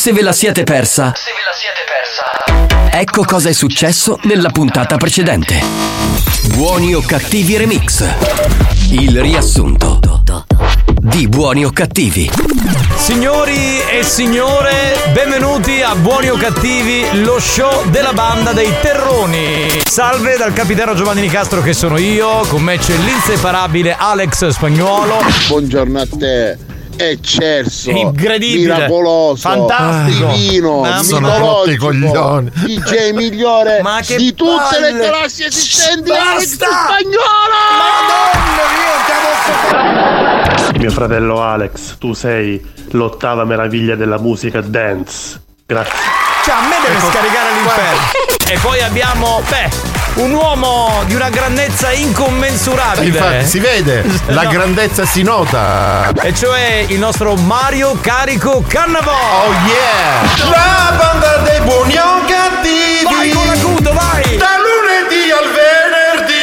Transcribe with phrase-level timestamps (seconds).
[0.00, 2.98] Se ve la siete persa, Se ve la siete persa.
[2.98, 5.60] ecco cosa è successo nella puntata precedente.
[6.54, 8.02] Buoni o cattivi remix.
[8.92, 10.00] Il riassunto
[11.02, 12.30] di Buoni o cattivi.
[12.96, 19.82] Signori e signore, benvenuti a Buoni o Cattivi, lo show della banda dei Terroni.
[19.84, 25.18] Salve dal capitano Giovanni Nicastro che sono io, con me c'è l'inseparabile Alex Spagnuolo.
[25.48, 26.69] Buongiorno a te.
[27.02, 28.74] Eccelso, Incredibile.
[28.74, 30.26] miracoloso, Fantastico.
[30.32, 31.38] divino, Mamma Sono mia.
[31.38, 32.50] rotti i coglioni.
[32.54, 34.92] DJ migliore Ma che di tutte palle.
[34.92, 36.66] le galassie esistenti Alex Basta.
[36.84, 37.58] spagnolo!
[40.78, 45.40] Mio fratello Alex, tu sei l'ottava meraviglia della musica dance.
[45.66, 45.92] Grazie.
[46.44, 47.10] Cioè, a me deve Ecco.
[47.10, 48.28] scaricare l'inferno.
[48.50, 49.68] E poi abbiamo, beh,
[50.20, 53.06] un uomo di una grandezza incommensurabile.
[53.06, 54.50] Infatti, si vede, la No.
[54.50, 56.10] grandezza si nota.
[56.22, 59.12] E cioè il nostro Mario Carico Cannavò.
[59.12, 60.20] Oh yeah!
[60.50, 63.04] La banda dei buoni o cattivi.
[63.14, 64.36] Vai con l'acuto, vai!
[64.36, 66.38] Da lunedì al venerdì.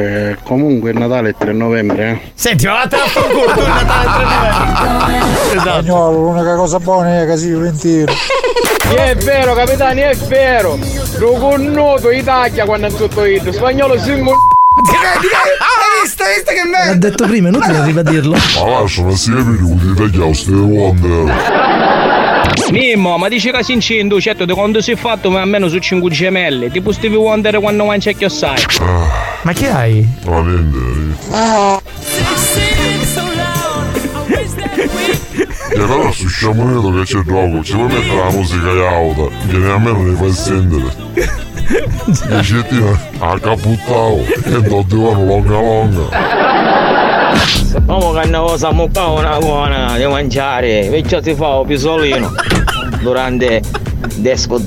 [0.00, 2.20] Eh, comunque il Natale è 3 novembre, eh?
[2.34, 5.40] Senti, ma vattene a fanculo tu il Natale 3 novembre.
[5.50, 5.60] Esatto.
[5.60, 8.04] Spagnolo, l'unica cosa buona è che si.
[8.94, 10.78] È vero, capitani, è vero.
[11.18, 13.48] Lo connoto Italia quando è tutto hit.
[13.50, 14.36] Spagnolo siamo Hai
[16.02, 17.08] visto, hai visto che L'ha merda?
[17.08, 18.36] detto prima, è inutile ribadirlo.
[18.64, 21.68] Ma lasciano sempre di tagliare ste Wonder.
[22.70, 25.78] Mimmo, ma dici che si incinto, certo di quando si è fatto ma almeno su
[25.78, 26.70] 5 gemelle.
[26.70, 28.62] Tipo Stevie Wonder quando mangia che sai.
[29.42, 30.08] Ma che hai?
[30.24, 31.18] Ma niente.
[35.72, 39.78] E allora su sciamoneto che c'è dopo, ci puoi mettere la musica auto, viene a
[39.78, 40.92] me non ne fai sentire.
[42.28, 42.64] E ci
[43.20, 46.08] a caputtao e do divano longa longa.
[47.70, 52.32] Sappiamo che una cosa mucca una buona di mangiare, perciò si fa un pisolino
[53.00, 53.62] durante
[54.16, 54.60] disco,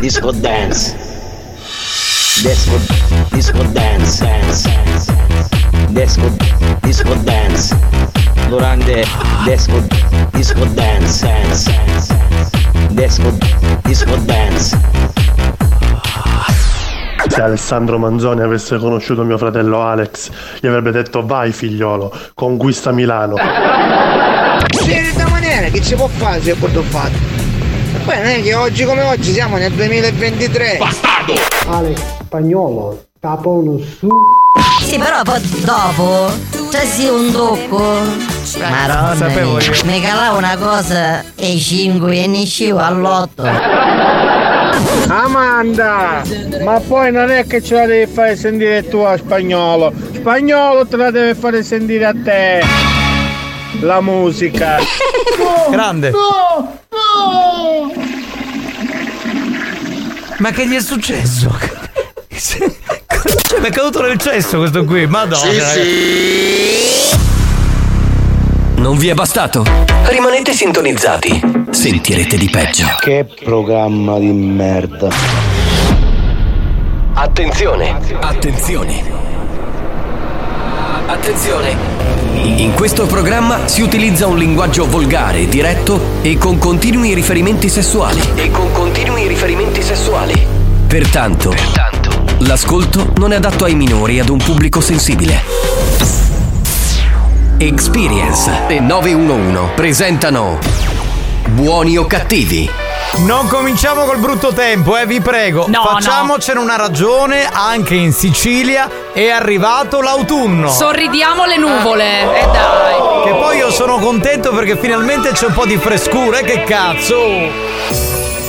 [0.00, 0.94] disco dance.
[2.42, 2.78] Disco,
[3.30, 5.12] disco dance, dance, dance.
[5.88, 6.36] Disco,
[6.82, 8.21] disco dance.
[8.48, 9.04] Durante
[9.44, 9.82] disco,
[10.32, 11.30] disco dance.
[12.90, 13.32] Disco,
[13.82, 14.78] disco dance.
[17.28, 23.36] Se Alessandro Manzoni avesse conosciuto mio fratello Alex, gli avrebbe detto vai figliolo, conquista Milano.
[24.80, 27.12] Sì, da maniera che ci può fare se posso fare.
[28.04, 30.78] Poi non è che oggi come oggi siamo nel 2023.
[31.68, 31.94] Ale,
[32.24, 34.08] spagnolo, capono su.
[34.82, 38.00] Sì, però dopo c'è sì un tocco.
[38.58, 39.28] Maronna,
[39.84, 43.44] mi calava una cosa e 5 e ne uscivo all'otto.
[45.06, 46.22] Amanda,
[46.64, 49.92] ma poi non è che ce la devi fare sentire tu a spagnolo.
[50.14, 52.64] Spagnolo te la deve fare sentire a te.
[53.80, 54.78] La musica.
[55.70, 56.12] Grande.
[60.38, 61.81] Ma che gli è successo?
[62.36, 65.44] Cioè, mi è caduto nel cesso questo qui, madonna.
[65.44, 65.80] ragazzi.
[68.76, 69.64] Non vi è bastato?
[70.06, 71.40] Rimanete sintonizzati.
[71.70, 72.86] Sentirete di peggio.
[72.98, 75.08] Che programma di merda.
[77.14, 77.96] Attenzione!
[78.20, 79.02] Attenzione!
[81.06, 81.76] Attenzione!
[82.34, 88.20] In questo programma si utilizza un linguaggio volgare, diretto e con continui riferimenti sessuali.
[88.34, 90.46] E con continui riferimenti sessuali.
[90.88, 91.54] Pertanto,
[92.46, 95.42] l'ascolto non è adatto ai minori e ad un pubblico sensibile.
[97.58, 100.58] Experience e 911 presentano
[101.48, 102.68] Buoni o cattivi?
[103.18, 105.66] Non cominciamo col brutto tempo, eh, vi prego.
[105.68, 110.70] No, Facciamocene una ragione, anche in Sicilia è arrivato l'autunno.
[110.70, 112.40] Sorridiamo le nuvole.
[112.40, 113.24] E dai.
[113.24, 117.20] che poi io sono contento perché finalmente c'è un po' di frescura, eh, che cazzo!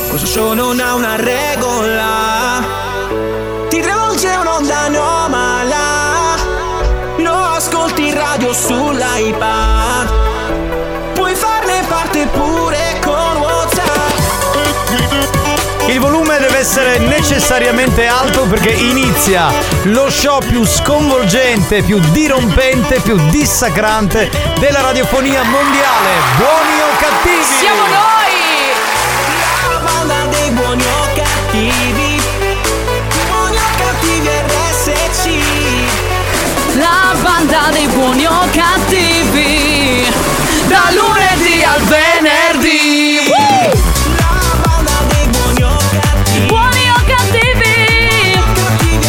[0.08, 2.43] Questo show non ha una regola.
[8.34, 10.12] Radio sull'iPad.
[11.14, 14.18] Puoi farne parte pure con WhatsApp.
[15.86, 19.52] Il volume deve essere necessariamente alto perché inizia
[19.84, 26.10] lo show più sconvolgente, più dirompente, più dissacrante della radiofonia mondiale.
[26.38, 27.44] Buoni o cattivi?
[27.60, 28.32] Siamo noi!
[29.70, 31.93] La banda dei buoni o cattivi.
[37.54, 40.06] puntata dei buoni o cattivi.
[40.68, 43.20] Da lunedì al venerdì.
[46.48, 48.40] Buoni o cattivi.
[48.58, 49.00] Buoni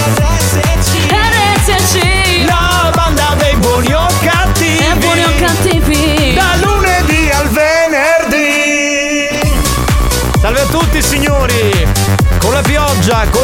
[1.08, 2.44] RSC.
[2.46, 4.76] La banda dei buoni o cattivi.
[4.76, 6.34] Eh, e.
[6.34, 9.28] Da lunedì al venerdì.
[10.40, 11.88] Salve a tutti signori.
[12.38, 13.43] Con la pioggia, con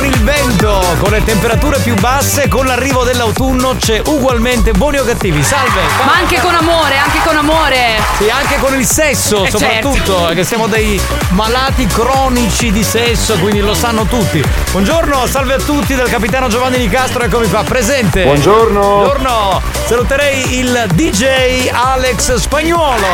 [1.11, 5.43] con le temperature più basse, con l'arrivo dell'autunno c'è ugualmente buoni o cattivi.
[5.43, 5.81] Salve!
[6.05, 8.01] Ma anche con amore, anche con amore.
[8.17, 10.35] Sì, anche con il sesso, Eh, soprattutto, certo.
[10.35, 14.41] che siamo dei malati cronici di sesso, quindi lo sanno tutti.
[14.71, 18.23] Buongiorno, salve a tutti dal capitano Giovanni Di Castro, eccomi qua, presente.
[18.23, 18.81] Buongiorno.
[18.81, 19.63] Buongiorno.
[19.87, 23.07] Saluterei il DJ Alex Spagnuolo.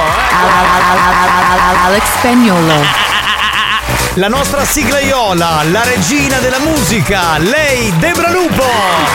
[1.86, 3.15] Alex Spagnolo.
[4.16, 8.64] La nostra siglaiola, la regina della musica, lei Debra Lupo.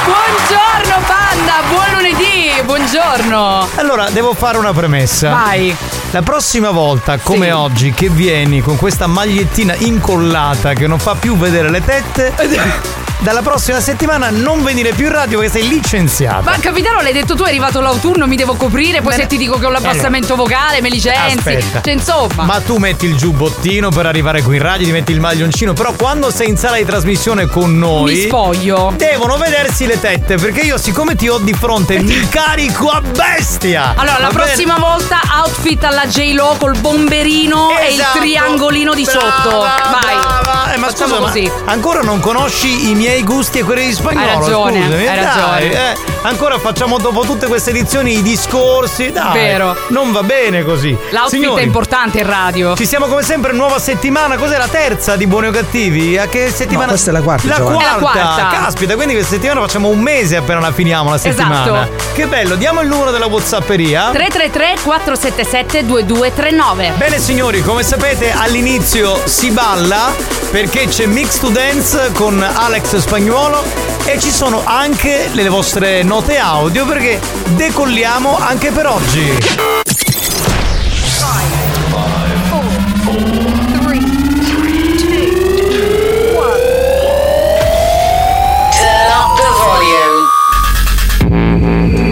[0.06, 3.68] Buongiorno banda, buon lunedì, buongiorno.
[3.78, 5.32] Allora, devo fare una premessa.
[5.32, 5.76] Vai.
[6.12, 7.52] La prossima volta, come Sì.
[7.52, 12.34] oggi, che vieni con questa magliettina incollata che non fa più vedere le tette,
[13.22, 16.42] dalla prossima settimana non venire più in radio perché sei licenziata.
[16.42, 19.58] Ma capitano, l'hai detto tu, è arrivato l'autunno, mi devo coprire, poi se ti dico
[19.60, 21.38] che ho l'abbassamento vocale, me licenzi.
[21.38, 21.82] Aspetta.
[21.82, 22.44] Cioè, insomma.
[22.44, 25.94] Ma tu metti il giubbottino per arrivare qui in radio, ti metti il maglioncino, però
[25.94, 28.14] quando sei in sala di trasmissione con noi.
[28.14, 28.94] Mi spoglio.
[28.96, 33.94] Devono vedersi le tette, perché io, siccome ti ho di fronte, mi carico a bestia.
[33.96, 34.44] Allora, la bene?
[34.44, 38.20] prossima volta outfit alla J-Lo col bomberino e il Esatto.
[38.20, 39.58] triangolino di Brava, sotto.
[39.60, 40.16] Vai.
[40.16, 40.74] brava.
[40.74, 41.52] Eh, ma Facciamo scusa, così.
[41.66, 44.26] ancora non conosci i miei gusti e quelli di spagnolo?
[44.26, 45.72] Hai ragione, scusami, hai dai, ragione.
[45.72, 45.96] eh.
[46.24, 49.34] ancora facciamo dopo tutte queste edizioni i discorsi, dai.
[49.34, 49.76] Vero.
[49.90, 50.90] Non va bene così.
[51.10, 52.76] L'outfit Signori, è importante in radio.
[52.76, 54.38] Ci siamo come sempre, nuova settimana.
[54.38, 56.18] Cos'è la terza di Buoni o Cattivi?
[56.18, 56.86] A che settimana?
[56.86, 57.82] No, questa è la quarta, La quarta.
[57.82, 58.48] È la quarta.
[58.64, 61.64] Caspita, quindi questa settimana facciamo un mese appena la finiamo la settimana.
[61.88, 62.04] Esatto.
[62.14, 64.10] Che bello, diamo il numero della Whatsapperia.
[64.12, 66.94] 333 477 2239.
[66.98, 70.14] Bene signori, come sapete all'inizio si balla
[70.52, 73.64] perché c'è Mix to Dance con Alex Spagnuolo
[74.06, 77.20] e ci sono anche le vostre note audio perché
[77.56, 79.38] decolliamo anche per oggi.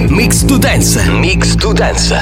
[0.09, 1.03] Mix to Dance.
[1.03, 2.19] Mix to Dance.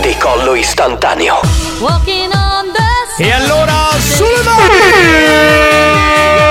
[0.00, 1.40] Decollo istantaneo.
[1.78, 6.47] Walking on the E allora sulle mani!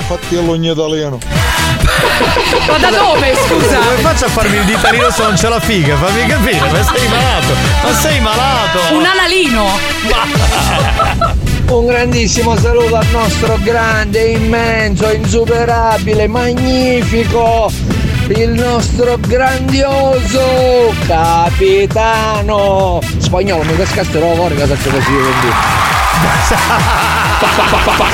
[0.00, 1.18] Fatto l'ogno italiano.
[2.66, 3.78] Ma da dove, scusa?
[3.78, 5.96] Come faccio a farmi il ditalino se non c'è la figa?
[5.96, 7.54] Fammi capire, ma sei malato!
[7.82, 8.94] Ma sei malato!
[8.94, 9.78] Un analino.
[11.68, 17.70] Un grandissimo saluto al nostro grande, immenso, insuperabile, magnifico,
[18.28, 23.62] il nostro grandioso capitano spagnolo.
[23.64, 25.12] Mi cascasterò fuori cosa c'è così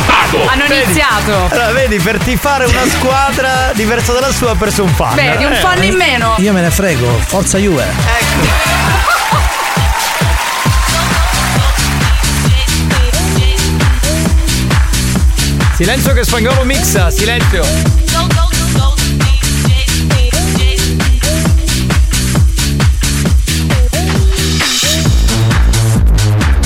[0.31, 0.47] quindi.
[0.49, 1.49] Hanno iniziato.
[1.51, 5.15] Allora, vedi, per tifare una squadra diversa dalla sua ha perso un fan.
[5.15, 6.35] Vedi, un Eh, fan in meno.
[6.39, 7.85] Io me ne frego, forza Juve.
[15.75, 17.63] Silenzio che spagnolo mixa, silenzio.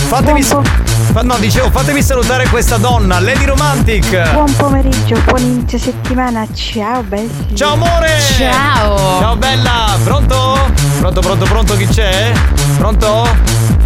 [0.08, 0.89] Fatemi sa- fa-
[1.23, 4.33] no, dicevo, fatemi salutare questa donna, Lady Romantic.
[4.33, 7.55] Buon pomeriggio, buon inizio settimana, ciao belli.
[7.55, 8.21] Ciao amore!
[8.38, 9.19] Ciao.
[9.19, 10.59] Ciao bella, pronto?
[10.99, 12.33] Pronto, pronto, pronto, chi c'è?
[12.79, 13.79] Pronto?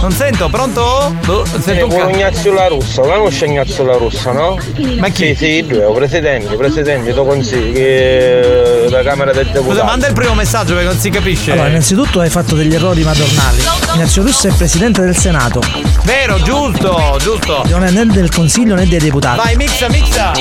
[0.00, 1.14] Non sento, pronto?
[1.24, 2.08] Boh, non sento un cazzo.
[2.10, 4.56] Ignazio La Russa, conosci Ignazio La Russa, no?
[4.98, 5.34] Ma chi?
[5.34, 9.84] Sì, sì, lui è un presidente, presidente, do consigli, che la Camera del Scusa, Deputato.
[9.84, 11.52] manda il primo messaggio perché non si capisce.
[11.52, 13.62] Allora, innanzitutto hai fatto degli errori madornali.
[13.94, 15.60] Ignazio Russo è presidente del Senato,
[16.04, 17.62] Vero, giusto, giusto.
[17.66, 19.36] non è né del Consiglio né dei deputati.
[19.36, 20.32] Vai, mixa, mixa.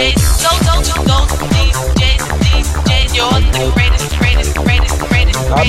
[5.49, 5.63] Ah,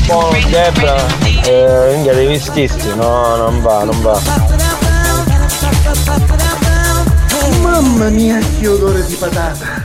[0.50, 1.06] Debra,
[1.44, 4.20] eh, minchia, devi schisti, no, non va, non va.
[7.62, 9.84] Mamma mia, che odore di patata!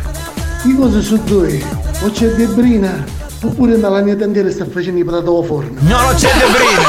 [0.63, 1.63] Di cosa su due?
[2.01, 3.03] O c'è Debrina?
[3.43, 5.79] Oppure la mia tantiera sta facendo i patate al forno?
[5.79, 6.81] No, no, c'è Debrina.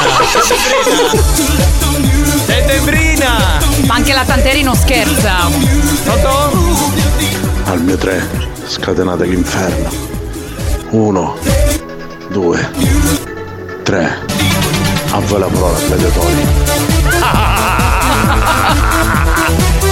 [0.45, 0.55] C'è
[1.85, 2.43] Debrina.
[2.45, 3.59] C'è Debrina.
[3.87, 5.47] Ma anche la Tanteri non scherza.
[6.03, 6.83] Pronto?
[7.65, 8.25] Al mio tre,
[8.65, 9.89] scatenate l'inferno.
[10.91, 11.35] Uno,
[12.29, 12.71] due,
[13.83, 14.23] tre.
[15.11, 16.47] A voi la parola, gladiatori.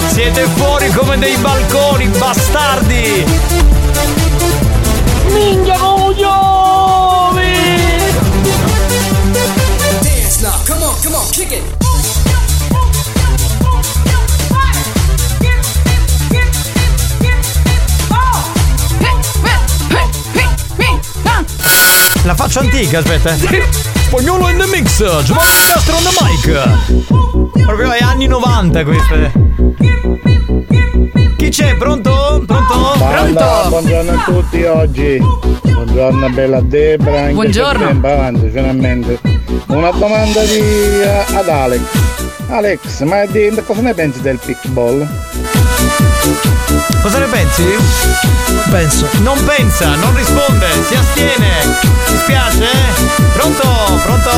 [0.11, 3.25] Siete fuori come dei balconi, bastardi.
[5.31, 6.53] Minchia coglioni!
[22.59, 23.33] Antica, aspetta.
[23.33, 23.63] eh.
[24.07, 27.65] Spagnolo in the mix, Giovanni Castro on the mic.
[27.65, 29.31] Proprio ai anni 90 queste.
[31.37, 31.75] Chi c'è?
[31.75, 32.43] Pronto?
[32.45, 32.95] Pronto?
[32.97, 35.21] Banda, buongiorno a tutti oggi.
[35.63, 37.27] Buongiorno bella Debra.
[37.31, 37.85] Buongiorno.
[37.87, 39.19] tempo avanti, finalmente.
[39.67, 41.81] Una domanda di, eh, ad Alex.
[42.47, 45.07] Alex, ma di, cosa ne pensi del pickball?
[47.01, 48.32] Cosa ne pensi?
[48.73, 49.07] Penso.
[49.19, 51.77] Non pensa, non risponde, si astiene.
[52.09, 52.63] Mi spiace?
[52.63, 53.21] eh?
[53.33, 53.63] Pronto?
[54.03, 54.31] Pronto?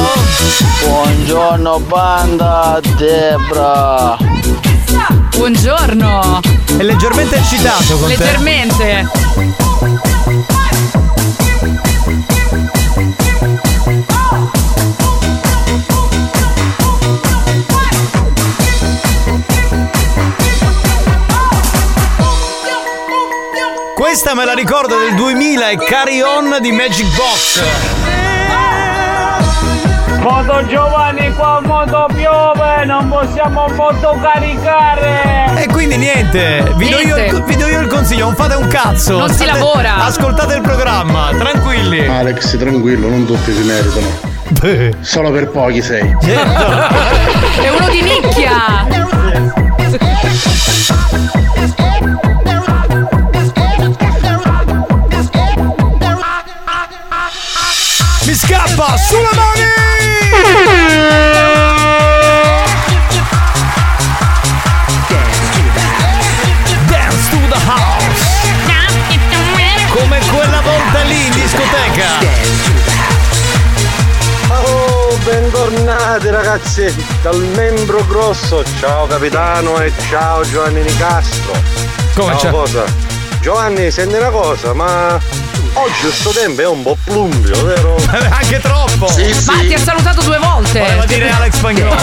[0.85, 4.17] Buongiorno banda Debra
[5.37, 6.41] Buongiorno.
[6.77, 9.64] È leggermente eccitato con te.
[24.15, 27.61] Questa me la ricordo del 2000 è Carry On di Magic Box.
[30.21, 35.51] Moto Giovanni qua moto piove, non possiamo motocaricare.
[35.57, 38.69] E quindi niente, vi do, io, il- vi do io il consiglio, non fate un
[38.69, 39.17] cazzo.
[39.17, 40.05] Non si State- lavora.
[40.05, 42.07] Ascoltate il programma, tranquilli.
[42.07, 44.33] Alex, tranquillo, non tutti si meritano.
[45.01, 46.15] Solo per pochi sei.
[46.23, 48.85] È uno di nicchia.
[58.75, 59.63] Scappa sulle mani!
[66.87, 68.43] Dance to the house.
[69.93, 72.19] Come quella volta lì in discoteca.
[74.49, 78.61] Oh, bentornati ragazzi dal membro grosso.
[78.79, 81.53] Ciao capitano e ciao Giovanni Nicastro.
[82.13, 82.39] Come ciao?
[82.39, 82.49] c'è?
[82.49, 82.83] cosa?
[83.39, 85.17] Giovanni, senti una cosa, ma
[85.75, 87.95] oggi sto tempo è un po' plumbio, vero?
[88.29, 89.07] Anche troppo.
[89.07, 90.79] Ma ti ha salutato due volte.
[90.79, 91.95] Voleva dire Alex Spagnolo.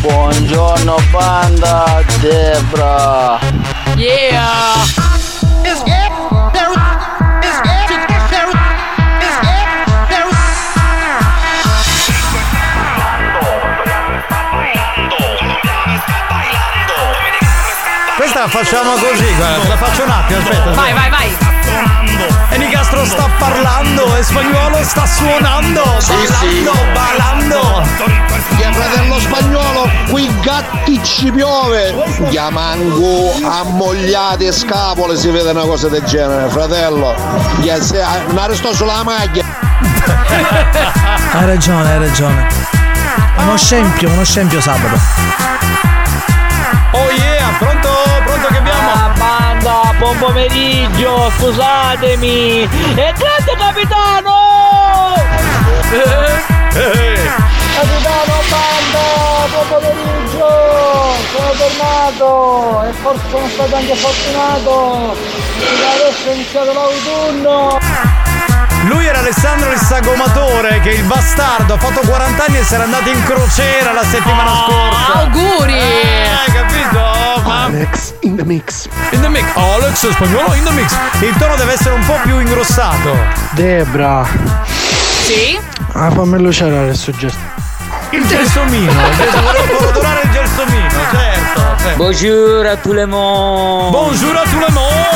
[0.00, 3.38] Buongiorno banda Debra
[3.96, 5.07] Yeah.
[18.38, 20.70] La facciamo così, guarda, te la faccio un attimo, aspetta.
[20.70, 21.36] Vai, vai, vai.
[22.50, 27.86] E Nicastro sta parlando e spagnolo sta suonando, ballando, ballando.
[28.56, 31.92] Mio fratello spagnolo, qui gatti ci piove.
[32.28, 37.16] Chiamango ammogliate scapole si vede una cosa del genere, fratello.
[37.80, 39.44] Se- Non resto sulla maglia.
[41.32, 42.46] Hai ragione, hai ragione.
[43.38, 44.96] Uno scempio, uno scempio sabato.
[46.92, 47.46] Oh yeah?
[47.58, 47.87] Pronto
[49.98, 52.62] buon pomeriggio, scusatemi.
[52.62, 55.14] E grande capitano!
[57.74, 59.04] Capitano banda,
[59.50, 60.48] buon pomeriggio!
[61.32, 65.16] Sono tornato e forse sono stato anche fortunato!
[65.92, 68.07] Adesso è iniziato l'autunno!
[68.88, 72.84] Lui era Alessandro il sagomatore che il bastardo ha fatto 40 anni e si era
[72.84, 75.12] andato in crociera la settimana scorsa.
[75.20, 75.72] Auguri!
[75.78, 77.42] Hai capito?
[77.44, 77.64] Ma...
[77.64, 78.88] Alex in the mix.
[79.10, 79.44] In the mix.
[79.54, 80.96] Alex spagnolo in the mix.
[81.20, 83.14] Il tono deve essere un po' più ingrossato.
[83.50, 84.26] Debra.
[84.64, 85.58] Sì?
[85.92, 87.38] Ah, fammelo cerare sto gesto.
[88.10, 88.90] Il gelsomino.
[88.90, 91.60] il gels- Volevo il gelsomino, certo.
[91.82, 91.96] certo.
[91.96, 93.90] Bonjour a tout le monde!
[93.90, 95.07] Bonjour a tout le monde!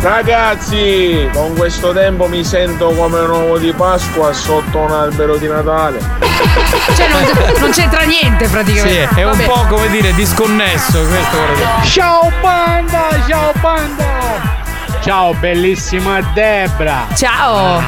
[0.00, 5.48] Ragazzi, con questo tempo mi sento come un uovo di Pasqua sotto un albero di
[5.48, 5.98] Natale.
[6.94, 9.20] Cioè, non, non c'entra niente Sì, praticamente.
[9.20, 9.44] è un Vabbè.
[9.44, 11.36] po' come dire disconnesso questo.
[11.84, 14.06] Ciao banda, ciao banda!
[15.02, 17.06] Ciao bellissima Debra!
[17.16, 17.82] Ciao.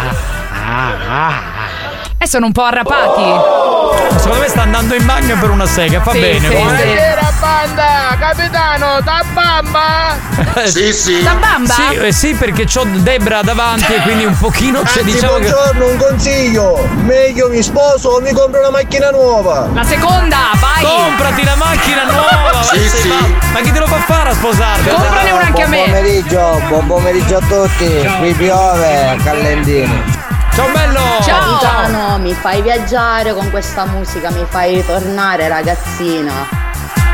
[2.23, 4.19] Eh, sono un po' arrapati.
[4.19, 6.49] Secondo me sta andando in bagno per una sega, fa Sì, bene.
[6.49, 6.55] sì.
[6.55, 10.67] Buonasera banda, capitano, da bamba!
[10.67, 11.23] Sì, sì.
[11.23, 11.73] Da bamba?
[11.73, 15.49] Sì, eh, sì, perché c'ho Debra davanti e quindi un pochino c'è Anzi, diciamo che.
[15.49, 16.87] buongiorno, un consiglio.
[17.05, 19.69] Meglio mi sposo o mi compro una macchina nuova.
[19.73, 20.85] La seconda, vai.
[20.85, 22.63] Comprati la macchina nuova!
[22.65, 23.09] Sì, sì.
[23.09, 24.89] ma- ma chi te lo fa fare a sposarti?
[24.91, 25.85] Comprane una anche a Buon me.
[25.87, 28.15] pomeriggio, buon pomeriggio a tutti.
[28.19, 30.19] Qui piove a Callendino.
[30.55, 31.01] Ciao bello!
[31.23, 31.59] Ciao.
[31.59, 36.33] Capitano, mi fai viaggiare con questa musica, mi fai ritornare ragazzina.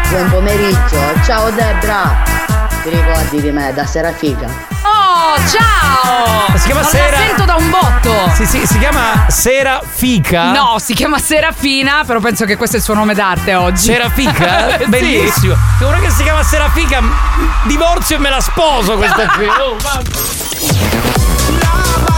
[0.09, 2.23] Buon pomeriggio, ciao Debra.
[2.83, 4.47] Ti ricordi di me da Serafika?
[4.83, 6.57] Oh, ciao!
[6.57, 8.31] Si chiama non Sera- sento da un botto.
[8.35, 10.51] Si, si- si chiama Sera Fica?
[10.53, 13.93] No, si chiama Serafina, però penso che questo è il suo nome d'arte oggi.
[13.93, 14.79] Serafica?
[14.79, 14.85] Sì.
[14.87, 15.55] Bellissimo.
[15.81, 17.13] Uno che si chiama Serafica, m-
[17.65, 19.47] divorzio e me la sposo questa qui.
[19.47, 22.16] Oh, mamma.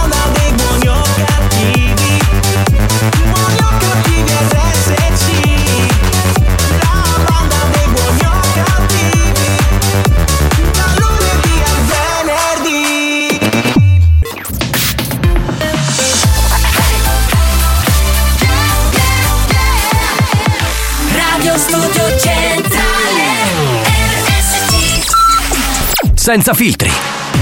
[26.28, 26.90] Senza filtri,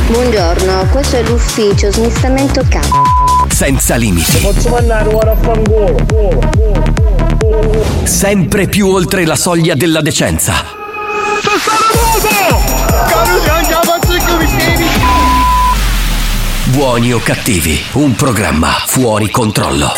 [0.07, 3.03] Buongiorno, questo è l'ufficio smistamento capo.
[3.49, 5.97] senza limiti, Posso mandare ora a fangolo?
[8.05, 10.55] sempre più oltre la soglia della decenza.
[16.67, 19.95] Buoni o cattivi, un programma fuori controllo.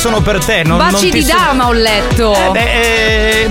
[0.00, 0.62] Sono per te.
[0.64, 2.34] Non, Baci non ti di so- dama ho letto.
[2.34, 2.72] Eh, beh,
[3.42, 3.48] eh,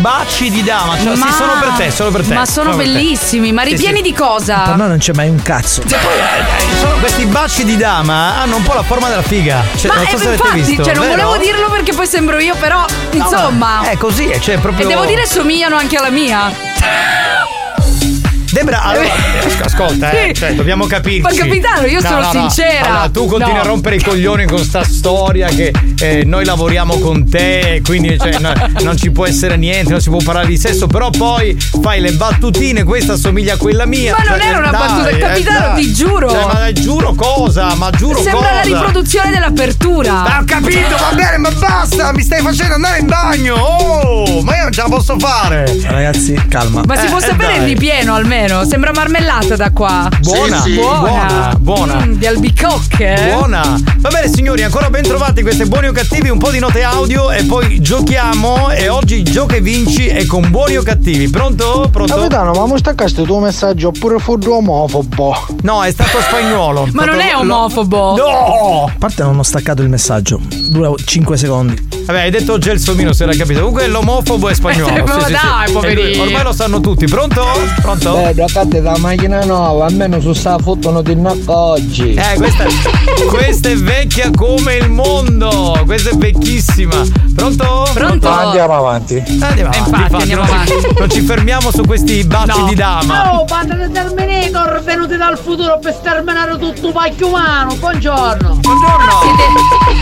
[0.00, 0.96] baci di dama.
[1.00, 2.34] Cioè, sì, sono per te, sono per te.
[2.34, 3.52] Ma sono bellissimi.
[3.52, 4.02] Ma Sì, ripieni sì.
[4.02, 4.58] di cosa?
[4.62, 5.82] Per me non c'è mai un cazzo.
[5.86, 9.62] Cioè, poi, eh, sono- questi baci di dama hanno un po' la forma della figa.
[9.76, 10.82] Cioè, Ma non so eh, se avete infatti, visto.
[10.84, 11.22] cioè, non vero?
[11.28, 13.82] volevo dirlo perché poi sembro io, però, insomma.
[13.88, 14.84] È così, cioè proprio.
[14.84, 16.50] E devo dire somigliano anche alla mia.
[18.62, 19.08] Debra, allora,
[19.44, 20.34] asc- ascolta, eh, Sì.
[20.34, 21.20] cioè, dobbiamo capirci.
[21.22, 22.86] Ma capitano, io sono sincera.
[22.86, 23.60] Allora, tu continui No.
[23.60, 28.38] a rompere i coglioni con sta storia che eh, noi lavoriamo con te, quindi cioè,
[28.38, 32.00] no- non ci può essere niente, non si può parlare di sesso, però poi fai
[32.00, 34.14] le battutine, questa assomiglia a quella mia.
[34.16, 35.82] Ma non cioè, era una dai, battuta, eh, capitano, dai.
[35.82, 36.30] ti giuro.
[36.30, 37.74] Cioè, ma giuro cosa?
[37.74, 38.52] Ma giuro Sembra cosa?
[38.54, 40.12] la riproduzione dell'apertura.
[40.12, 43.54] Ma ho capito, va bene, ma basta, mi stai facendo andare in bagno.
[43.56, 45.64] Oh, ma io non ce la posso fare.
[45.82, 46.82] Ragazzi, calma.
[46.86, 47.68] Ma si Eh, può eh, sapere il dai.
[47.74, 48.51] ripieno almeno?
[48.64, 50.08] Sembra marmellata da qua.
[50.20, 50.76] Buona, Sì, sì.
[50.78, 52.04] buona, buona.
[52.04, 53.14] Mm, di albicocche.
[53.14, 53.32] eh?
[53.32, 53.80] Buona!
[53.98, 57.30] Va bene signori, ancora ben trovati queste buoni o cattivi, un po' di note audio
[57.30, 61.28] e poi giochiamo e oggi gioca e vinci è con buoni o cattivi.
[61.30, 61.88] Pronto?
[61.90, 62.14] Pronto?
[62.14, 65.46] Capitano, ma mi staccaste il tuo messaggio oppure fu omofobo?
[65.62, 66.88] No, è stato spagnolo.
[66.92, 68.16] Ma non è omofobo.
[68.16, 68.84] No!
[68.86, 71.91] A parte non ho staccato il messaggio, dura 5 secondi.
[72.04, 73.60] Vabbè, hai detto Gelsomino se l'hai capito.
[73.60, 74.90] Comunque l'omofobo è spagnolo.
[75.02, 76.22] Eh, ma dai, E lui- poverino.
[76.22, 77.06] Ormai lo sanno tutti.
[77.06, 77.44] Pronto?
[77.80, 78.14] Pronto?
[78.14, 82.14] Beh, bloccate la macchina nuova, almeno su sta fottono di oggi.
[82.14, 82.64] Eh, questa,
[83.28, 85.80] questa è vecchia come il mondo.
[85.84, 87.02] Questa è vecchissima.
[87.34, 87.88] Pronto?
[87.94, 88.28] Pronto?
[88.28, 89.16] Andiamo avanti.
[89.40, 90.98] Andiamo avanti, infatti, infatti, andiamo non, ci, avanti.
[90.98, 92.66] non ci fermiamo su questi baci No.
[92.68, 93.34] di dama.
[93.34, 97.74] Oh, di Terminator venuti dal futuro per sterminare tutto il pacchio umano.
[97.76, 98.58] Buongiorno.
[98.60, 99.12] Buongiorno.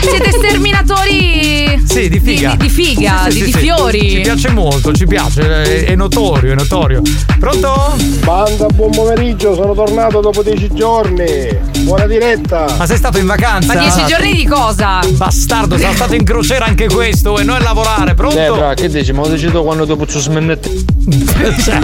[0.01, 2.51] Siete, siete sterminatori sì, di figa.
[2.53, 3.59] Di, di figa, Sì, di, sì, di sì.
[3.59, 4.11] fiori.
[4.11, 7.03] Ci piace molto, ci piace, è, è notorio, è notorio.
[7.39, 7.95] Pronto?
[8.25, 11.49] Banda, buon pomeriggio, sono tornato dopo dieci giorni.
[11.81, 12.67] Buona diretta.
[12.79, 13.75] Ma sei stato in vacanza?
[13.75, 15.01] Ma dieci giorni di cosa?
[15.11, 18.37] Bastardo, sono stato in crociera anche questo e noi a lavorare, pronto?
[18.37, 19.13] Debra, che dici?
[19.13, 20.71] Ma lo dici tu quando dopo ci smennette?
[21.11, 21.77] C'è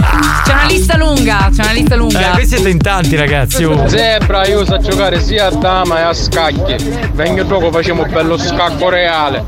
[0.53, 2.31] una lista lunga, c'è una lista lunga.
[2.31, 3.63] Eh, voi siete in tanti ragazzi.
[3.63, 3.87] oh.
[3.87, 6.75] Zebra, io so giocare sia a dama e a scacchi.
[7.13, 9.43] Vengo dopo facciamo bello scacco reale.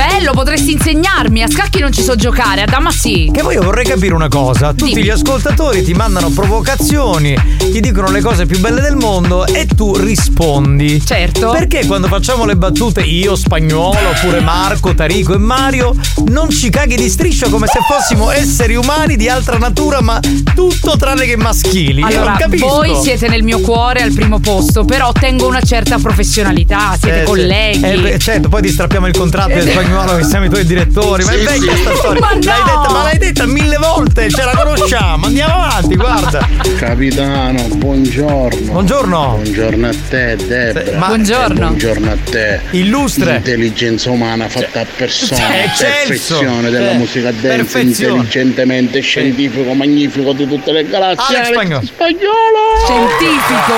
[0.00, 1.42] Bello, potresti insegnarmi.
[1.42, 3.30] A scacchi non ci so giocare, a dama sì.
[3.30, 5.02] Che poi io vorrei capire una cosa, tutti Dimmi.
[5.04, 9.94] gli ascoltatori ti mandano provocazioni, ti dicono le cose più belle del mondo e tu
[9.94, 11.04] rispondi.
[11.04, 11.50] Certo.
[11.50, 15.94] Perché quando facciamo le battute io, spagnolo, oppure Marco, Tarico e Mario,
[16.28, 20.18] non ci caghi di striscia come se fossimo esseri umani di altra natura, ma
[20.54, 22.00] tutto tranne che maschili.
[22.00, 27.20] Allora, voi siete nel mio cuore al primo posto, però tengo una certa professionalità, siete
[27.20, 27.84] Eh, colleghi.
[28.12, 31.24] eh, certo, poi ti strappiamo il contratto in spagnolo che siamo i tuoi direttori.
[31.24, 32.20] Ma è vecchia sta storia.
[32.20, 32.40] Ma no!
[32.40, 35.26] L'hai detta, ma l'hai detta mille volte, ce la conosciamo.
[35.26, 36.48] Andiamo avanti, guarda.
[36.78, 38.72] Capitano, buongiorno.
[38.72, 39.38] Buongiorno.
[39.42, 40.98] Buongiorno a te, Debra.
[40.98, 41.66] ma- Buongiorno.
[41.66, 42.60] Buongiorno a te.
[42.70, 43.36] Illustre.
[43.36, 45.62] Intelligenza umana fatta a persona.
[45.64, 45.84] Eccelso.
[46.06, 47.78] Perfezione della Eh, musica dance.
[47.80, 51.36] Intelligentemente scientifico, magnifico di tutte le galassie.
[51.36, 51.84] Alex Spagnolo.
[51.86, 52.58] Spagnolo.
[52.86, 53.74] Scientifico.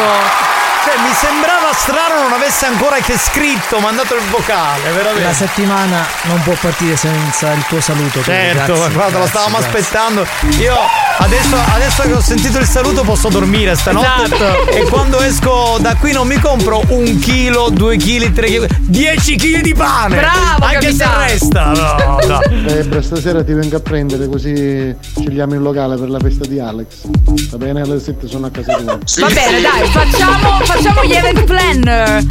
[0.93, 5.23] Cioè, mi sembrava strano non avesse ancora che scritto, mandato il vocale, veramente.
[5.23, 8.23] La settimana non può partire senza il tuo saluto.
[8.23, 9.79] Certo, grazie, guarda, lo stavamo grazie.
[9.79, 10.27] aspettando.
[10.59, 10.77] Io
[11.19, 14.35] adesso, adesso che ho sentito il saluto posso dormire stanotte.
[14.35, 14.69] Esatto.
[14.69, 19.37] E quando esco da qui non mi compro un chilo, due chili, tre chili, dieci
[19.37, 20.17] chili di pane.
[20.17, 21.21] Bravo, Anche capitano.
[21.21, 21.65] se resta.
[21.73, 22.41] No, no.
[22.67, 26.87] Debra, stasera ti vengo a prendere così scegliamo il locale per la festa di Alex.
[27.51, 27.81] Va bene?
[27.81, 28.99] Alle 7 sono a casa tua.
[29.21, 32.23] Va bene, dai, facciamo, facciamo gli event planner.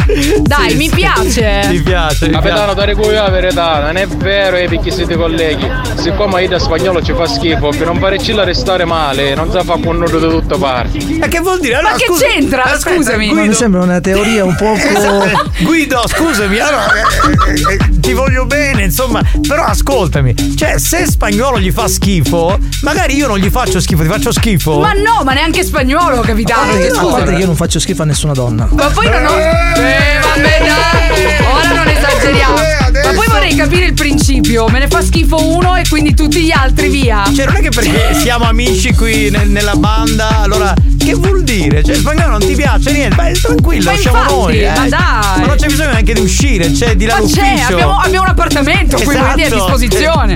[0.41, 1.61] Dai, Sì, mi piace.
[1.69, 2.75] Mi piace, mi Capitano, piace.
[2.75, 5.67] dare qui la verità, non è vero e perché siete colleghi.
[5.95, 9.63] Siccome io da spagnolo ci fa schifo, per non farci la restare male, non sa
[9.63, 11.17] fa con nudo da tutte parti.
[11.19, 11.73] Ma che vuol dire?
[11.73, 12.63] Ma Allora, che scusa- c'entra?
[12.63, 13.27] aspetta, Scusami.
[13.27, 14.79] Ma mi Guido, sembra una teoria un poco.
[15.61, 21.59] Guido, scusami, allora, eh, eh, eh, ti voglio bene, insomma, però ascoltami, cioè se spagnolo
[21.59, 24.79] gli fa schifo, magari io non gli faccio schifo, ti faccio schifo.
[24.79, 26.77] Ma no, ma neanche spagnolo, capitano.
[26.77, 28.40] che A parte che io non faccio schifo a nessuna donna.
[28.49, 29.37] Ma poi non ho.
[29.37, 31.45] Eh, vabbè, dai.
[31.51, 32.55] Ora non esageriamo.
[32.55, 34.67] Ma poi vorrei capire il principio.
[34.69, 37.23] Me ne fa schifo uno e quindi tutti gli altri via.
[37.33, 41.83] Cioè, non è che perché siamo amici qui nel- nella banda, allora che vuol dire?
[41.83, 44.59] Cioè, il spagnolo non ti piace niente, ma tranquillo, Ma usciamo infatti, noi.
[44.63, 44.67] eh.
[44.69, 45.39] ma dai.
[45.39, 47.73] Ma non c'è bisogno neanche di uscire, c'è di là Ma c'è, l'ufficio.
[47.73, 49.33] abbiamo, abbiamo un appartamento qui Esatto.
[49.33, 50.35] quindi a disposizione.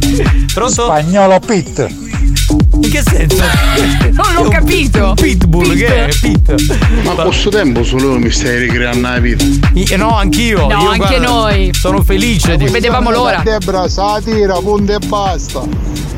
[0.53, 0.83] Pronto?
[0.85, 1.87] Spagnolo Pit.
[2.81, 3.43] In che senso?
[4.15, 5.13] Non l'ho capito.
[5.15, 6.09] Pitbull, che è?
[6.21, 7.01] Pit.
[7.03, 9.43] Ma a questo tempo solo mi stai ricreando la vita.
[9.73, 10.67] I- No, anch'io.
[10.67, 11.71] No, io, anche guarda, noi.
[11.73, 12.65] Sono felice di.
[12.67, 13.41] Vedevamo l'ora.
[13.43, 15.61] Debra, satira, punto e basta.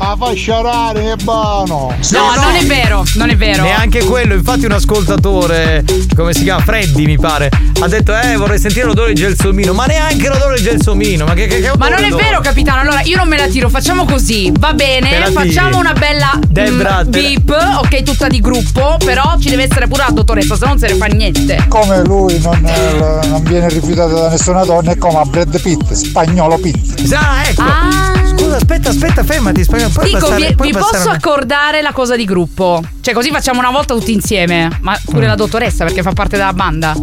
[0.00, 1.92] A fasciarare e bano.
[2.10, 3.62] No, non è vero, non è vero.
[3.64, 6.62] Neanche quello, infatti un ascoltatore, come si chiama?
[6.62, 10.62] Freddy mi pare, ha detto eh vorrei sentire l'odore di gelsomino, ma neanche l'odore di
[10.62, 12.80] gelsomino, ma che, che, che Ma non è vero, capitano.
[12.80, 13.68] Allora, io non me la tiro.
[13.68, 14.52] Facciamo così.
[14.56, 15.30] Va bene.
[15.32, 18.96] Facciamo una bella Debra, mm, te la- beep, ok, tutta di gruppo.
[19.04, 21.64] Però ci deve essere pure la dottoressa, se non se ne fa niente.
[21.68, 25.92] Come lui non, eh, non viene rifiutato da nessuna donna, è come a Brad Pitt,
[25.92, 27.12] spagnolo Pitt.
[27.12, 27.62] Ah, ecco.
[27.62, 28.26] Ah.
[28.36, 29.90] Scusa, aspetta, aspetta, fermati, spagnolo.
[29.90, 32.82] Puoi Dico, passare, vi, vi posso accordare la cosa di gruppo?
[33.00, 34.68] Cioè, così facciamo una volta tutti insieme.
[34.82, 35.28] Ma pure Mm.
[35.28, 36.94] la dottoressa, perché fa parte della banda.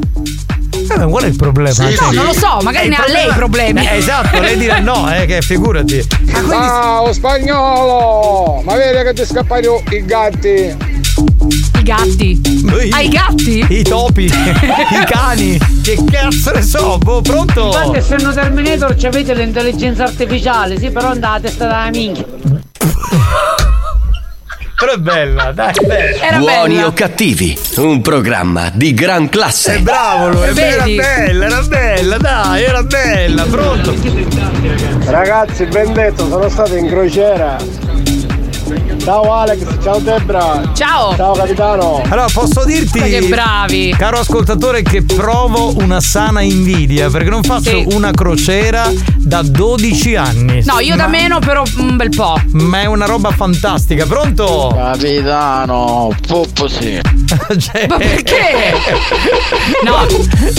[0.87, 1.75] Eh, ma qual è il problema?
[1.89, 3.85] No, non lo so, magari Eh, ne ha lei problemi.
[3.87, 5.97] Eh, esatto, lei dirà no, eh, che figurati.
[5.99, 8.61] Ah, quindi- Ciao spagnolo!
[8.63, 10.75] Ma vedi che ti scappano i gatti?
[11.77, 12.41] I gatti.
[12.41, 13.65] I- Hai i gatti?
[13.69, 17.65] I topi, i cani, che cazzo ne so, boh, pronto?
[17.67, 22.25] Infatti, essendo Terminator avete l'intelligenza artificiale, sì, però andate sta da minchia.
[24.77, 26.25] Però è bella, dai, è bella.
[26.25, 26.87] Era Buoni bella.
[26.87, 29.75] o cattivi, un programma di gran classe.
[29.75, 33.93] È bravo lui, era bella, era bella, dai, era bella, pronto?
[35.05, 37.55] Ragazzi, ben detto, sono stato in crociera.
[39.05, 40.71] Ciao Alex, ciao Debra.
[40.73, 41.15] Ciao.
[41.15, 42.01] Ciao capitano.
[42.09, 43.93] Allora, posso dirti, Ma che bravi.
[43.95, 47.85] caro ascoltatore, che provo una sana invidia perché non faccio Sì.
[47.93, 50.63] una crociera da 12 anni.
[50.65, 52.35] No, io da Ma- meno, però un bel po'.
[52.53, 54.71] Ma è una roba fantastica, pronto?
[54.73, 56.99] Capitano, poppo sì.
[57.59, 58.73] Cioè- Ma perché?
[59.85, 59.97] No,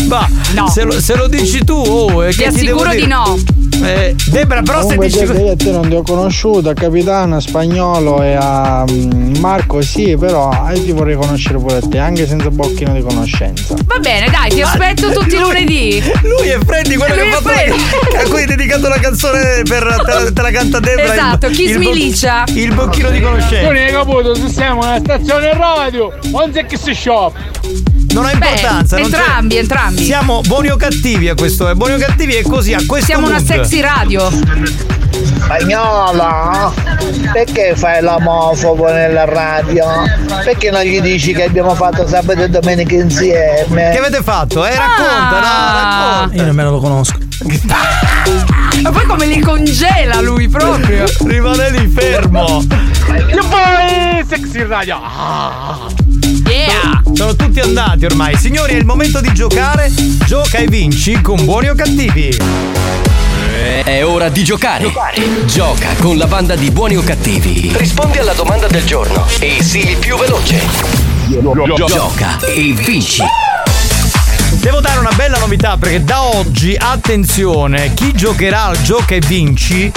[0.07, 0.69] Ma No.
[0.69, 2.97] Se, lo, se lo dici tu, oh, eh, ti assicuro devo dire?
[3.03, 3.37] di no.
[3.83, 6.75] Eh, Debra, però se Comunque dici Debra, io a te non ti ho conosciuto, a
[6.75, 11.81] capitano, a spagnolo e a mm, Marco sì, però io ti vorrei conoscere pure a
[11.89, 13.75] te, anche senza bocchino di conoscenza.
[13.87, 16.03] Va bene, dai, ti aspetto tutti i lunedì.
[16.23, 17.83] Lui è Freddy, quello Lui che ha fatto Freddy.
[18.17, 21.13] a cui hai dedicato una canzone per te, la- te la canta Debra.
[21.13, 22.57] Esatto, il, Kiss il.
[22.57, 23.71] Il bocchino di Tu conoscenza.
[23.71, 27.35] ne hai capito, se siamo una stazione radio, non c'è che si shop.
[28.17, 28.97] Non ha Beh, importanza.
[28.97, 30.05] non c'è- entrambi, entrambi.
[30.05, 31.75] Siamo buoni o cattivi a questo, eh.
[31.75, 33.47] Buoni o cattivi è così, a questo Siamo una mood.
[33.47, 34.31] sexy radio.
[35.35, 36.73] Spagnola,
[37.33, 39.85] perché fai l'omofobo nella radio?
[40.45, 43.91] Perché non gli dici che abbiamo fatto sabato e domenica insieme?
[43.93, 44.65] Che avete fatto?
[44.67, 46.37] Eh, racconta, no, racconta.
[46.37, 47.19] Io nemmeno lo conosco.
[48.83, 51.05] Ma poi come li congela lui proprio.
[51.27, 52.65] Rimane lì fermo.
[53.07, 55.01] E poi sexy radio.
[56.67, 57.01] Ah.
[57.05, 57.15] Yeah.
[57.15, 58.37] Sono tutti andati ormai.
[58.37, 59.91] Signori, è il momento di giocare.
[60.27, 62.37] Gioca e vinci con buoni o cattivi.
[63.85, 64.93] È ora di giocare.
[65.45, 67.73] Gioca con la banda di buoni o cattivi.
[67.77, 70.61] Rispondi alla domanda del giorno e sii il più veloce.
[71.87, 73.23] Gioca e vinci.
[74.61, 79.91] Devo dare una bella novità perché da oggi, attenzione, chi giocherà al gioca e vinci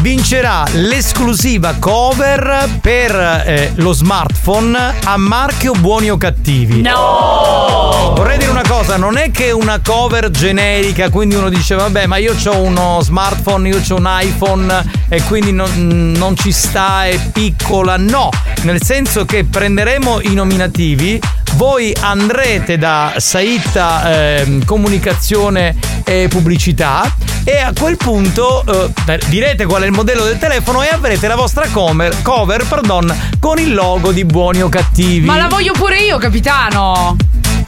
[0.00, 3.14] vincerà l'esclusiva cover per
[3.46, 6.82] eh, lo smartphone a marchio buoni o cattivi.
[6.82, 8.12] No!
[8.14, 12.16] Vorrei dire una cosa, non è che una cover generica, quindi uno dice vabbè ma
[12.16, 17.18] io ho uno smartphone, io ho un iPhone e quindi non, non ci sta, è
[17.32, 18.30] piccola, no,
[18.62, 21.20] nel senso che prenderemo i nominativi,
[21.58, 29.82] voi andrete da Saita ehm, Comunicazione e Pubblicità e a quel punto eh, direte qual
[29.82, 34.12] è il modello del telefono e avrete la vostra cover, cover pardon, con il logo
[34.12, 35.26] di buoni o cattivi.
[35.26, 37.16] Ma la voglio pure io, capitano.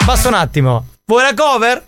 [0.05, 0.87] Basta un attimo.
[1.05, 1.85] Vuoi la cover?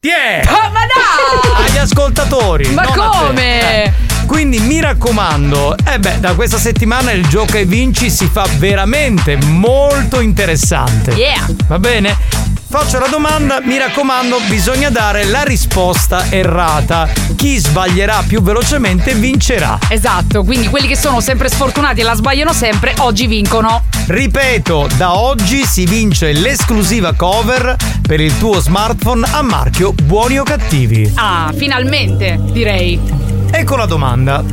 [0.00, 0.42] Tiè!
[0.44, 1.64] Ah, ma dai!
[1.64, 2.70] Agli ascoltatori.
[2.70, 4.05] Ma come?
[4.26, 9.36] Quindi mi raccomando, eh beh, da questa settimana il gioca e vinci si fa veramente
[9.36, 11.12] molto interessante.
[11.12, 11.46] Yeah.
[11.66, 12.54] Va bene?
[12.68, 17.08] Faccio la domanda, mi raccomando, bisogna dare la risposta errata.
[17.36, 19.78] Chi sbaglierà più velocemente vincerà.
[19.88, 23.84] Esatto, quindi quelli che sono sempre sfortunati e la sbagliano sempre, oggi vincono.
[24.06, 30.42] Ripeto, da oggi si vince l'esclusiva cover per il tuo smartphone a marchio buoni o
[30.42, 31.10] cattivi.
[31.14, 33.35] Ah, finalmente, direi.
[33.50, 34.44] Ecco la domanda.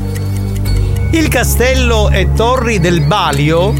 [1.12, 3.74] Il castello e torri del Balio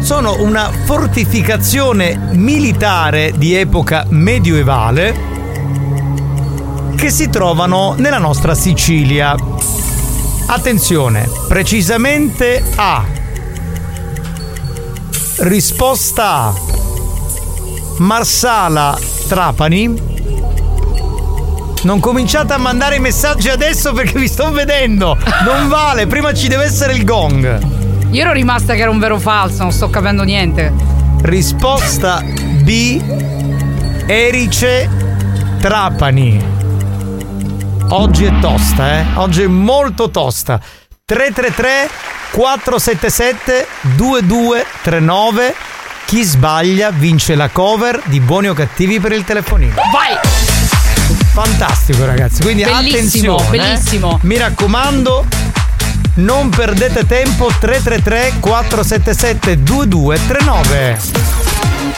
[0.00, 5.28] sono una fortificazione militare di epoca medioevale
[6.96, 9.34] che si trovano nella nostra Sicilia.
[10.46, 13.04] Attenzione, precisamente a
[15.36, 16.54] Risposta A
[17.98, 20.09] Marsala Trapani
[21.82, 25.16] non cominciate a mandare i messaggi adesso perché vi sto vedendo.
[25.44, 27.58] Non vale, prima ci deve essere il gong.
[28.10, 30.72] Io ero rimasta che era un vero o falso, non sto capendo niente.
[31.22, 33.00] Risposta B.
[34.06, 34.88] Erice
[35.60, 36.44] Trapani.
[37.90, 39.04] Oggi è tosta, eh?
[39.14, 40.60] Oggi è molto tosta.
[41.04, 41.88] 333
[42.32, 43.66] 477
[43.96, 45.54] 2239.
[46.06, 49.74] Chi sbaglia vince la cover di buoni o cattivi per il telefonino.
[49.92, 50.49] Vai!
[51.32, 53.56] Fantastico ragazzi, quindi Bellissimo, attenzione.
[53.56, 53.68] eh.
[53.74, 54.18] bellissimo.
[54.22, 55.24] Mi raccomando,
[56.14, 60.98] non perdete tempo 333 477 2239.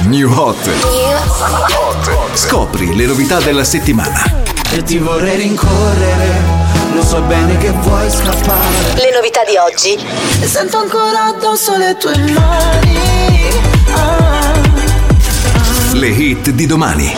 [0.00, 0.68] New Hot.
[2.34, 4.40] Scopri le novità della settimana.
[4.70, 6.40] E ti vorrei rincorrere,
[6.94, 8.94] lo so bene che vuoi scappare.
[8.96, 9.98] Le novità di oggi.
[10.46, 12.98] Sento ancora addosso le tue mani.
[13.94, 14.50] Ah.
[15.92, 17.14] Le hit di domani.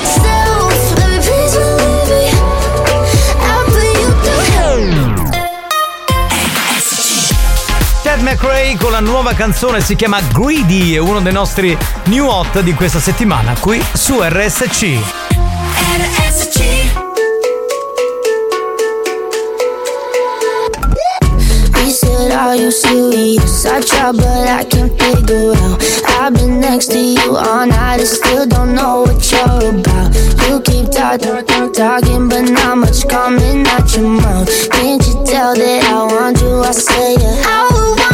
[8.25, 12.73] McRae con la nuova canzone si chiama Greedy, è uno dei nostri new hot di
[12.73, 14.99] questa settimana qui su RSC.
[21.91, 23.67] Said, Are you serious?
[23.67, 25.81] I try, but I can't figure out.
[26.19, 30.13] I've been next to you all night and still don't know what you're about.
[30.49, 34.49] You keep talking, talking, but not much coming out your mouth.
[34.71, 36.63] Can't you tell that I want you?
[36.63, 37.47] I say it.
[37.47, 38.14] I want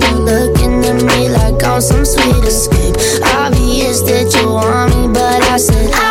[1.81, 2.95] some sweet escape.
[3.35, 6.10] Obvious that you want me, but I said I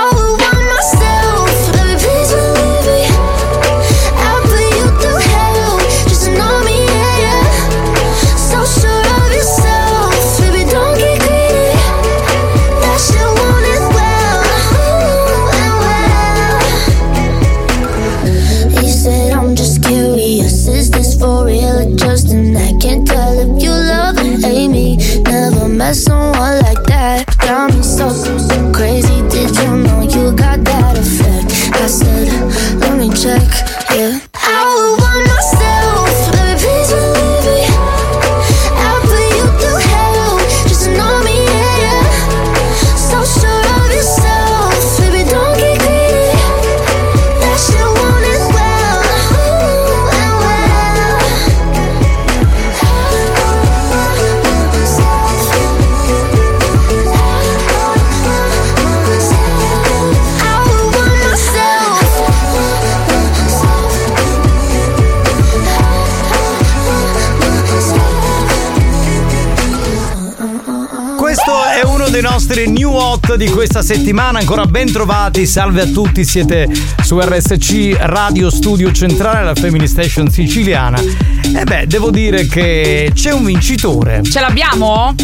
[73.40, 74.38] di questa settimana.
[74.38, 76.68] Ancora ben trovati, salve a tutti, siete
[77.02, 81.00] su RSC Radio Studio Centrale, la Family Station siciliana.
[81.00, 84.22] E beh, devo dire che c'è un vincitore.
[84.24, 85.14] Ce l'abbiamo?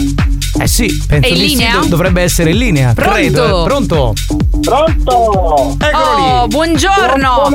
[0.59, 1.72] Eh sì, penso linea?
[1.72, 2.94] sì, dov- dovrebbe essere in linea.
[2.94, 3.12] Pronto?
[3.12, 3.64] Credo.
[3.64, 4.14] Pronto?
[4.62, 5.76] Pronto?
[5.79, 6.48] Eccolo oh, lì.
[6.48, 7.50] buongiorno.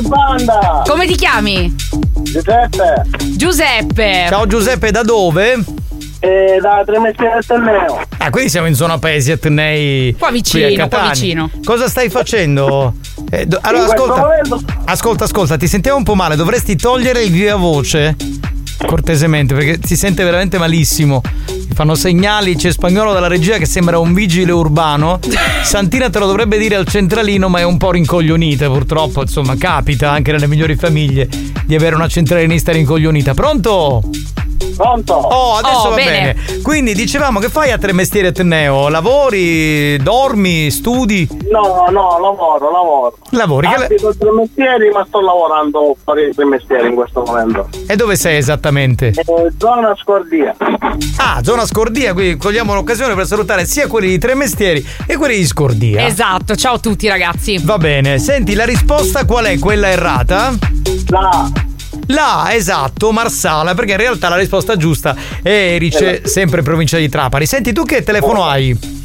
[0.00, 0.46] Buon.
[0.86, 1.74] Come ti chiami?
[2.22, 3.02] Giuseppe.
[3.36, 4.26] Giuseppe.
[4.30, 5.62] Ciao Giuseppe, da dove?
[6.20, 8.05] Eh, da Tremestiere Tenneo.
[8.26, 10.12] Ah, quindi siamo in zona Paesi Atnei.
[10.18, 11.48] Qua vicino, qua vicino.
[11.64, 12.94] Cosa stai facendo?
[13.30, 14.28] Eh, do- allora, ascolta.
[14.84, 18.16] Ascolta, ascolta, ti sentiamo un po' male, dovresti togliere il via voce.
[18.84, 21.22] Cortesemente, perché si sente veramente malissimo.
[21.46, 25.20] Mi fanno segnali, c'è spagnolo dalla regia che sembra un vigile urbano.
[25.62, 29.20] Santina te lo dovrebbe dire al centralino, ma è un po' rincoglionita, purtroppo.
[29.20, 31.28] Insomma, capita anche nelle migliori famiglie
[31.64, 33.34] di avere una centralinista rincoglionita.
[33.34, 34.02] Pronto?
[34.76, 35.14] Pronto?
[35.14, 36.34] Oh, adesso Oh, va bene.
[36.44, 36.62] bene.
[36.62, 38.88] Quindi dicevamo che fai a tre mestieri Ateneo?
[38.88, 41.26] Lavori, dormi, studi?
[41.50, 43.16] No, no, lavoro, lavoro.
[43.30, 43.68] Lavori?
[43.68, 47.68] Che Abito tre mestieri, ma sto lavorando per i tre mestieri in questo momento.
[47.86, 49.08] E dove sei esattamente?
[49.08, 50.54] Eh, zona Scordia.
[51.16, 55.36] Ah, zona Scordia, quindi cogliamo l'occasione per salutare sia quelli di tre mestieri e quelli
[55.36, 56.06] di Scordia.
[56.06, 57.58] Esatto, ciao a tutti ragazzi.
[57.64, 59.58] Va bene, senti, la risposta qual è?
[59.58, 60.52] Quella errata?
[61.08, 61.50] La.
[62.08, 67.08] La, esatto, Marsala, perché in realtà la risposta giusta è Erice, sempre in provincia di
[67.08, 67.46] Trapani.
[67.46, 69.04] Senti, tu che telefono hai?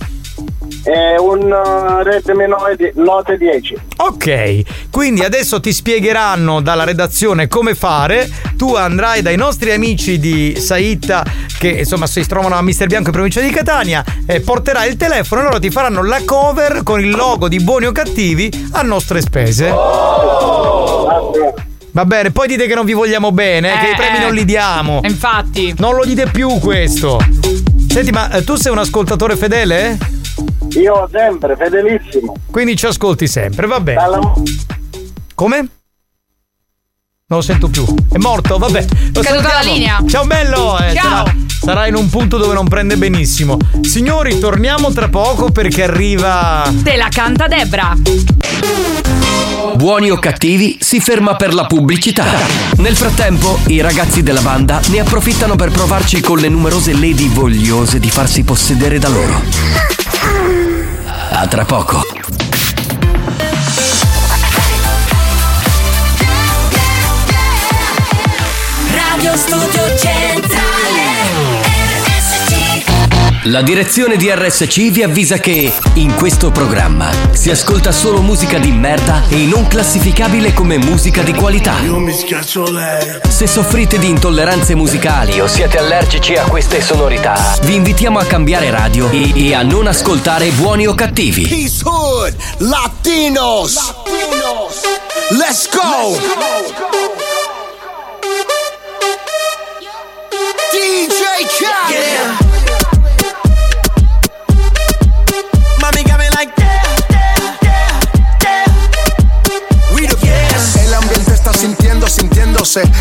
[0.83, 3.75] È un uh, Redmi Note Note 10.
[3.97, 8.27] Ok, quindi adesso ti spiegheranno dalla redazione come fare.
[8.57, 11.23] Tu andrai dai nostri amici di Saitta,
[11.59, 15.41] che insomma si trovano a Mister Bianco in provincia di Catania, e porterai il telefono
[15.41, 19.21] e loro ti faranno la cover con il logo di Buoni o Cattivi a nostre
[19.21, 19.71] spese.
[21.93, 25.01] Va bene, poi dite che non vi vogliamo bene, che i premi non li diamo.
[25.03, 25.73] Infatti.
[25.77, 27.19] Non lo dite più questo.
[27.89, 29.97] Senti, ma eh, tu sei un ascoltatore fedele?
[30.79, 32.33] Io sempre, fedelissimo.
[32.49, 33.99] Quindi ci ascolti sempre, va bene.
[33.99, 34.33] Dalla-
[35.35, 35.57] Come?
[35.57, 37.83] Non lo sento più.
[38.11, 38.57] È morto?
[38.57, 38.85] Vabbè.
[39.13, 40.01] Lo Caduta la linea.
[40.07, 40.77] Ciao bello.
[40.79, 41.40] eh, Ciao.
[41.61, 43.57] Sarà- in un punto dove non prende benissimo.
[43.81, 46.71] Signori, torniamo tra poco perché arriva.
[46.83, 47.95] Te la canta Debra.
[49.75, 52.25] Buoni o cattivi si ferma per la pubblicità.
[52.77, 57.99] Nel frattempo, i ragazzi della banda ne approfittano per provarci con le numerose lady vogliose
[57.99, 59.41] di farsi possedere da loro.
[61.31, 62.03] A tra poco.
[68.93, 70.50] Radio Studio Centrale
[73.45, 78.71] La direzione di RSC vi avvisa che in questo programma si ascolta solo musica di
[78.71, 81.79] merda e non classificabile come musica di qualità.
[81.79, 83.19] Io mi schiaccio lei.
[83.27, 88.69] Se soffrite di intolleranze musicali o siete allergici a queste sonorità, vi invitiamo a cambiare
[88.69, 91.47] radio e, e a non ascoltare buoni o cattivi.
[91.47, 93.75] Peace Hood, Latinos.
[95.31, 96.15] Let's go.
[100.71, 102.01] DJ Khaled.
[102.21, 102.40] Mommy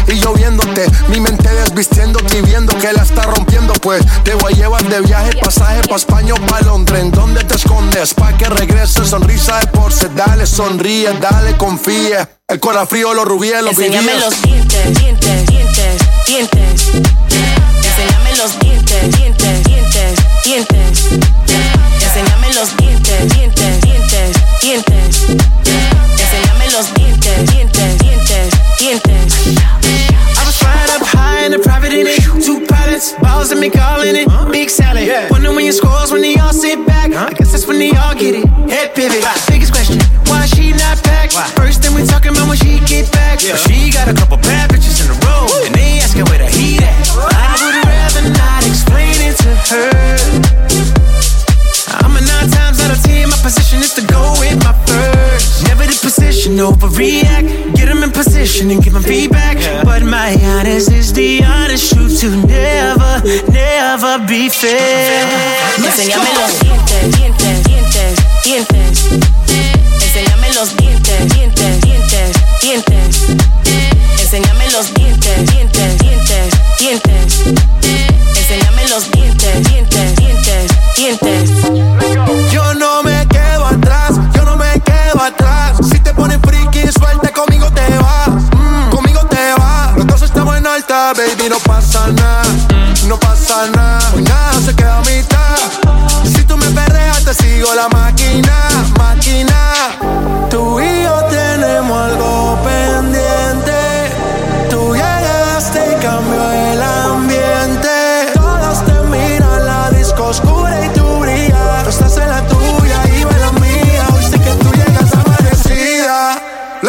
[0.09, 0.87] y yo viéndote.
[1.09, 3.73] Mi mente desvistiéndote y viendo que la está rompiendo.
[3.75, 7.01] Pues te voy a llevar de viaje, pasaje pa' España o pa' Londres.
[7.01, 8.15] ¿En dónde te escondes?
[8.15, 10.09] Pa' que regrese, sonrisa de porce.
[10.15, 12.29] Dale, sonríe, dale, confía.
[12.49, 14.25] El corazón frío, los rubíes, los Enséñame vivíes.
[14.25, 21.40] los dientes, dientes, dientes, dientes Enséñame los dientes, dientes, dientes, dientes
[33.63, 34.27] and calling it.
[34.53, 35.31] Big salad.
[35.31, 37.13] Wonder when your scores when they all sit back.
[37.13, 38.47] I guess that's when they all get it.
[38.69, 39.25] Head pivot.
[39.49, 41.31] Biggest question, why she not back?
[41.57, 43.41] First thing we talking about when she get back.
[43.41, 45.47] But she got a couple bad bitches in a row.
[45.67, 46.95] And they asking where the heat at.
[47.17, 49.93] I would rather not explain it to her.
[52.01, 53.29] I'm a nine times out of ten.
[53.29, 54.03] My position is to
[56.61, 57.75] overreact.
[57.75, 59.57] Get them in position and give them feedback.
[59.85, 65.61] But my honest is the honest truth to never, never be fair.
[65.79, 69.05] Enséñame los dientes, dientes, dientes, dientes
[70.03, 73.27] Enséñame los dientes, dientes, dientes, dientes
[74.21, 77.45] Enséñame los dientes, dientes, dientes, dientes
[78.37, 81.60] Enséñame los dientes, dientes, dientes, dientes
[91.15, 92.43] baby, no pasa nada.
[93.07, 95.57] No pasa nada, hoy nada se queda a mitad.
[96.25, 96.91] Si tú me ves
[97.25, 99.73] contigo la máquina, máquina.
[100.49, 104.11] Tú y yo tenemos algo pendiente.
[104.69, 107.00] Tú llegaste y cambió el ambiente.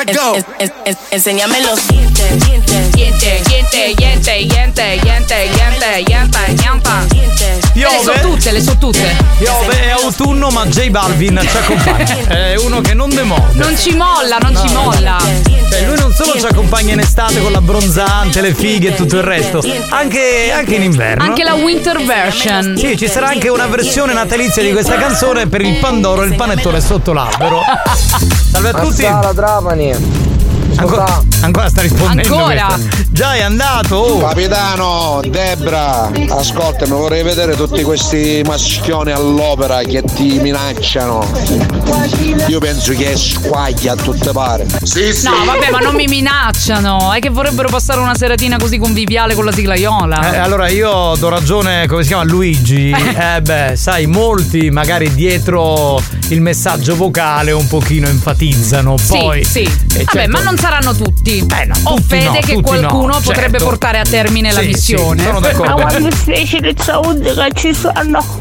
[0.05, 0.35] Let's go.
[1.11, 2.91] enséñame los dientes, dientes.
[7.73, 7.95] Piove.
[7.97, 9.15] Le so tutte, le so tutte.
[9.37, 12.27] Piove, è autunno, ma J Balvin ci accompagna.
[12.27, 13.57] È uno che non demorde.
[13.57, 15.17] Non ci molla, non ci molla.
[15.69, 19.23] Cioè, lui non solo ci accompagna in estate con l'abbronzante, le fighe e tutto il
[19.23, 21.23] resto, anche, anche in inverno.
[21.23, 22.75] Anche la winter version.
[22.77, 26.35] Sì, ci sarà anche una versione natalizia di questa canzone per il Pandoro e il
[26.35, 27.61] panettone sotto l'albero.
[28.51, 29.03] Salve a tutti.
[29.03, 29.90] Mazzara, Trapani.
[29.93, 30.30] Армения.
[30.75, 32.35] Ancora, ancora sta rispondendo.
[32.35, 32.65] Ancora?
[32.67, 33.03] questa.
[33.09, 33.95] Già è andato.
[33.95, 34.19] oh.
[34.19, 41.29] Capitano, Debra, ascoltami, vorrei vedere tutti questi maschioni all'opera che ti minacciano.
[42.47, 44.65] Io penso che è squaglia a tutte pare.
[44.83, 47.11] Sì, No, vabbè, ma non mi minacciano.
[47.13, 50.33] È che vorrebbero passare una seratina così conviviale con la siglaiola.
[50.33, 52.89] Eh, allora io do ragione, come si chiama Luigi?
[53.21, 58.95] Eh beh, sai, molti magari dietro il messaggio vocale un pochino enfatizzano.
[59.07, 59.59] Poi sì, sì.
[59.99, 60.31] eh, Vabbè, certo.
[60.31, 61.43] ma non saranno tutti.
[61.83, 63.65] Ho tutti fede no, che qualcuno no, potrebbe certo.
[63.65, 65.19] portare a termine la Sì, missione.
[65.19, 65.75] sì, sono d'accordo.
[65.75, 66.09] Ma quando
[66.77, 68.39] saudi che ci sono?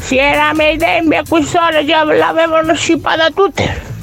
[0.00, 3.94] Se era ai miei tempi a quest'ora già l'avevano scippata tutte.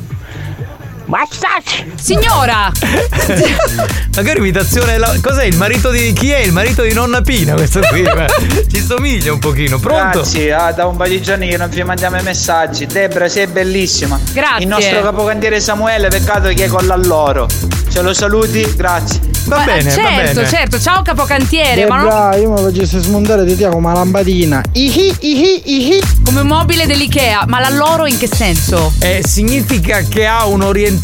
[1.13, 1.93] Bastardi!
[1.93, 2.71] Signora!
[4.15, 4.97] Magari imitazione.
[4.97, 6.11] la- Cos'è il marito di.
[6.11, 7.53] Chi è il marito di nonna Pina?
[7.53, 8.01] Questo qui.
[8.11, 8.25] Beh,
[8.67, 9.77] Ci somiglia un pochino.
[9.77, 10.21] Pronto?
[10.21, 12.87] Grazie, ah, da un paio di giorni che non vi mandiamo i messaggi.
[12.87, 14.19] Debra, sei bellissima.
[14.31, 14.63] Grazie.
[14.63, 17.47] Il nostro capocantiere Samuele, peccato che è con l'alloro.
[17.91, 18.73] Ce lo saluti?
[18.75, 19.19] Grazie.
[19.45, 20.79] Va Ma- certo, certo.
[20.79, 24.63] Ciao capocantiere, ma non Debra, io mi facessi smontare di te come una lampadina.
[24.71, 26.01] Ihi, ihi, ihi.
[26.23, 27.43] come un mobile dell'Ikea.
[27.47, 28.93] Ma l'alloro in che senso?
[28.99, 31.02] Eh, significa che ha un orientamento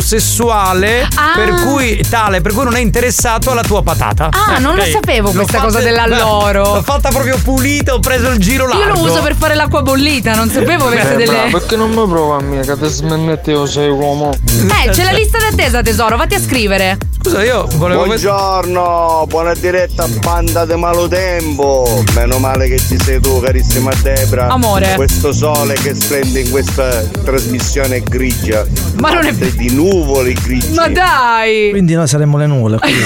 [0.00, 1.32] sessuale Ah.
[1.34, 4.28] per cui tale per cui non è interessato alla tua patata.
[4.30, 6.74] Ah, non lo sapevo L'ho questa cosa dell'alloro.
[6.74, 8.82] L'ho fatta proprio pulita, ho preso il giro largo.
[8.84, 11.48] Io lo uso per fare l'acqua bollita, non sapevo avesse delle.
[11.50, 14.32] perché non mi prova a me che ti smennetteo sei uomo?
[14.32, 16.98] Eh, c'è la lista d'attesa, tesoro, vatti a scrivere.
[17.20, 22.04] Scusa, io volevo Buongiorno, buona diretta banda di Malotempo.
[22.14, 24.48] Meno male che ci sei tu, carissima Debra.
[24.48, 24.92] Amore.
[24.96, 28.64] Questo sole che splende in questa trasmissione grigia.
[29.00, 30.72] Ma non è- fatte di nuvoli grigi.
[30.72, 31.70] Ma dai!
[31.70, 32.78] Quindi noi saremmo le nuvole.
[32.78, 32.92] qui.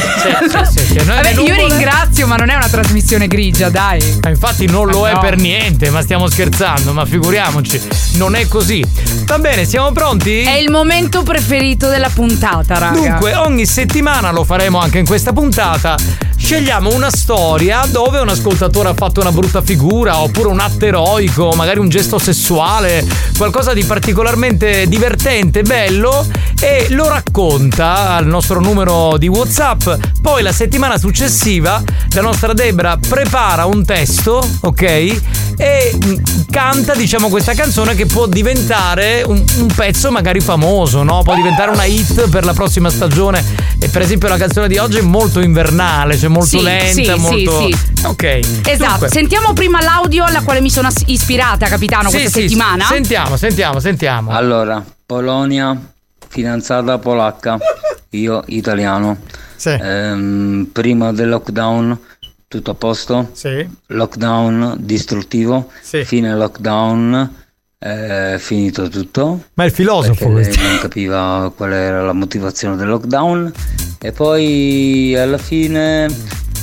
[1.04, 4.18] Vabbè, io ringrazio, ma non è una trasmissione grigia, dai.
[4.22, 5.20] Ma infatti non lo Ma è no.
[5.20, 7.80] per niente, ma stiamo scherzando, ma figuriamoci,
[8.14, 8.84] non è così.
[9.24, 10.42] Va bene, siamo pronti?
[10.42, 12.98] È il momento preferito della puntata, raga.
[12.98, 15.96] Dunque, ogni settimana lo faremo anche in questa puntata.
[16.36, 21.52] Scegliamo una storia dove un ascoltatore ha fatto una brutta figura, oppure un atto eroico,
[21.54, 23.04] magari un gesto sessuale,
[23.36, 26.07] qualcosa di particolarmente divertente, bello,
[26.61, 29.88] e lo racconta al nostro numero di WhatsApp.
[30.20, 31.82] Poi la settimana successiva
[32.14, 34.82] la nostra Debra prepara un testo, ok?
[35.61, 36.14] E mm,
[36.50, 41.22] canta, diciamo, questa canzone che può diventare un, un pezzo magari famoso, no?
[41.22, 43.44] Può diventare una hit per la prossima stagione.
[43.80, 47.20] E per esempio la canzone di oggi è molto invernale, cioè molto Sì, lenta, sì,
[47.20, 47.61] molto.
[47.61, 48.22] sì, Ok.
[48.64, 52.84] Esatto, Dunque, sentiamo prima l'audio alla quale mi sono ispirata, capitano, sì, questa sì, settimana.
[52.84, 54.30] Sentiamo, sentiamo, sentiamo.
[54.30, 55.76] Allora, Polonia,
[56.28, 57.58] fidanzata polacca,
[58.10, 59.18] io italiano.
[59.80, 61.98] Ehm, prima del lockdown,
[62.46, 63.30] tutto a posto?
[63.32, 63.68] Sì.
[63.86, 65.70] Lockdown distruttivo.
[65.82, 66.04] Sì.
[66.04, 67.34] Fine lockdown,
[67.78, 69.44] è finito tutto.
[69.54, 70.60] Ma il filosofo questo.
[70.60, 73.52] non capiva qual era la motivazione del lockdown.
[74.00, 76.06] E poi alla fine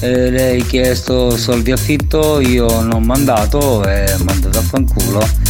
[0.02, 5.45] eh, lei ha chiesto soldi affitto, io non ho mandato e mandato a fanculo.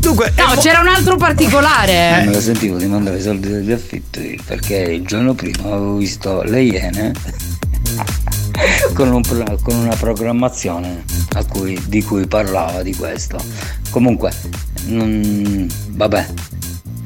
[0.00, 2.16] Dunque, No, c'era un altro particolare.
[2.16, 5.96] Non me la sentivo di mandare i soldi di affitto perché il giorno prima avevo
[5.96, 7.12] visto le Iene
[8.94, 9.22] con, un
[9.62, 13.38] con una programmazione a cui- di cui parlava di questo.
[13.90, 14.32] Comunque,
[14.86, 16.26] non- vabbè,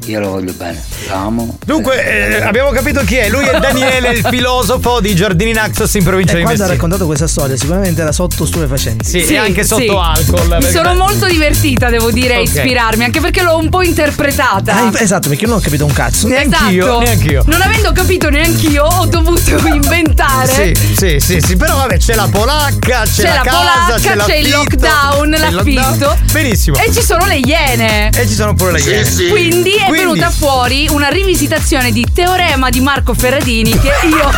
[0.07, 1.59] io lo voglio bene, l'amo.
[1.65, 2.05] Dunque,
[2.37, 3.29] eh, abbiamo capito chi è.
[3.29, 6.75] Lui è Daniele, il filosofo di Giardini Naxos in provincia E di quando ha Messina.
[6.75, 9.09] raccontato questa storia, sicuramente era sotto stupefacenti.
[9.09, 9.89] Sì, e anche sotto sì.
[9.89, 10.43] alcol.
[10.43, 14.75] Mi perché- sono molto divertita, devo dire, a ispirarmi, anche perché l'ho un po' interpretata.
[14.77, 16.29] Ah, esatto, perché io non ho capito un cazzo.
[16.29, 17.43] Neanch'io, neanch'io.
[17.47, 20.75] Non avendo capito neanch'io, ho dovuto inventare.
[20.75, 24.17] Sì, sì, sì, sì, però vabbè, c'è la polacca, c'è, C'è la casa, polacca, c'è,
[24.17, 25.81] c'è il lockdown, c'è il l'affitto.
[25.81, 26.17] lockdown.
[26.33, 26.77] Benissimo.
[26.77, 28.11] E ci sono le iene.
[28.11, 29.29] E ci sono pure le iene.
[29.31, 34.31] Quindi è Quindi- venuta fuori una rivisitazione di Teorema di Marco Ferradini che io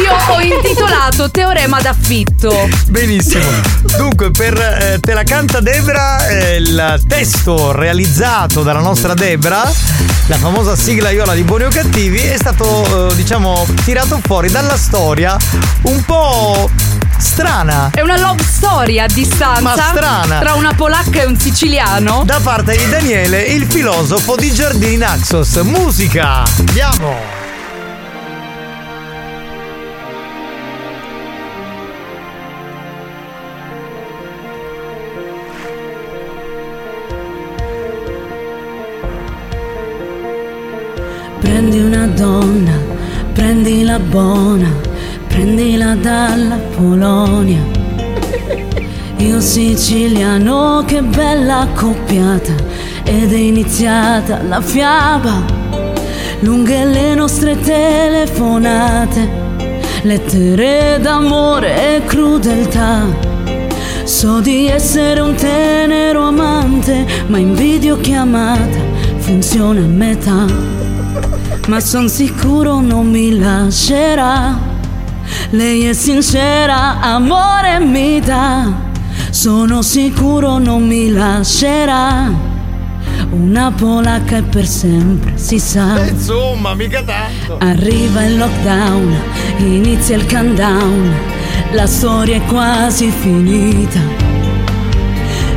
[0.00, 2.68] Io ho intitolato Teorema d'affitto.
[2.88, 3.44] Benissimo.
[3.96, 9.70] Dunque, per eh, Te la canta Debra, eh, il testo realizzato dalla nostra Debra,
[10.26, 14.76] la famosa sigla Iola di Buoni o Cattivi, è stato, eh, diciamo, tirato fuori dalla
[14.76, 15.36] storia
[15.82, 16.70] un po'
[17.18, 17.90] strana.
[17.92, 19.60] È una love story a distanza.
[19.60, 20.38] Ma strana.
[20.38, 22.22] Tra una polacca e un siciliano.
[22.24, 25.56] Da parte di Daniele, il filosofo di Giardini Naxos.
[25.56, 26.44] Musica!
[26.58, 27.42] Andiamo!
[41.40, 42.72] Prendi una donna,
[43.34, 44.70] prendila buona,
[45.34, 47.60] prendila dalla Polonia.
[49.16, 52.52] Io siciliano, che bella accoppiata,
[53.02, 55.44] ed è iniziata la fiaba.
[56.40, 59.28] Lunghe le nostre telefonate,
[60.02, 63.04] lettere d'amore e crudeltà.
[64.04, 68.78] So di essere un tenero amante, ma in videochiamata
[69.18, 70.46] funziona a metà.
[71.66, 74.73] Ma son sicuro non mi lascerà.
[75.50, 78.72] Lei è sincera, amore mi dà.
[79.30, 82.52] Sono sicuro non mi lascerà.
[83.30, 86.06] Una polacca è per sempre, si sa.
[86.06, 87.58] Insomma, mica tanto.
[87.58, 89.16] Arriva il lockdown,
[89.58, 91.12] inizia il countdown,
[91.72, 94.00] la storia è quasi finita.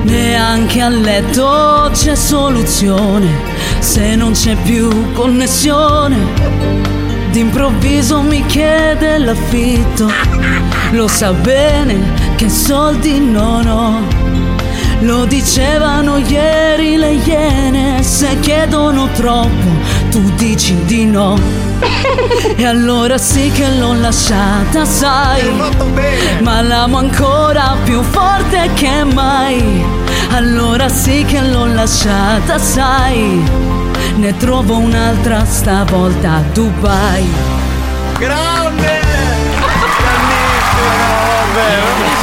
[0.04, 3.28] Neanche a letto c'è soluzione,
[3.80, 6.18] se non c'è più connessione.
[7.38, 10.10] D'improvviso mi chiede l'affitto,
[10.90, 14.02] lo sa bene che soldi non ho.
[15.02, 19.70] Lo dicevano ieri le iene, se chiedono troppo
[20.10, 21.38] tu dici di no.
[22.56, 25.62] E allora sì che l'ho lasciata, sai.
[26.42, 29.86] Ma l'amo ancora più forte che mai.
[30.32, 33.77] Allora sì che l'ho lasciata, sai.
[34.18, 37.24] Ne trovo un'altra stavolta a Dubai.
[38.18, 39.02] Grande!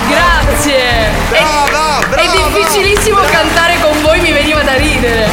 [0.09, 1.11] Grazie.
[1.29, 3.31] Brava, è, brava, è difficilissimo brava.
[3.31, 5.29] cantare con voi, mi veniva da ridere.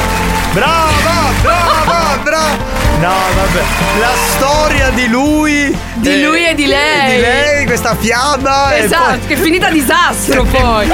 [0.52, 2.58] Brava, brava, brava!
[3.00, 3.64] No, vabbè.
[4.00, 5.76] La storia di lui.
[5.96, 7.16] Di lui e di lei.
[7.16, 8.78] Di lei, questa fiaba.
[8.78, 10.88] Esatto, poi- che è finita a disastro poi.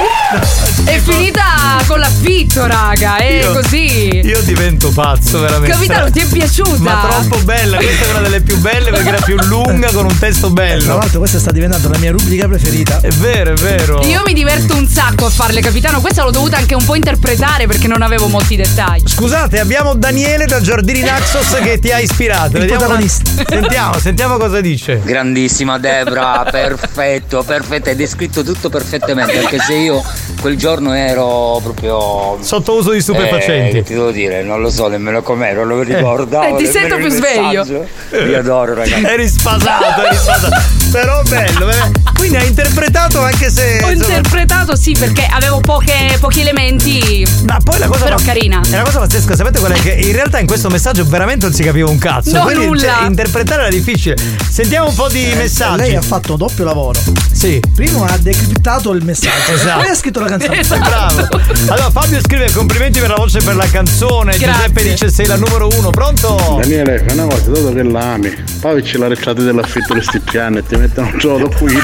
[0.88, 1.44] È finita
[1.86, 4.20] con l'affitto, raga, è Io- così.
[4.24, 5.74] Io divento pazzo, veramente.
[5.74, 6.78] Capitano, ti è piaciuta?
[6.78, 10.18] Ma troppo bella, questa è una delle più belle perché era più lunga con un
[10.18, 10.96] testo Tra bello.
[10.96, 13.00] l'altro questa sta diventando la mia rubrica preferita.
[13.00, 14.02] È vero, è vero.
[14.06, 16.00] Io mi diverto un sacco a farle, capitano.
[16.00, 19.06] Questa l'ho dovuta anche un po' interpretare perché non avevo molti dettagli.
[19.06, 22.56] Scusate, abbiamo Daniele da Giardini Naxos che ti ha ispirato.
[22.56, 23.44] Il Vediamo una- protagonista.
[23.46, 25.00] Sentiamo, sentiamo cosa dice.
[25.04, 30.02] Grandissima Debra, perfetto, perfetto, hai descritto tutto perfettamente, anche se io
[30.40, 33.68] quel giorno ero proprio Sotto uso di stupefacenti.
[33.68, 36.56] Eh, che ti devo dire, non lo so nemmeno com'ero, non lo ricordavo.
[36.56, 37.64] Eh, ti sento più sveglio.
[37.64, 39.02] Vi adoro, ragazzi.
[39.08, 40.56] Eri spasato, eri spasato.
[40.90, 41.90] Però bello, bello.
[42.16, 43.80] Quindi ha interpretato anche se.
[43.84, 47.26] Ho interpretato sì perché avevo poche- pochi elementi.
[47.46, 48.60] Ma poi la cosa Però pa- carina.
[48.66, 49.80] E la cosa pazzesca, sapete qual è?
[49.80, 52.36] Che in realtà in questo messaggio veramente non si capiva un cazzo.
[52.36, 52.80] No, Quindi nulla.
[52.98, 54.16] cioè, interpretare era difficile.
[54.48, 55.78] Sentiamo un po' di messaggi.
[55.80, 56.98] Lei ha fatto doppio lavoro.
[57.32, 57.60] Sì.
[57.74, 59.80] Primo ha decriptato il messaggio, Esatto.
[59.80, 60.64] poi ha scritto la canzone.
[60.68, 61.26] Bravo.
[61.68, 64.36] Allora Fabio scrive complimenti per la voce e per la canzone.
[64.36, 64.52] Grazie.
[64.52, 65.88] Giuseppe dice sei la numero uno.
[65.90, 66.58] Pronto?
[66.60, 70.20] Daniele, fai una cosa, dato che la ami, poi c'è la reclata dell'affitto di sti
[70.20, 71.74] piani e ti mettono un gioco qui.
[71.74, 71.80] Ma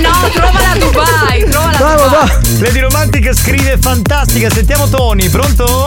[0.00, 2.26] no, trovala a Dubai, trovala a Bravo, Dubai.
[2.26, 2.40] bravo.
[2.60, 4.50] Lady Romantic scrive fantastica.
[4.50, 5.86] Sentiamo Tony, pronto?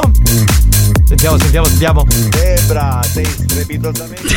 [1.05, 2.05] Sentiamo, sentiamo, sentiamo.
[2.29, 4.35] Debra, sei strepitosamente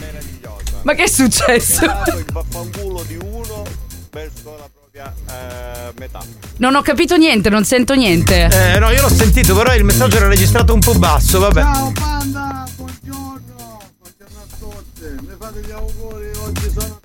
[0.00, 0.80] meravigliosa.
[0.82, 1.84] Ma che è successo?
[1.84, 3.62] Il vaffanculo di uno
[4.10, 6.20] verso la propria eh, metà.
[6.58, 8.74] Non ho capito niente, non sento niente.
[8.74, 11.62] Eh no, io l'ho sentito, però il messaggio era registrato un po' basso, vabbè.
[11.62, 17.03] Ciao panda, buongiorno, buongiorno a tutti, mi fate gli auguri, oggi sono 39.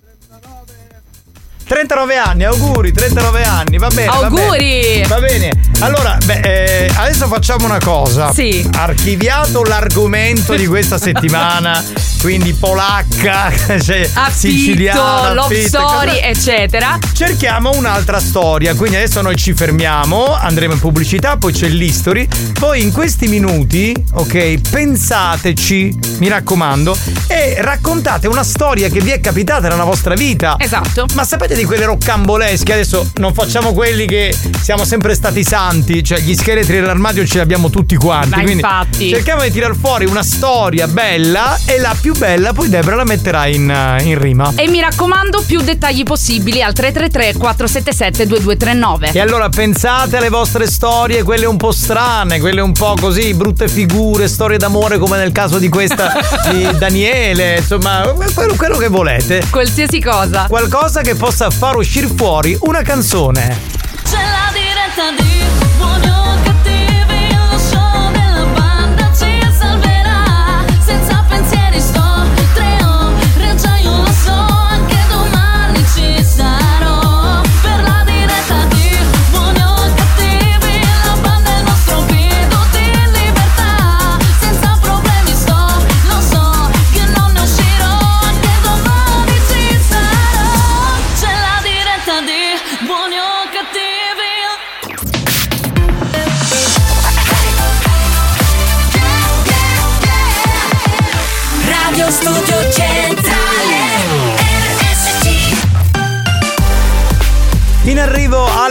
[1.70, 4.08] 39 anni, auguri, 39 anni, va bene.
[4.08, 4.82] va Auguri!
[4.82, 5.08] bene.
[5.08, 5.52] Va bene.
[5.82, 8.34] Allora, beh, eh, adesso facciamo una cosa.
[8.34, 8.68] Sì.
[8.74, 11.82] Archiviato l'argomento di questa settimana,
[12.22, 16.98] quindi polacca, cioè Affitto, siciliana, love affitto, story, cosa- eccetera.
[17.14, 22.82] Cerchiamo un'altra storia, quindi adesso noi ci fermiamo, andremo in pubblicità, poi c'è l'history, poi
[22.82, 26.98] in questi minuti, ok, pensateci, mi raccomando,
[27.28, 30.56] e raccontate una storia che vi è capitata nella vostra vita.
[30.58, 31.06] Esatto.
[31.14, 32.72] Ma sapete di quelle roccambolesche?
[32.74, 37.40] Adesso non facciamo quelli che siamo sempre stati santi, cioè gli scheletri nell'armadio ce li
[37.42, 38.30] abbiamo tutti quanti.
[38.30, 39.10] Ma quindi infatti.
[39.10, 43.48] cerchiamo di tirar fuori una storia bella e la più bella poi Debra la metterà
[43.48, 44.54] in, in rima.
[44.56, 49.12] E mi raccomando, più dettagli possibili al 333 477 2239.
[49.12, 53.68] E allora pensate alle vostre storie, quelle un po' strane, quelle un po' così, brutte
[53.68, 56.14] figure, storie d'amore come nel caso di questa
[56.50, 59.44] di Daniele, insomma, quello, quello che volete.
[59.50, 60.46] Qualsiasi cosa.
[60.48, 63.60] Qualcosa che possa far uscire fuori una canzone.
[64.04, 65.44] C'è la diretta di
[65.78, 66.19] buoni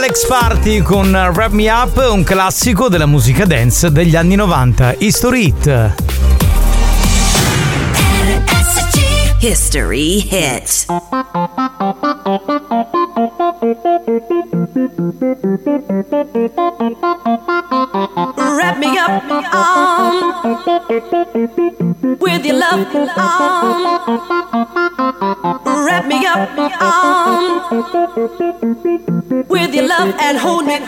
[0.09, 5.53] Alex Party con Wrap Me Up, un classico della musica dance degli anni 90, History
[5.53, 5.93] Hit.
[9.37, 10.87] History Hit.
[18.57, 20.33] Wrap me up, um,
[22.19, 23.85] with your love, um,
[25.85, 27.59] wrap me up, um,
[29.99, 30.79] love and hold me.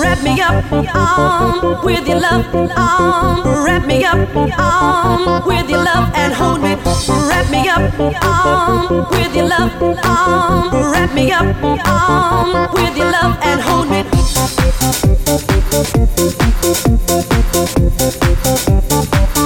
[0.00, 6.10] Wrap me up, um, with your love, um, wrap me up, um, with your love
[6.14, 6.76] and hold me.
[7.28, 13.36] Wrap me up, um, with your love, um, wrap me up, um, with your love
[13.42, 14.04] and hold me.
[19.36, 19.45] They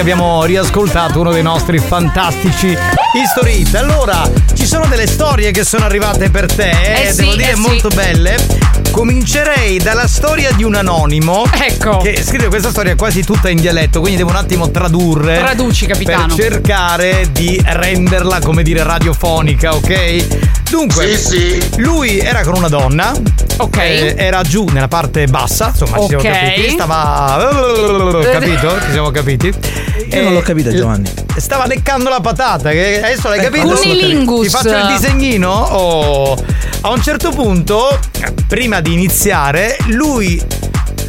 [0.00, 2.76] anni 90 che abbiamo riascoltato, uno dei nostri fantastici
[3.14, 3.74] history hit.
[3.74, 7.50] Allora, ci sono delle storie che sono arrivate per te, eh, Eh sì, devo dire
[7.50, 7.60] eh sì.
[7.60, 8.36] molto belle.
[8.90, 11.44] Comincerei dalla storia di un anonimo.
[11.52, 11.98] Ecco.
[11.98, 15.38] Che scrive questa storia quasi tutta in dialetto, quindi devo un attimo tradurre.
[15.38, 16.34] Traduci, capitano.
[16.34, 20.59] Per cercare di renderla, come dire, radiofonica, ok?
[20.70, 21.18] Dunque,
[21.78, 23.12] lui era con una donna.
[23.58, 24.14] Ok.
[24.16, 26.70] era giù nella parte bassa, insomma, ci siamo capiti.
[26.70, 27.48] Stava.
[28.30, 28.80] Capito?
[28.80, 29.52] Ci siamo capiti.
[30.12, 31.10] Io non l'ho capita, Giovanni.
[31.36, 33.74] Stava leccando la patata, che adesso l'hai Ecco, capito?
[33.74, 34.44] Cunilingus.
[34.44, 35.50] Ti faccio il disegnino?
[35.50, 36.36] Oh.
[36.82, 37.98] A un certo punto,
[38.46, 40.40] prima di iniziare, lui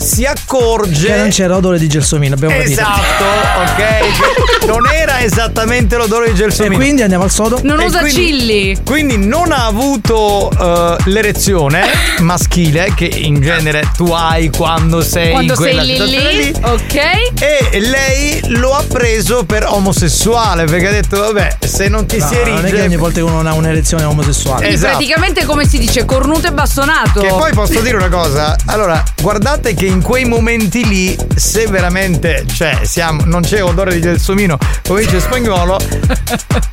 [0.02, 1.08] si accorge.
[1.08, 2.72] Che non c'era odore di gelsomino, abbiamo capito.
[2.82, 3.24] Esatto,
[3.62, 4.66] ok.
[4.68, 6.74] non era esattamente l'odore di gelsomino.
[6.76, 7.60] E quindi andiamo al sodo?
[7.64, 8.78] Non E usa quindi- cilli.
[8.86, 11.86] Quindi non ha avuto eh, l'erezione
[12.20, 16.54] maschile che in genere tu hai quando sei Quando in sei quella lì situazione lì,
[16.62, 17.42] ok?
[17.72, 22.28] E lei lo ha preso per omosessuale perché ha detto vabbè se non ti No,
[22.28, 24.68] si erige non è che ogni volta che uno ha un'erezione omosessuale.
[24.68, 24.98] Esatto.
[24.98, 27.22] praticamente come si dice, cornuto e bastonato.
[27.22, 32.46] Che poi posso dire una cosa, allora guardate che in quei momenti lì, se veramente
[32.54, 35.78] cioè, siamo, non c'è odore di gelsomino, come dice spagnolo,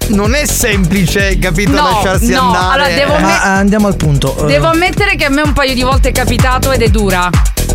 [0.09, 2.75] non è semplice, capito, No, lasciarsi no, andare.
[2.75, 4.37] allora devo Ma andiamo al punto.
[4.45, 7.29] Eh, Devo ammettere che a me un paio di volte è capitato ed è dura.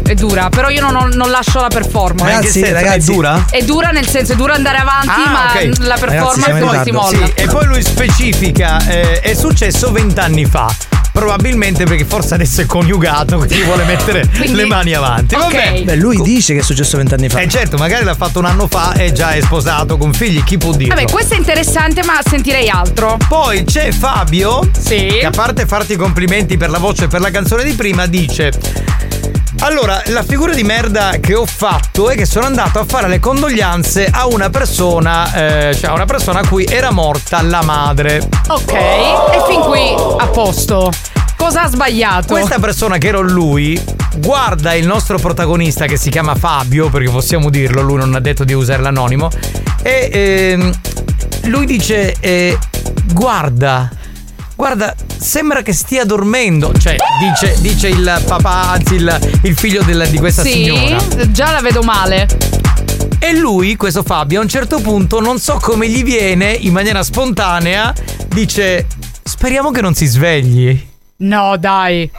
[0.04, 2.34] È dura, però io non, non lascio la performance.
[2.36, 2.74] Ragazzi, senso?
[2.74, 3.12] ragazzi.
[3.12, 3.46] è dura?
[3.50, 5.78] È dura nel senso, è dura andare avanti, Ah, ma ok.
[5.80, 7.26] la performance in poi si molla.
[7.26, 10.74] Sì, e poi lui specifica, eh, è successo vent'anni fa.
[11.14, 15.36] Probabilmente perché forse adesso è coniugato, quindi vuole mettere Quindi- le mani avanti.
[15.36, 15.42] Ok.
[15.42, 15.82] Vabbè.
[15.84, 17.40] Beh, lui dice che è successo vent'anni fa.
[17.40, 20.58] Eh certo, magari l'ha fatto un anno fa e già è sposato con figli, chi
[20.58, 20.96] può dirlo?
[20.96, 23.18] Vabbè, questo è interessante, ma sentirei altro.
[23.28, 25.06] Poi c'è Fabio, Sì.
[25.20, 28.08] che a parte farti i complimenti per la voce e per la canzone di prima,
[28.08, 28.52] dice...
[29.60, 33.20] Allora, la figura di merda che ho fatto è che sono andato a fare le
[33.20, 38.28] condoglianze a una persona, eh, cioè a una persona a cui era morta la madre.
[38.48, 40.92] Ok, e fin qui a posto.
[41.38, 42.34] Cosa ha sbagliato?
[42.34, 43.82] Questa persona che ero lui
[44.18, 48.44] guarda il nostro protagonista che si chiama Fabio, perché possiamo dirlo, lui non ha detto
[48.44, 49.30] di usare l'anonimo,
[49.82, 50.72] e ehm,
[51.46, 52.58] lui dice, eh,
[53.12, 53.90] guarda,
[54.64, 60.08] guarda, sembra che stia dormendo, cioè dice, dice il papà, anzi il, il figlio del-
[60.10, 61.32] di questa sì, signora.
[61.32, 62.28] già la vedo male.
[63.20, 67.04] E lui, questo Fabio, a un certo punto, non so come gli viene, in maniera
[67.04, 67.94] spontanea,
[68.30, 68.88] dice,
[69.24, 70.88] speriamo che non si svegli.
[71.18, 72.10] No, dai.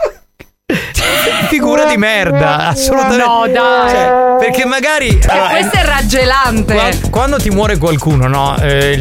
[1.55, 3.25] Figura di merda, assolutamente.
[3.25, 3.89] No, dai.
[3.91, 5.21] Cioè, perché magari.
[5.29, 6.75] allora, questo è raggelante.
[6.75, 8.57] Qua- Quando ti muore qualcuno, no?
[8.59, 8.99] Eh,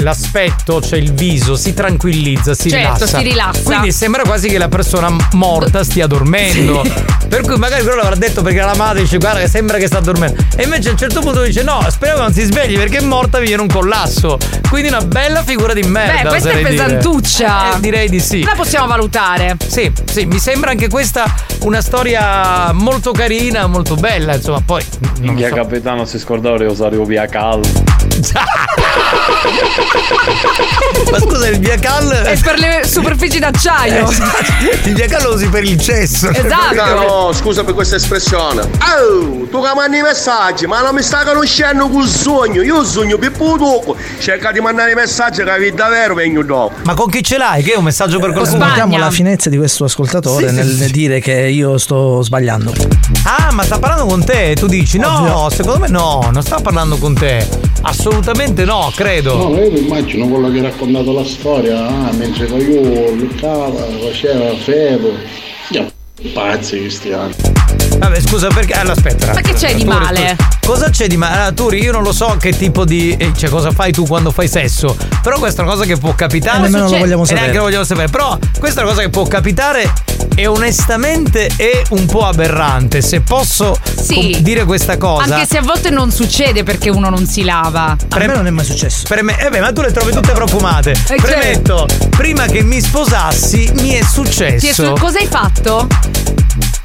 [0.00, 3.18] l'aspetto, cioè il viso, si tranquillizza, si Certo, rilassa.
[3.18, 3.62] si rilassa.
[3.62, 6.82] Quindi sembra quasi che la persona morta stia dormendo.
[7.28, 10.00] Per cui magari quello l'avrà detto perché la madre dice guarda che sembra che sta
[10.00, 10.42] dormendo.
[10.56, 13.00] E invece a un certo punto dice no, speriamo che non si svegli perché è
[13.02, 14.36] morta mi viene un collasso.
[14.68, 16.22] Quindi una bella figura di merda.
[16.22, 16.84] Beh, questa è oserei dire.
[16.84, 17.76] pesantuccia.
[17.76, 18.42] Eh, direi di sì.
[18.42, 19.56] La possiamo valutare.
[19.66, 21.24] Sì, sì, mi sembra anche questa
[21.60, 25.56] una storia molto carina, molto bella, insomma, poi non Minchia so.
[25.56, 27.68] capitano si scordava di usare il via caldo.
[31.10, 34.08] Ma scusa, il via cal È per le superfici d'acciaio.
[34.84, 36.28] il via cal lo usi per il cesso.
[36.30, 36.94] Esatto.
[36.94, 38.62] No, scusa per questa espressione.
[38.62, 42.62] Oh, tu che mandi i messaggi, ma non mi sta conoscendo col sogno.
[42.62, 43.96] Io sogno più poco.
[44.18, 46.74] Cerca di mandare i messaggi che la vita vero vengo dopo.
[46.84, 47.62] Ma con chi ce l'hai?
[47.62, 48.64] Che è un messaggio per qualcuno?
[48.64, 50.90] Notiamo la finezza di questo ascoltatore Sì, sì, nel sì.
[50.90, 52.72] dire che io sto sbagliando.
[53.24, 54.54] Ah, ma sta parlando con te?
[54.54, 55.50] Tu dici no, Ovvio.
[55.50, 57.46] secondo me no, non sta parlando con te.
[57.82, 59.36] Assolutamente no, credo.
[59.36, 64.50] No, ma io immagino quello che ha raccontato la storia, ah, mentre io luccava, faceva.
[65.70, 65.90] Io,
[66.32, 67.34] pazzi cristiani.
[67.98, 68.74] Vabbè, scusa, perché.
[68.74, 69.32] Allora, aspetta.
[69.34, 70.51] Ma che c'è di male?
[70.72, 71.34] Cosa c'è di male?
[71.34, 73.14] Allora, Turi, io non lo so che tipo di.
[73.18, 74.96] eh, cioè, cosa fai tu quando fai sesso.
[75.22, 76.60] Però questa è una cosa che può capitare.
[76.60, 77.40] E nemmeno lo vogliamo e sapere.
[77.40, 78.08] neanche lo vogliamo sapere.
[78.08, 79.92] Però questa è una cosa che può capitare.
[80.34, 83.02] E onestamente è un po' aberrante.
[83.02, 84.14] Se posso Sì.
[84.14, 85.34] com- dire questa cosa.
[85.34, 87.94] Anche se a volte non succede perché uno non si lava.
[88.08, 89.02] A me non è mai successo.
[89.06, 90.94] Preme- eh beh, ma tu le trovi tutte profumate.
[90.94, 91.22] certo.
[91.22, 94.56] Premetto, prima che mi sposassi mi è successo.
[94.58, 95.86] Ti è su- cosa hai fatto?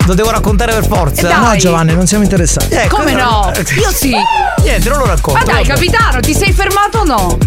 [0.05, 1.22] Lo devo raccontare per forza.
[1.22, 1.39] Eh, dai.
[1.43, 2.74] No, Giovanni, non siamo interessati.
[2.74, 3.51] Eh, Come cosa- no?
[3.80, 4.15] Io sì.
[4.63, 5.39] Niente, non lo racconto.
[5.39, 5.68] Ma dai, vabbè.
[5.68, 7.38] capitano, ti sei fermato o no?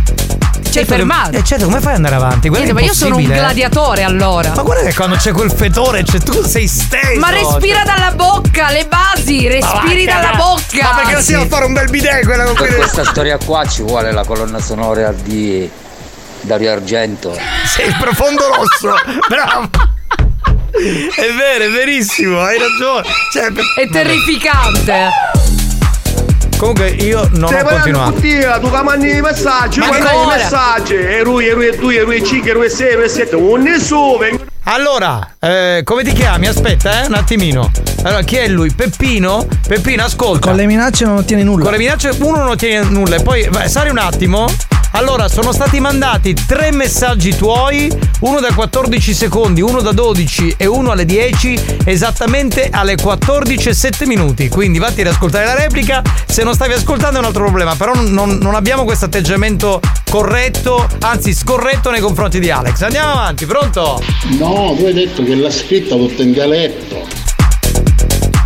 [0.63, 1.31] Sei Certo che- fermato?
[1.37, 2.49] Eh, certo, come fai ad andare avanti?
[2.49, 3.27] Niente, è ma io sono un eh.
[3.27, 4.53] gladiatore allora.
[4.55, 7.19] Ma guarda che quando c'è quel fetore, cioè tu sei steso.
[7.19, 10.83] Ma respira dalla bocca, le basi, respiri Ma va, dalla bocca.
[10.83, 12.77] Ma perché non si deve fare un bel bidet quella con Per cui.
[12.77, 15.69] questa storia qua ci vuole la colonna sonora di
[16.43, 17.37] Dario Argento.
[17.67, 18.95] Sei il profondo rosso.
[19.29, 19.69] Bravo.
[20.73, 23.07] È vero, è verissimo, hai ragione.
[23.33, 25.09] Cioè, per- È terrificante.
[26.57, 28.21] Comunque io non Stai ho continuato.
[28.21, 30.95] Tia, tu che mandi i messaggi, Ma guarda i messaggi.
[30.95, 32.97] E lui, e lui, e due, e lui, e cinque, e lui, e sei, e
[32.97, 33.35] lui, e sette.
[33.35, 34.19] Un nessuno.
[34.19, 36.47] vengo- Allora, eh, come ti chiami?
[36.49, 37.71] Aspetta, eh, un attimino.
[38.03, 38.71] Allora, chi è lui?
[38.73, 39.47] Peppino?
[39.67, 40.49] Peppino, ascolta.
[40.49, 41.63] Con le minacce non ottieni nulla.
[41.65, 44.47] Con le minacce uno non ottiene nulla e poi vai, sali un attimo.
[44.93, 50.67] Allora, sono stati mandati tre messaggi tuoi, uno da 14 secondi, uno da 12 e
[50.67, 54.49] uno alle 10, esattamente alle 14 e 7 minuti.
[54.49, 56.03] Quindi vatti ad ascoltare la replica.
[56.27, 59.81] Se non stavi ascoltando è un altro problema, però non, non abbiamo questo atteggiamento
[60.11, 62.83] corretto, anzi scorretto nei confronti di Alex.
[62.83, 64.03] Andiamo avanti, pronto?
[64.39, 67.29] No, tu hai detto che l'ha scritta tutta in dialetto.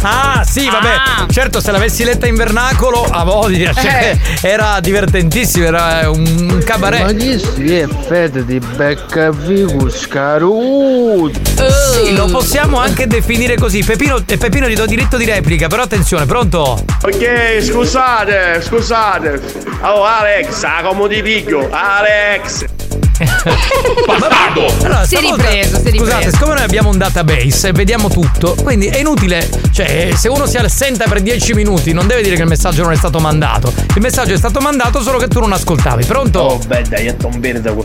[0.07, 1.33] Ah, sì, vabbè.
[1.33, 3.73] Certo, se l'avessi letta in vernacolo, a voglia.
[3.73, 7.05] Cioè, Era divertentissimo, era un, cabaret.
[7.05, 11.41] Ma chi si è fede di becca vivo scaruto?
[11.71, 13.83] Sì, lo possiamo anche definire così.
[13.83, 16.85] Pepino, eh, Peppino gli do diritto di replica, però attenzione, pronto?
[17.03, 19.41] Ok, scusate, scusate.
[19.81, 21.69] Oh, Alex, ah, come ti piglio?
[21.71, 22.74] Alex.
[24.07, 26.31] Allora, Si è ripreso, si è Scusate, ripreso.
[26.31, 30.57] siccome noi abbiamo un database e vediamo tutto, quindi è inutile, cioè se uno si
[30.57, 33.73] assenta per 10 minuti non deve dire che il messaggio non è stato mandato.
[33.95, 36.05] Il messaggio è stato mandato solo che tu non ascoltavi.
[36.05, 36.39] Pronto?
[36.41, 37.71] Oh, beh, dai, è un verde.
[37.71, 37.85] No!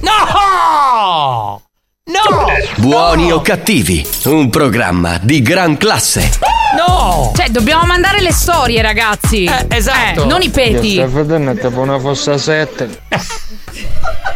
[2.09, 2.47] No!
[2.77, 6.29] Buoni o cattivi, un programma di gran classe.
[6.75, 7.31] No!
[7.35, 9.43] Cioè, dobbiamo mandare le storie, ragazzi.
[9.43, 10.25] Eh, esatto.
[10.25, 10.93] non i peti.
[10.93, 13.01] Sta vedendo tipo una fossa 7.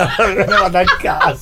[0.00, 1.38] Vado a casa.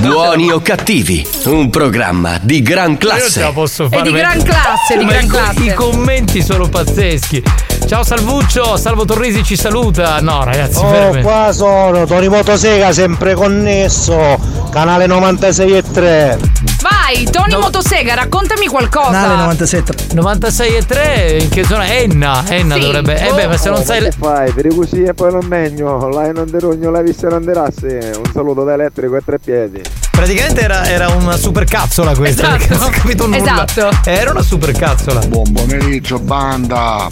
[0.00, 3.40] Buoni o cattivi, un programma di gran Io ce classe.
[3.40, 4.02] la posso fare.
[4.02, 5.62] di gran classe, di Ma gran i, classe.
[5.64, 7.42] I commenti sono pazzeschi.
[7.86, 10.20] Ciao Salvuccio, Salvo Torrisi ci saluta.
[10.20, 11.22] No, ragazzi, Oh, veramente.
[11.22, 14.66] qua sono Tony Motosega, sempre connesso.
[14.70, 16.38] Canale 96 e 3.
[16.82, 19.10] Vai, Tony Motosega, raccontami qualcosa.
[19.12, 19.94] Canale 97.
[20.14, 21.86] 96 e 3 in che zona?
[21.88, 22.80] Enna, Enna Sì.
[22.80, 23.26] dovrebbe.
[23.26, 24.02] Eh beh, ma se non sai.
[24.02, 24.52] Che fai?
[24.52, 26.08] Per così e poi non megno.
[26.10, 27.42] Là non te rogno la vista non
[27.78, 28.18] derasse.
[28.18, 29.80] Un saluto da elettrico e tre piedi.
[30.10, 32.56] Praticamente era, era una super cazzola questa.
[32.56, 32.74] Esatto.
[32.74, 33.64] non ho capito nulla.
[33.66, 34.10] Esatto.
[34.10, 35.20] Era una super cazzola.
[35.26, 37.08] Buon pomeriggio, banda.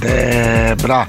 [0.00, 1.08] Debra.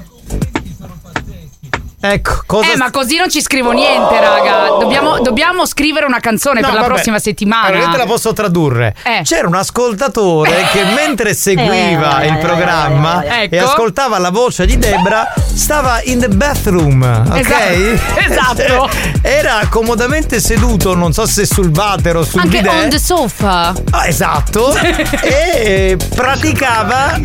[2.00, 2.72] Ecco, cosa.
[2.72, 4.68] Eh, ma così non ci scrivo niente, raga.
[4.78, 6.92] Dobbiamo, dobbiamo scrivere una canzone No, per la vabbè.
[6.94, 7.66] prossima settimana.
[7.66, 8.94] Allora, io te la posso tradurre.
[9.02, 9.22] Eh.
[9.24, 13.54] C'era un ascoltatore che mentre seguiva il programma Ecco.
[13.54, 17.36] e ascoltava la voce di Debra, stava in the bathroom, ok?
[17.38, 18.26] Esatto.
[18.38, 18.88] Esatto.
[19.22, 22.84] Era comodamente seduto, non so se sul water o sul Anche bidet.
[22.84, 23.74] on the sofa.
[23.90, 24.72] Ah, esatto.
[25.22, 27.18] e praticava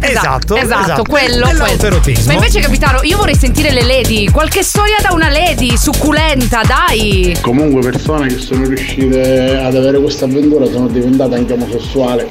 [0.00, 1.64] Esatto, esatto, quello, quello.
[1.64, 2.26] Dell'autoerotismo.
[2.26, 4.30] Ma invece, capitano, io vorrei sentire le lady.
[4.30, 7.36] Qualche storia da una lady, succulenta, dai.
[7.40, 12.26] Comunque persone che sono riuscite ad avere questa avventura sono diventate anche omosessuali.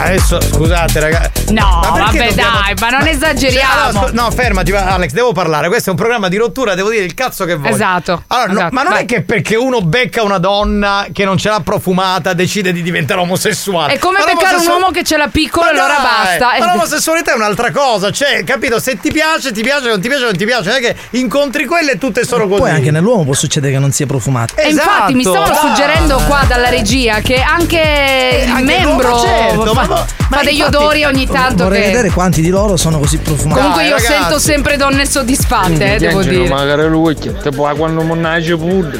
[0.00, 1.52] Adesso scusate ragazzi.
[1.52, 3.92] No, vabbè, dobbiamo- dai, ma non esageriamo.
[3.92, 5.68] Cioè, scu- no, fermati, va- Alex, devo parlare.
[5.68, 7.74] Questo è un programma di rottura, devo dire il cazzo che voglio.
[7.74, 9.02] Esatto, Allora, no, esatto, ma non vai.
[9.02, 13.20] è che perché uno becca una donna che non ce l'ha profumata decide di diventare
[13.20, 13.94] omosessuale.
[13.94, 16.52] È come Ma beccare un uomo che ce l'ha piccolo e allora basta.
[16.58, 18.78] Ma l'omosessualità è un'altra cosa, cioè, capito?
[18.80, 20.68] Se ti piace, ti piace, non ti piace, non ti piace.
[20.70, 22.60] Non è che incontri quelle e tutte sono così.
[22.60, 24.54] Poi anche nell'uomo può succedere che non sia profumato.
[24.56, 25.76] E infatti mi stavano Esatto, dai.
[25.76, 29.22] suggerendo qua dalla regia che anche il anche membro l'uomo,
[29.56, 32.48] certo, fa, ma- ma fa degli infatti- odori ogni tanto Vorrei che vedere quanti di
[32.48, 33.60] loro sono così profumati.
[33.60, 36.48] comunque io sento sempre donne soddisfatte, eh, devo dire.
[36.48, 38.90] Magari lui che tipo quando non nasce pure.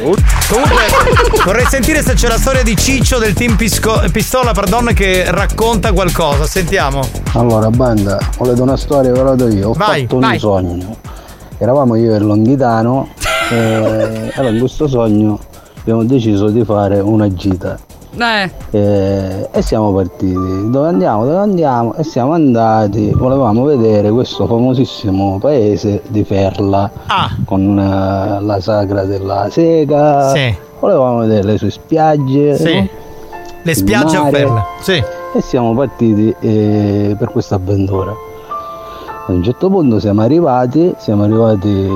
[0.48, 0.82] Comunque
[1.44, 5.92] vorrei sentire se c'è la storia di Ciccio del team Pisco- Pistola, pardon, che racconta
[5.92, 6.46] qualcosa.
[6.46, 7.00] Sentiamo.
[7.32, 9.68] Allora, banda, volete una storia, ve la do io.
[9.70, 10.38] Ho Vai, fatto un vai.
[10.38, 10.96] sogno.
[11.58, 13.08] Eravamo io e il Longhitano
[13.50, 15.38] e allora in questo sogno
[15.80, 17.78] abbiamo deciso di fare una gita.
[18.18, 18.50] Eh.
[18.70, 20.32] E, e siamo partiti.
[20.70, 21.24] Dove andiamo?
[21.24, 21.94] Dove andiamo?
[21.94, 23.10] E siamo andati.
[23.10, 26.90] Volevamo vedere questo famosissimo paese di Ferla
[27.44, 30.30] con eh, la sagra della sega.
[30.30, 30.54] Sì.
[30.80, 32.56] Volevamo vedere le sue spiagge.
[32.56, 32.74] Sì.
[32.74, 32.88] no?
[33.62, 34.28] Le spiagge a.
[34.30, 34.66] Ferla.
[34.80, 35.02] Sì.
[35.32, 38.10] E siamo partiti eh, per questa avventura.
[39.26, 41.88] A un certo punto siamo arrivati, siamo arrivati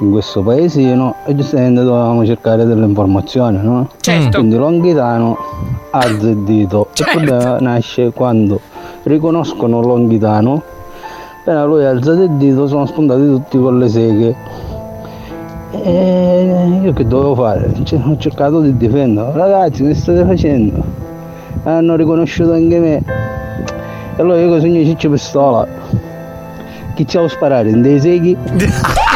[0.00, 3.88] in questo paesino e giustamente dovevamo cercare delle informazioni, no?
[4.00, 4.38] Certo.
[4.38, 5.36] Quindi Longhitano
[5.90, 6.88] alza il dito.
[6.94, 8.60] Il problema nasce quando
[9.04, 10.62] riconoscono Longhitano,
[11.40, 14.36] appena lui ha alzato il dito sono spuntati tutti con le seghe.
[15.70, 17.70] E io che dovevo fare?
[17.82, 19.32] Cioè, ho cercato di difendere.
[19.32, 20.82] Ragazzi, che state facendo?
[21.64, 23.02] Hanno riconosciuto anche me.
[24.16, 25.66] E allora io sogno ciccio pistola.
[26.94, 27.70] Chi ci devo sparare?
[27.70, 28.36] In dei seghi?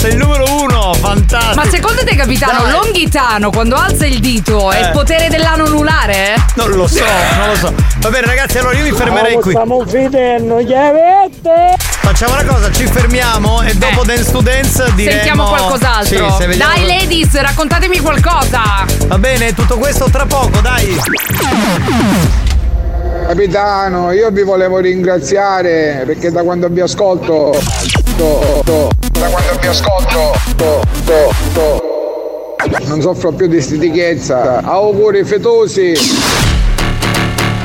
[0.00, 1.54] Sei il numero uno, fantastico.
[1.56, 2.72] Ma secondo te, capitano, Dai.
[2.72, 4.80] Longhitano quando alza il dito è Eh.
[4.86, 6.36] il potere dell'ano anulare?
[6.54, 7.04] Non lo so,
[7.36, 7.74] non lo so.
[7.98, 9.50] Va bene, ragazzi, allora io mi fermerei qui.
[9.50, 11.76] Stiamo finendo, che avete?
[11.78, 15.10] Facciamo una cosa, ci fermiamo e dopo Dance to Dance diremo...
[15.10, 15.12] Eh.
[15.22, 16.30] Sentiamo qualcos'altro.
[16.30, 18.62] Sì, se vediamo- Dai, ladies, raccontatemi qualcosa.
[19.06, 20.98] Va bene, tutto questo tra poco, dai.
[23.26, 27.52] Capitano, io vi volevo ringraziare perché da quando vi ascolto.
[28.20, 30.32] To- to- da quando vi ascolto.
[30.56, 32.54] to- to- to-
[32.86, 34.60] non soffro più di stitichezza.
[34.62, 35.94] Auguri fetosi.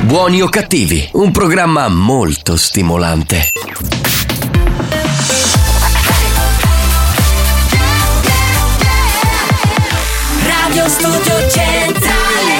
[0.00, 3.50] Buoni o cattivi, un programma molto stimolante.
[10.44, 12.54] Radio Studio Centrale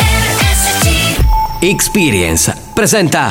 [0.00, 1.16] RSC
[1.60, 3.30] Experience presenta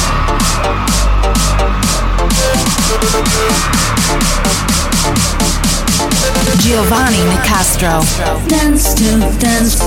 [6.61, 8.03] Giovanni Nicastro.
[8.47, 9.81] Dance to Dance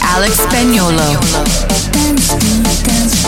[0.00, 1.20] Alex Spagnolo.
[1.92, 2.48] Dance to
[2.82, 3.26] Dance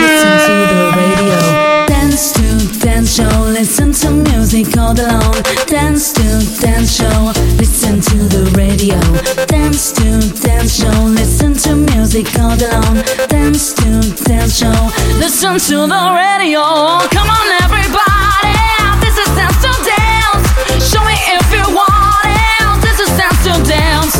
[0.00, 1.75] Listen to the radio.
[2.80, 3.40] Dance show.
[3.50, 5.34] Listen to music all day long.
[5.66, 6.22] Dance to
[6.60, 7.32] dance show.
[7.56, 8.98] Listen to the radio.
[9.46, 11.04] Dance to dance show.
[11.06, 13.02] Listen to music all day long.
[13.28, 14.74] Dance to dance show.
[15.18, 16.62] Listen to the radio.
[17.10, 18.56] Come on, everybody.
[19.00, 20.46] This is dance to dance.
[20.90, 22.82] Show me if you want it.
[22.82, 24.14] This is dance to dance.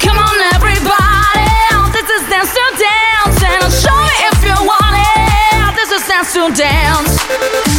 [0.00, 1.48] Come on, everybody.
[1.92, 3.38] This is dance to dance.
[3.42, 5.74] And show me if you want it.
[5.74, 7.75] This is dance to dance.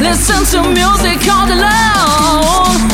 [0.00, 2.88] Listen to music all day long.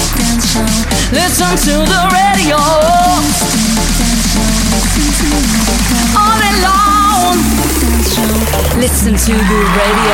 [1.13, 2.57] Listen to the radio.
[6.17, 7.04] All day long.
[8.77, 10.13] Listen to the radio.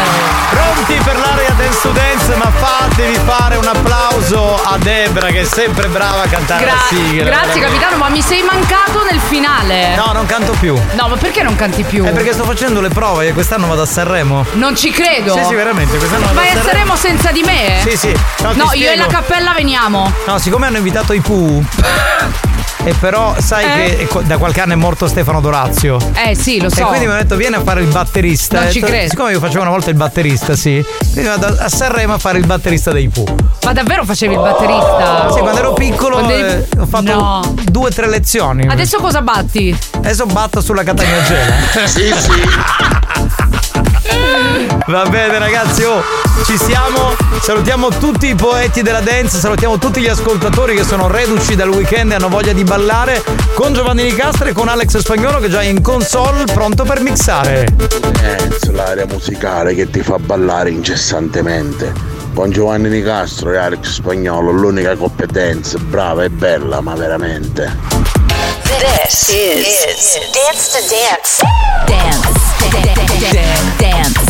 [0.51, 5.45] Pronti per l'area Dance to Dance, ma fatevi fare un applauso a Debra che è
[5.45, 7.25] sempre brava a cantare Gra- la sigla.
[7.25, 9.97] grazie, capitano, ma mi sei mancato nel finale.
[9.97, 10.75] No, non canto più.
[10.93, 12.05] No, ma perché non canti più?
[12.05, 14.47] È perché sto facendo le prove e quest'anno vado a Sanremo.
[14.53, 15.35] Non ci credo.
[15.35, 16.95] Sì, sì, veramente, quest'anno vado Vai a Sanremo.
[16.97, 17.81] Senza di me?
[17.85, 18.15] Sì, sì.
[18.43, 20.13] No, No, io e la cappella veniamo.
[20.27, 21.65] No, siccome hanno invitato i Pooh.
[22.83, 24.07] E però sai Eh?
[24.07, 25.99] che da qualche anno è morto Stefano Dorazio.
[26.27, 26.87] Eh sì, lo E so.
[26.87, 28.59] quindi mi hanno detto vieni a fare il batterista.
[28.61, 29.09] Non E ci detto, credo.
[29.11, 30.83] Siccome io facevo una volta il batterista, sì.
[31.13, 33.35] Quindi vado a Sanremo a fare il batterista dei Pooh.
[33.65, 35.31] Ma davvero facevi il batterista?
[35.33, 37.55] Sì, quando ero piccolo Quando eri- eh, ho fatto No.
[37.71, 38.67] due o tre lezioni.
[38.67, 39.77] Adesso cosa batti?
[39.97, 41.55] Adesso batto sulla Catania Gela.
[41.87, 43.00] Sì, sì.
[44.91, 46.03] Va bene ragazzi, oh,
[46.45, 47.15] ci siamo.
[47.41, 52.11] Salutiamo tutti i poeti della dance, salutiamo tutti gli ascoltatori che sono reduci dal weekend
[52.11, 53.23] e hanno voglia di ballare
[53.55, 57.69] con Giovanni Nicastro e con Alex Spagnolo che è già in console pronto per mixare.
[58.21, 61.95] Dance, l'area musicale che ti fa ballare incessantemente.
[62.35, 67.79] Con Giovanni Nicastro e Alex Spagnolo, l'unica coppia dance, brava e bella, ma veramente.
[68.65, 71.43] This is, Dance to Dance.
[71.87, 72.29] Dance.
[72.71, 73.31] Dance.
[73.31, 73.77] Dance.
[73.79, 74.30] Dance.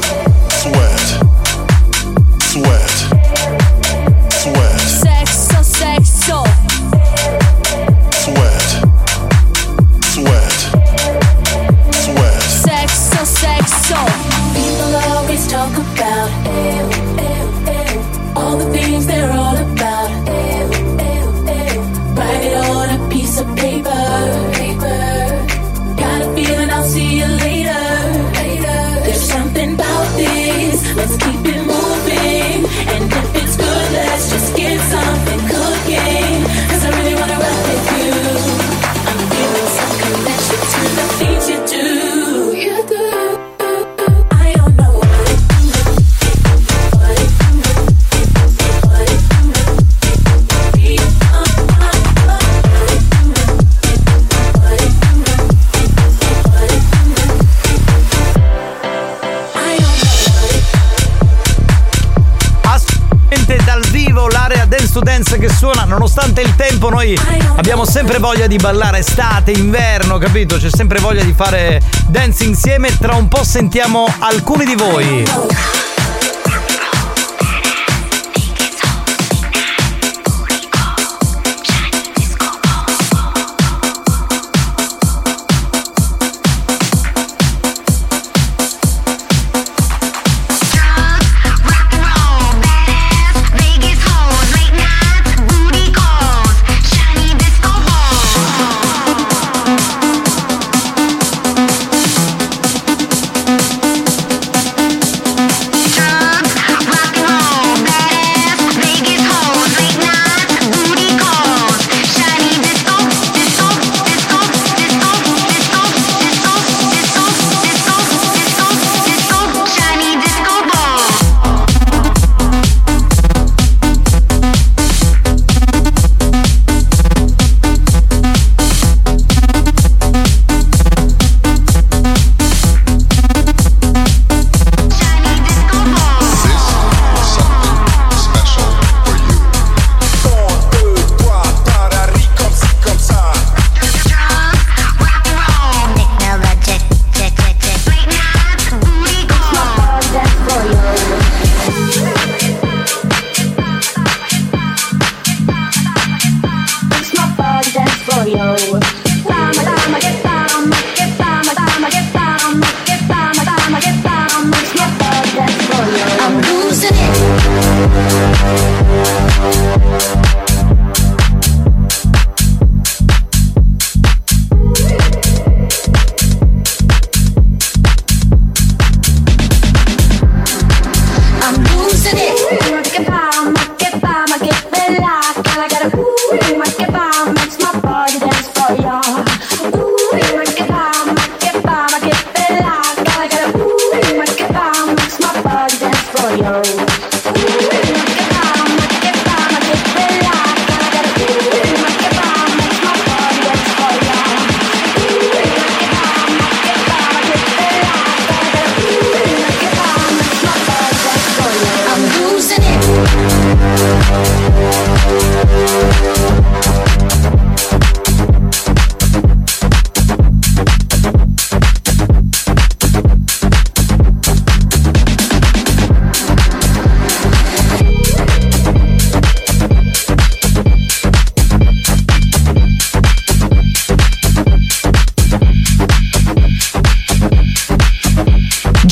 [67.01, 67.19] noi
[67.55, 70.57] abbiamo sempre voglia di ballare estate, inverno, capito?
[70.57, 72.95] C'è sempre voglia di fare dance insieme.
[72.95, 75.90] Tra un po' sentiamo alcuni di voi.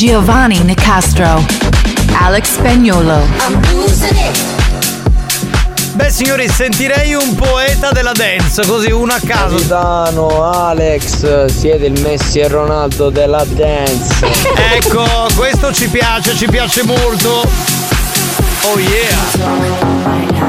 [0.09, 1.45] Giovanni Nicastro,
[2.19, 3.21] Alex Spagnolo.
[5.93, 9.53] Beh signori, sentirei un poeta della dance, così uno a caso.
[9.57, 14.25] Capitano, Alex, siete il Messi e Ronaldo della dance.
[14.73, 15.05] ecco,
[15.35, 17.47] questo ci piace, ci piace molto.
[18.63, 20.48] Oh yeah.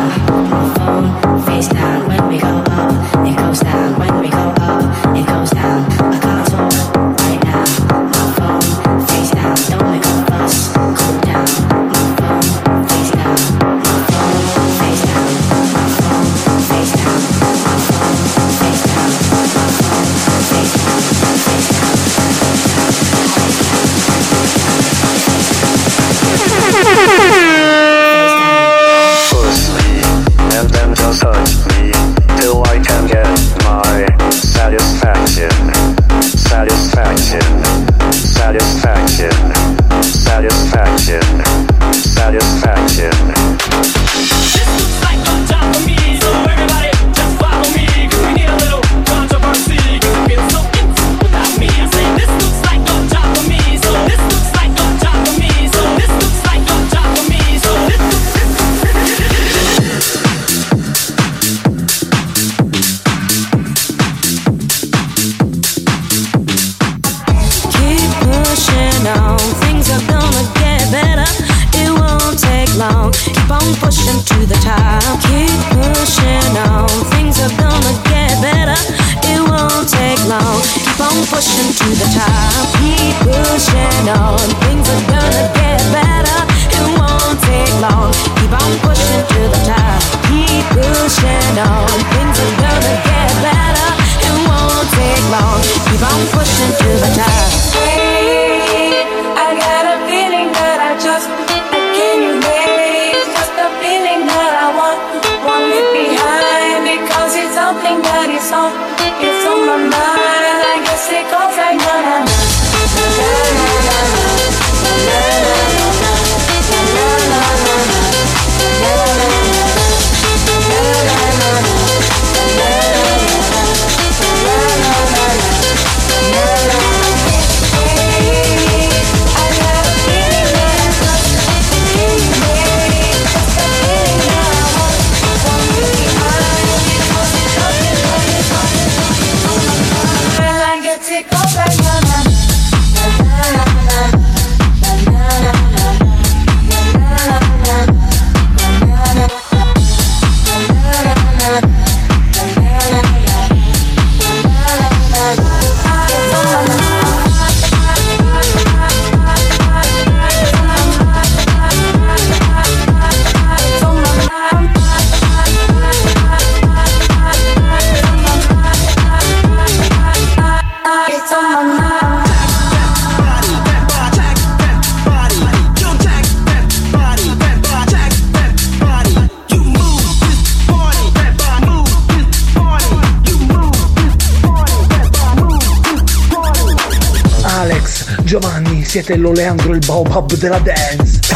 [190.03, 191.21] Baobab della dance.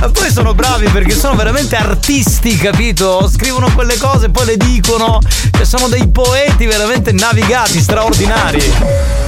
[0.00, 3.28] Ma poi sono bravi perché sono veramente artisti, capito?
[3.28, 5.20] Scrivono quelle cose, poi le dicono.
[5.52, 9.27] Cioè, sono dei poeti veramente navigati, straordinari.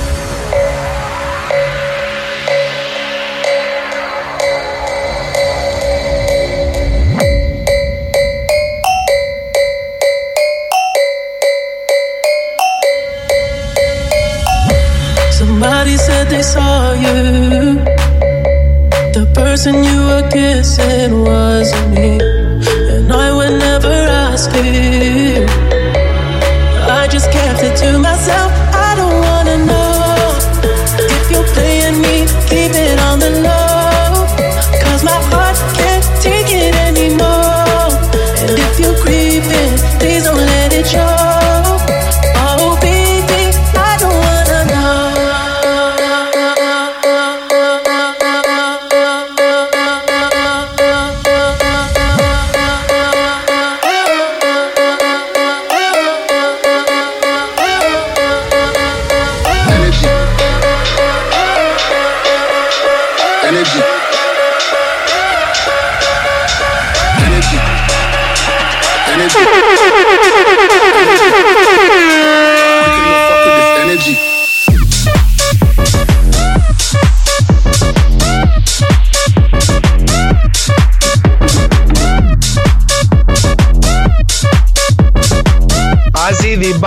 [24.63, 24.90] do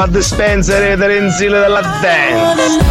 [0.05, 2.83] Bud Spencer e Terence Hill della dance.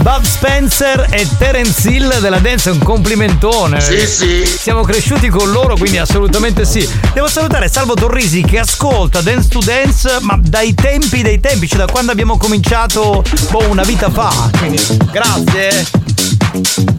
[0.00, 3.80] Bob Spencer e Terence Hill della dance è un complimentone.
[3.80, 4.46] Sì, sì.
[4.46, 6.88] Siamo cresciuti con loro, quindi assolutamente sì.
[7.12, 11.78] Devo salutare Salvo Torrisi che ascolta Dance to Dance, ma dai tempi dei tempi, cioè
[11.78, 14.32] da quando abbiamo cominciato boh, una vita fa.
[14.56, 14.80] Quindi
[15.10, 16.89] grazie.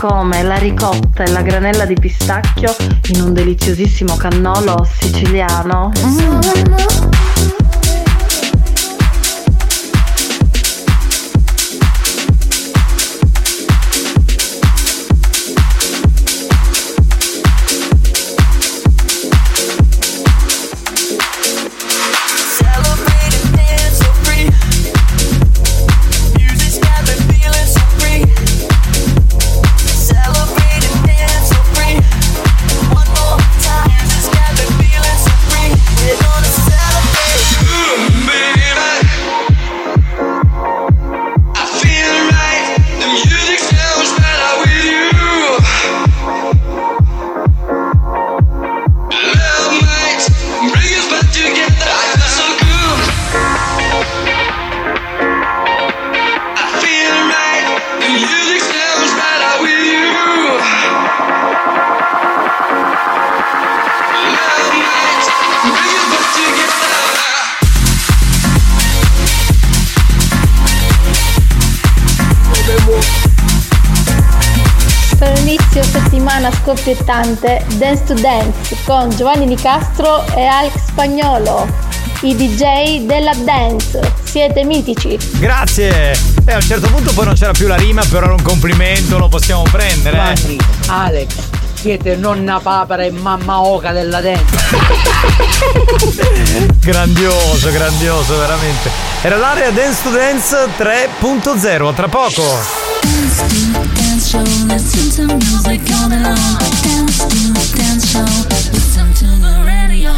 [0.00, 2.74] Come la ricotta e la granella di pistacchio
[3.12, 5.92] in un deliziosissimo cannolo siciliano.
[5.98, 7.59] Mm.
[76.94, 81.68] Scoppiettante Dance to Dance con Giovanni Nicastro e Alex Spagnolo,
[82.22, 84.00] i DJ della dance.
[84.24, 85.16] Siete mitici.
[85.38, 86.18] Grazie!
[86.44, 89.18] E a un certo punto poi non c'era più la rima, però era un complimento,
[89.18, 90.16] lo possiamo prendere.
[90.16, 90.34] eh.
[90.34, 91.34] Giovanni, Alex,
[91.74, 94.58] siete nonna papera e mamma oca della dente.
[96.80, 98.90] Grandioso, grandioso, veramente.
[99.22, 103.99] Era l'area Dance to Dance 3.0, a tra poco.
[104.30, 104.38] Show,
[104.68, 106.22] listen to music all day.
[106.84, 108.24] Dance to dance show,
[108.70, 110.14] listen to the radio.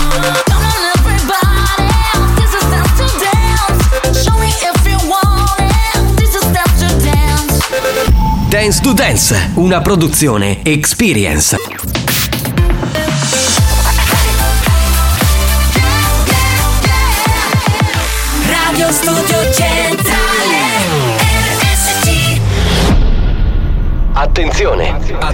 [8.51, 11.62] Dance to Dance, una produzione Experience.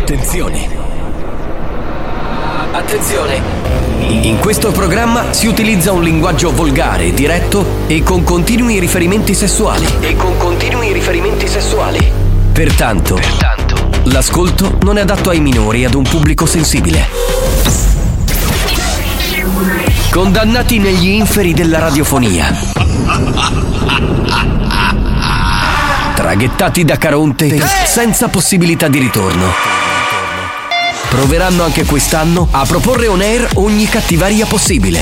[0.01, 0.69] Attenzione,
[2.73, 3.43] attenzione.
[3.99, 9.87] In questo programma si utilizza un linguaggio volgare, diretto e con continui riferimenti sessuali.
[10.01, 12.11] E con continui riferimenti sessuali.
[12.53, 13.19] Pertanto,
[14.05, 17.07] l'ascolto non è adatto ai minori e ad un pubblico sensibile.
[20.11, 22.57] Condannati negli inferi della radiofonia.
[26.15, 29.88] Traghettati da Caronte senza possibilità di ritorno.
[31.19, 35.01] Proveranno anche quest'anno a proporre on air ogni cattiveria possibile.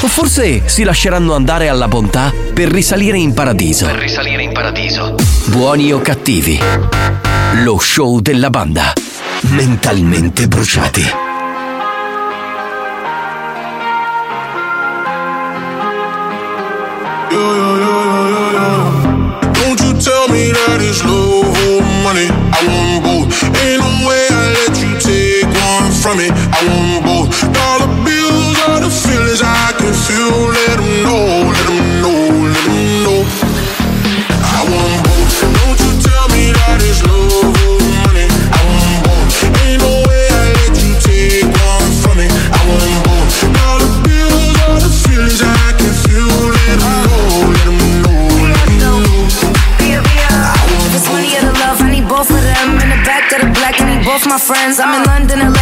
[0.00, 3.84] O forse si lasceranno andare alla bontà per risalire in paradiso.
[3.84, 5.16] Per risalire in paradiso.
[5.48, 6.58] Buoni o cattivi.
[7.56, 8.94] Lo show della banda.
[9.50, 11.12] Mentalmente bruciati.
[19.52, 22.28] Don't you tell me that it's love or money.
[22.28, 22.99] I want
[26.10, 26.28] from me.
[26.30, 27.30] I want both.
[27.54, 30.38] Dollar bills are the feelings I can feel.
[30.56, 32.20] Let 'em know, let 'em know,
[32.54, 33.20] let 'em know.
[34.56, 35.34] I want both.
[35.56, 38.26] Don't you tell me that it's love or money.
[38.58, 39.34] I want both.
[39.62, 42.26] Ain't no way I let you take one from me.
[42.58, 43.34] I want both.
[43.58, 46.32] Dollar bills are the feelings I can feel.
[46.56, 47.24] Let 'em know,
[47.54, 48.20] let 'em know,
[48.54, 49.00] let 'em know.
[50.96, 52.68] It's money or the love, I need both of them.
[52.82, 54.74] In the back of the black, I need both my friends.
[54.82, 55.59] I'm in London, LA,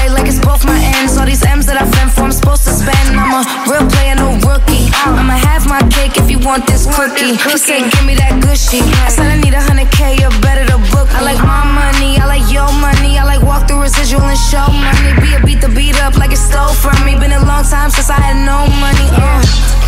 [6.39, 7.35] you want this cookie.
[7.35, 8.81] He said, give me that gushy.
[9.03, 11.09] I said, I need a hundred K, you better to book.
[11.15, 13.19] I like my money, I like your money.
[13.19, 15.13] I like walk through residual and show money.
[15.21, 17.17] Be a beat the beat up like it stole from me.
[17.19, 19.09] Been a long time since I had no money.
[19.13, 19.88] Uh.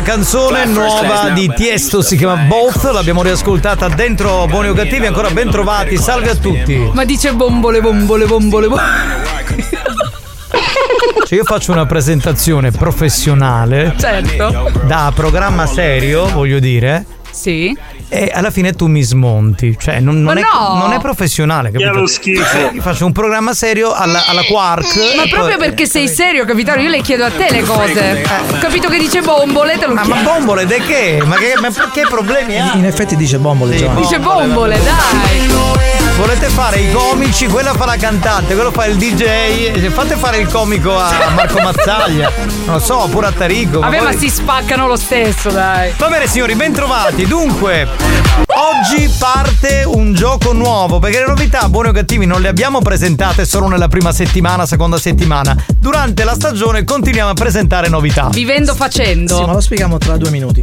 [0.00, 5.28] La canzone nuova di Tiesto, si chiama Both, l'abbiamo riascoltata dentro Buoni o Cattivi, ancora
[5.30, 6.90] ben trovati, salve a tutti.
[6.94, 9.68] Ma dice bombole, bombole, bombole, bombole.
[11.30, 14.72] Cioè io faccio una presentazione professionale Certo.
[14.84, 17.04] da programma serio, voglio dire.
[17.30, 17.76] Sì.
[18.12, 20.78] E alla fine tu mi smonti, cioè non, non è, no!
[20.78, 21.90] non è professionale, capito?
[21.92, 22.56] Che è lo schifo.
[22.58, 24.96] Eh, io faccio un programma serio alla, alla Quark.
[25.16, 28.24] Ma proprio poi- perché sei serio, capitano, io le chiedo a te le cose.
[28.52, 30.16] Ho capito che dice bombole, te lo Ma, chiedo.
[30.16, 31.22] ma bombole de che?
[31.24, 32.72] Ma che, ma che problemi ha?
[32.74, 34.00] In effetti dice bombole, Giovanni.
[34.00, 35.49] Dice bombole, dai.
[36.60, 39.88] Fare i comici, quella fa la cantante, quello fa il DJ.
[39.88, 42.30] Fate fare il comico a Marco Mazzaglia.
[42.66, 43.80] Non lo so, pure a Tarico.
[43.80, 45.94] Vabbè, ma poi- si spaccano lo stesso, dai.
[45.96, 47.26] Va bene signori, bentrovati.
[47.26, 47.88] Dunque,
[48.44, 53.46] oggi parte un gioco nuovo, perché le novità buoni o cattivi non le abbiamo presentate
[53.46, 55.56] solo nella prima settimana, seconda settimana.
[55.78, 58.28] Durante la stagione continuiamo a presentare novità.
[58.30, 59.34] Vivendo facendo.
[59.34, 60.62] Sì, ma lo spieghiamo tra due minuti.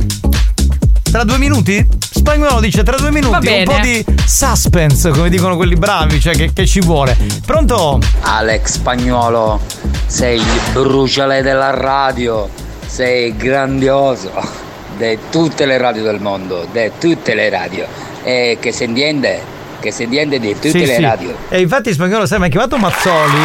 [1.10, 1.88] Tra due minuti?
[2.12, 6.52] Spagnolo dice tra due minuti un po' di suspense, come dicono quelli bravi, cioè che,
[6.54, 7.16] che ci vuole.
[7.46, 8.00] Pronto?
[8.22, 9.60] Alex Spagnuolo,
[10.06, 12.50] sei il bruciale della radio,
[12.86, 14.32] sei grandioso
[14.98, 17.86] di tutte le radio del mondo, di tutte le radio.
[18.24, 19.42] E che si entiende,
[19.80, 21.02] che si entiende di tutte Sì, le sì.
[21.02, 21.36] radio.
[21.50, 23.42] E infatti spagnolo, sai, mi ha chiamato Mazzoli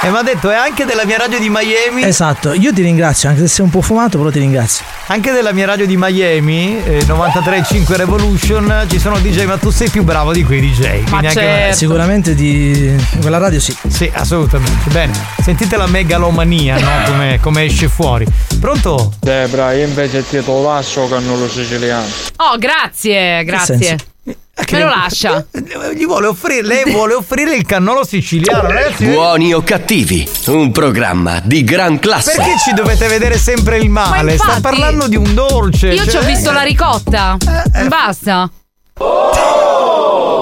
[0.00, 2.04] e mi ha detto è anche della mia radio di Miami.
[2.04, 4.84] Esatto, io ti ringrazio, anche se sei un po' fumato, però ti ringrazio.
[5.08, 9.88] Anche della mia radio di Miami, eh, 93.5 Revolution, ci sono DJ, ma tu sei
[9.90, 11.02] più bravo di quei DJ.
[11.04, 11.76] quindi anche- certo.
[11.76, 13.76] Sicuramente di quella radio sì.
[13.88, 14.88] Sì, assolutamente.
[14.90, 15.12] Bene,
[15.42, 16.86] sentite la megalomania, no?
[17.08, 18.26] Come, come esce fuori.
[18.60, 19.12] Pronto?
[19.20, 22.06] Debra, io invece ti lascio cannolo siciliano.
[22.36, 23.96] Oh, grazie, grazie.
[24.54, 24.76] Senso?
[24.76, 25.46] Me lo lascia.
[25.94, 29.06] Gli vuole offrire, lei vuole offrire il cannolo siciliano, ragazzi.
[29.06, 32.34] Buoni o cattivi, un programma di gran classe.
[32.36, 34.22] Perché ci dovete vedere sempre il male?
[34.22, 35.88] Ma infatti- Sta parlando di un dolce.
[35.88, 37.36] Io ci ho cioè- visto la ricotta.
[37.86, 38.50] Basta.
[38.92, 40.37] Pronto?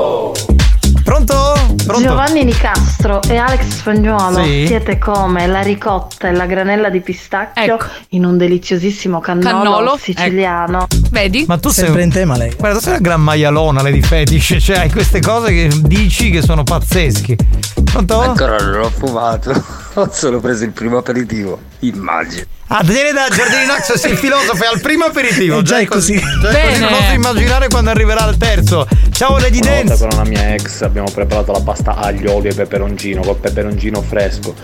[1.86, 2.08] Pronto?
[2.08, 4.64] Giovanni Nicastro e Alex Spagnuolo Sì?
[4.66, 7.78] siete come la ricotta e la granella di pistacchio
[8.10, 10.88] in un deliziosissimo cannolo, Cannolo, siciliano.
[11.10, 11.44] Vedi?
[11.46, 12.52] Ma tu sei Sempre in tema lei.
[12.58, 16.30] Guarda, tu sei una gran maialona le di fetish, cioè hai queste cose che dici
[16.30, 17.36] che sono pazzeschi.
[17.84, 18.18] Pronto?
[18.20, 19.54] Ancora non ho fumato,
[19.98, 22.44] ho solo preso il primo aperitivo, immagino.
[22.68, 25.58] Ah, Daniele da Giardini Naxos, il filosofo è al primo aperitivo.
[25.58, 26.20] Eh, già è così.
[26.40, 28.86] Già è così, non oso immaginare quando arriverà al terzo.
[29.12, 30.06] Ciao Lady Una volta Dance.
[30.08, 34.54] con una mia ex abbiamo preparato la pasta aglio, olio e peperoncino col peperoncino fresco.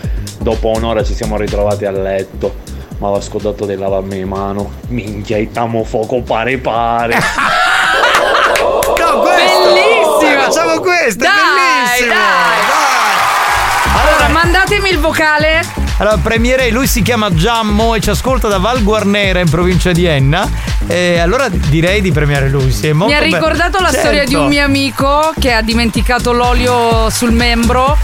[0.41, 2.57] Dopo un'ora ci siamo ritrovati a letto.
[2.99, 4.69] Ma l'ho scordato di lavarmi le mani.
[4.89, 7.17] Minchia, itamo fuoco pare pare.
[8.63, 9.73] No, questo!
[9.73, 10.43] Bellissima!
[10.45, 12.15] Facciamo questo, è Dai, bellissimo!
[12.15, 12.72] dai.
[14.43, 15.61] Mandatemi il vocale.
[15.99, 20.05] Allora, premierei, lui si chiama Giammo e ci ascolta da Val Guarnera in provincia di
[20.05, 20.49] Enna.
[20.89, 23.37] E allora direi di premiare lui, sì, Mi ha bello.
[23.37, 24.43] ricordato la storia di Certo.
[24.43, 27.97] un mio amico che ha dimenticato l'olio sul membro.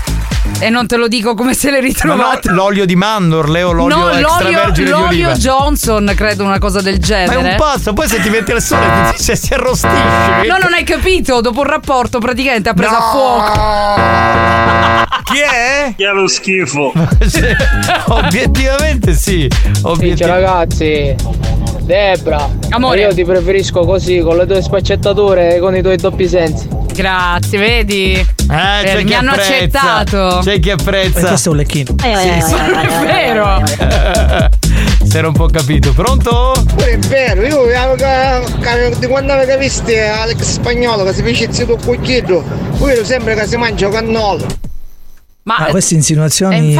[0.60, 3.96] E non te lo dico come se l'è Ma no, l'olio di mandorle o l'olio
[3.96, 5.28] no, extravergine l'olio, di oliva?
[5.28, 7.32] l'olio Johnson, credo, una cosa del Ma genere.
[7.32, 10.46] è un pazzo, poi se ti metti al sole ti, se si arrostisce.
[10.46, 11.40] No, non hai capito.
[11.40, 13.52] Dopo un rapporto, praticamente ha preso a fuoco.
[15.32, 15.92] Chi è?
[15.96, 16.92] Chi è lo schifo?
[17.28, 17.44] Sì,
[18.06, 19.48] obiettivamente sì.
[19.82, 21.14] Obiettiv- ragazzi,
[21.88, 23.00] Debra, Amore.
[23.00, 26.68] io ti preferisco così, con le tue sfaccettature e con i tuoi doppi sensi.
[26.92, 28.12] Grazie, vedi?
[28.12, 29.80] Eh, c'è mi chi hanno apprezza.
[29.96, 30.40] accettato.
[30.42, 31.18] C'è chi apprezza.
[31.20, 31.94] Eh, questo è un lecchino.
[31.98, 32.54] Sì, sì.
[32.56, 33.62] Non è vero.
[35.02, 35.94] Si era un po' capito.
[35.94, 36.52] Pronto?
[36.74, 41.72] Pure è vero, io avevo- di quando avete visto Alex Spagnolo che si fece zitto
[41.76, 42.44] un cucchietto,
[42.80, 44.44] vedo sempre che si mangia cannolo.
[45.48, 46.76] Ma Ah, queste insinuazioni.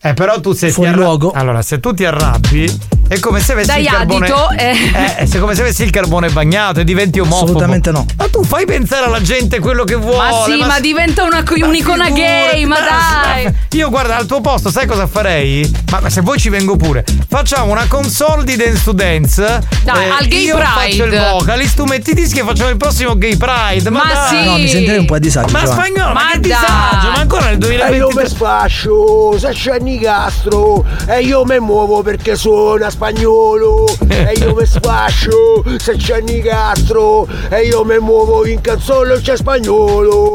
[0.00, 1.32] Eh, però tu se ti arra- luogo.
[1.32, 2.64] Allora, se tu ti arrabbi,
[3.08, 4.24] è come se avessi Dai il carbone.
[4.26, 4.70] adito, eh.
[4.94, 7.44] Eh, è come se avessi il carbone bagnato e diventi omofobo.
[7.44, 8.06] Assolutamente no.
[8.16, 10.16] Ma tu fai pensare alla gente quello che vuole.
[10.16, 13.54] Ma sì, ma, diventa una, un'icona figurati, gay, ma dai.
[13.72, 15.70] Io guarda al tuo posto, sai cosa farei?
[15.90, 17.04] Ma se vuoi ci vengo pure.
[17.28, 19.58] Facciamo una console di Dance to Dance.
[19.84, 21.28] Dai, al Gay io faccio il Pride.
[21.32, 23.90] vocalist, tu metti i dischi e facciamo il prossimo Gay Pride.
[23.90, 24.28] Ma, Ma dai.
[24.38, 24.44] sì.
[24.46, 25.52] No, mi sentirei un po' a disagio.
[25.52, 25.82] Ma Giovanni.
[25.92, 26.50] spagnolo, ma, Ma che dai.
[26.58, 27.58] disagio, ma ancora nel
[27.90, 28.22] E io 2023.
[28.22, 34.64] mi sfascio, se c'è Nicastro, e io mi muovo perché sono spagnolo, e io mi
[34.64, 40.34] sfascio, se c'è Nicastro, e io mi muovo in canzone c'è spagnolo.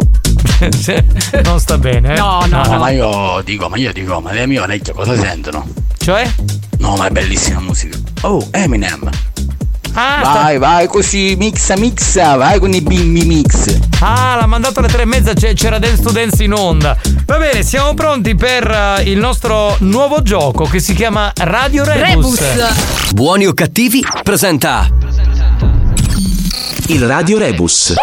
[1.43, 2.17] non sta bene, eh?
[2.17, 2.77] No, no, no.
[2.77, 5.65] ma io dico, ma io dico, ma le mie orecchie cosa sentono?
[5.97, 6.29] Cioè?
[6.79, 7.97] No, ma è bellissima musica.
[8.21, 9.09] Oh, Eminem.
[9.97, 13.77] Ah, sta- Vai, vai così, mixa, mixa, vai con i bimbi mix.
[14.01, 16.97] Ah, l'ha mandato alle tre e mezza, c'era Dance to Dance in onda.
[17.25, 18.69] Va bene, siamo pronti per
[18.99, 22.39] eh, il nostro nuovo gioco che si chiama Radio Rebus.
[22.39, 23.11] Rebus.
[23.13, 24.89] Buoni o cattivi presenta
[26.87, 27.93] Il Radio Rebus.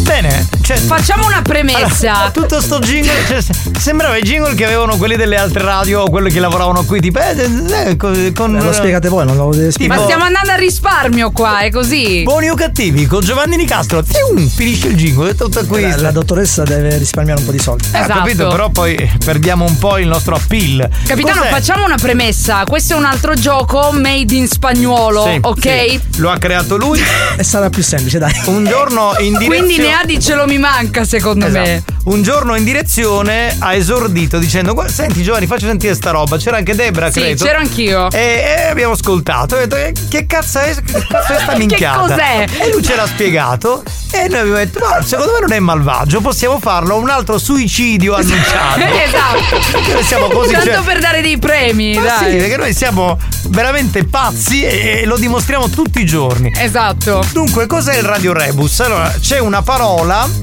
[0.00, 2.12] Bene, cioè, Facciamo una premessa.
[2.14, 6.02] allora, tutto sto jingle, cioè, se- sembrava i jingle che avevano quelli delle altre radio
[6.02, 9.44] o quelli che lavoravano qui, tipo, eh, eh, con, con- Lo spiegate voi, non lo
[9.44, 10.02] dovete Ma spiegare.
[10.04, 12.22] stiamo andando a risparmio qua, è così.
[12.22, 15.82] Buoni o cattivi, con Giovanni Nicastro, zium, finisce il jingle, è tutto qui.
[15.82, 17.84] La, la dottoressa deve risparmiare un po' di soldi.
[17.92, 18.18] Eh, ho Esatto.
[18.20, 20.88] capito, però poi perdiamo un po' il nostro appeal.
[21.06, 21.50] Capitano, Cos'è?
[21.50, 22.64] facciamo una premessa.
[22.66, 25.60] Questo è un altro gioco made in spagnolo, Sì, ok?
[25.90, 26.00] sì.
[26.16, 27.00] Lo ha creato lui.
[27.36, 28.32] E sarà più semplice, dai.
[28.46, 29.46] Un giorno in direzione.
[29.46, 31.74] Quindi ne ha di ce lo mi manca, secondo me.
[31.76, 31.92] Esatto.
[32.04, 36.36] Un giorno in direzione ha esordito dicendo: "Guarda, Senti, Giovanni, faccio sentire sta roba.
[36.36, 37.44] C'era anche Debra, Sì, credo.
[37.44, 38.10] c'ero anch'io.
[38.10, 38.18] E,
[38.64, 39.56] e abbiamo ascoltato.
[39.56, 41.98] Ho detto: "Eh, Che cazzo è, che cazzo è sta minchiata?
[42.00, 42.46] cos'è?
[42.60, 43.82] E lui ce l'ha spiegato.
[44.12, 48.14] E noi abbiamo detto, no, secondo me non è malvagio, possiamo farlo un altro suicidio
[48.16, 48.78] annunciato.
[48.80, 49.92] esatto.
[49.92, 52.30] Noi siamo così, Tanto cioè- per dare dei premi, Ma dai.
[52.30, 53.18] sì, perché noi siamo
[53.48, 56.52] veramente pazzi e, e lo dimostriamo tutti i giorni.
[56.56, 57.24] Esatto.
[57.32, 58.78] Dunque, cos'è il Radio Rebus?
[58.80, 60.28] Allora, c'è una parola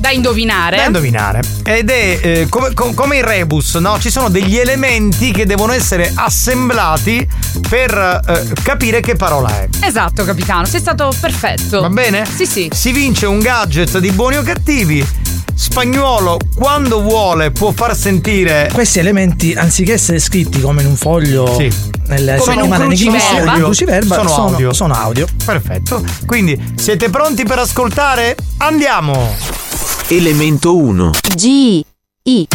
[0.00, 0.76] Da indovinare.
[0.76, 1.42] da indovinare.
[1.62, 3.98] Ed è eh, come, com- come il rebus, no?
[4.00, 7.28] Ci sono degli elementi che devono essere assemblati
[7.68, 9.68] per eh, capire che parola è.
[9.80, 11.82] Esatto, capitano, sei stato perfetto.
[11.82, 12.24] Va bene?
[12.34, 12.70] Sì, sì.
[12.72, 15.06] Si vince un gadget di buoni o cattivi.
[15.54, 18.70] Spagnolo, quando vuole, può far sentire.
[18.72, 21.58] Questi elementi, anziché essere scritti come in un foglio
[22.06, 23.54] nelle Come in un cruciverba.
[23.54, 24.72] in cruciverba, Sono sono, audio.
[24.72, 25.26] sono audio.
[25.44, 26.02] Perfetto.
[26.24, 28.34] Quindi, siete pronti per ascoltare?
[28.56, 29.58] Andiamo!
[30.08, 31.12] Elemento 1.
[31.36, 31.84] G.
[32.24, 32.48] I.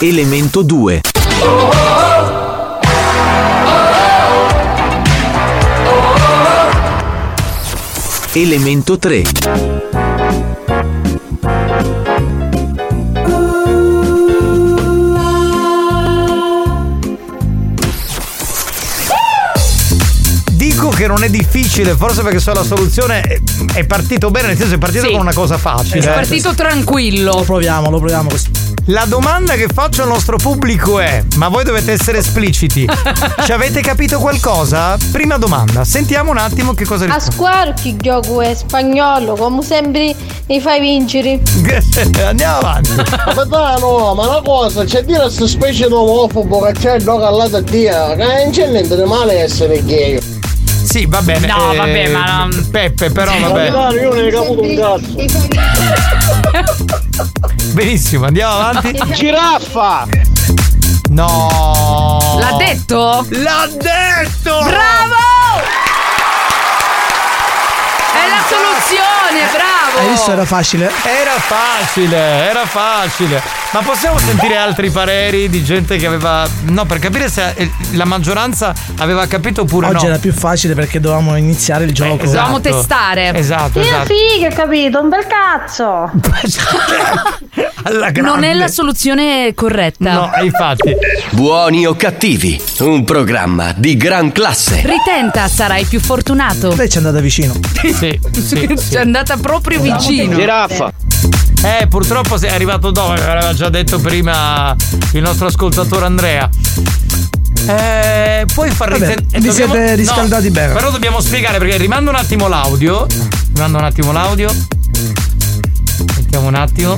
[0.00, 1.00] Elemento 2.
[8.34, 9.73] Elemento 3.
[20.74, 23.20] Dico che non è difficile, forse perché so la soluzione.
[23.20, 23.38] È,
[23.74, 25.12] è partito bene, nel senso è partito Sì.
[25.12, 26.00] con una cosa facile.
[26.10, 27.32] È partito tranquillo.
[27.36, 28.28] Lo proviamo, lo proviamo.
[28.88, 32.88] La domanda che faccio al nostro pubblico è: ma voi dovete essere espliciti.
[33.44, 34.96] Ci avete capito qualcosa?
[35.12, 37.32] Prima domanda, sentiamo un attimo che cosa A risponde.
[37.34, 40.12] squadra chi gioco è spagnolo, come sempre
[40.48, 41.40] mi fai vincere.
[42.26, 42.90] Andiamo avanti.
[42.96, 47.24] Capitano, ma una cosa, c'è dire a questa specie di omofobo che c'è il logo
[47.26, 50.42] alla Dio, che non c'è niente di male essere gay.
[50.94, 51.48] Sì, va bene.
[51.48, 53.64] No, eh, vabbè, ma non- Peppe, però vabbè.
[53.64, 55.16] Capitano, io non ho caputo un cazzo.
[57.74, 58.92] Benissimo, andiamo avanti.
[59.12, 60.06] Giraffa!
[61.10, 62.36] No!
[62.38, 63.26] L'ha detto?
[63.28, 64.58] L'ha detto!
[64.62, 65.16] Bravo!
[68.12, 69.98] È la soluzione, bravo!
[69.98, 70.92] Hai visto era facile?
[71.02, 72.16] Era facile,
[72.50, 73.42] era facile.
[73.74, 76.48] Ma possiamo sentire altri pareri di gente che aveva.
[76.66, 80.10] No, per capire se eh, la maggioranza aveva capito oppure Oggi no.
[80.10, 82.24] era più facile perché dovevamo iniziare il gioco.
[82.24, 83.34] Dovevamo testare.
[83.34, 84.14] Esatto, Io esatto.
[84.14, 85.00] figa, capito?
[85.00, 86.08] Un bel cazzo.
[87.82, 88.12] Alla.
[88.12, 90.12] Non è la soluzione corretta.
[90.12, 90.94] No, e infatti.
[91.30, 94.82] Buoni o cattivi, un programma di gran classe.
[94.84, 96.72] Ritenta, sarai più fortunato.
[96.76, 97.54] Lei ci è andata vicino.
[97.80, 98.94] Sì, sì, Ci sì.
[98.94, 100.36] è andata proprio vicino.
[100.36, 100.92] Giraffa!
[101.64, 104.74] Eh, purtroppo sei arrivato dopo, aveva già detto prima
[105.12, 106.48] il nostro ascoltatore Andrea.
[107.66, 109.40] Eh, puoi far risentire.
[109.40, 110.72] vi siete riscaldati bene.
[110.74, 113.06] Però dobbiamo spiegare perché rimando un attimo l'audio.
[113.54, 114.50] Rimando un attimo l'audio.
[116.14, 116.96] Sentiamo un attimo.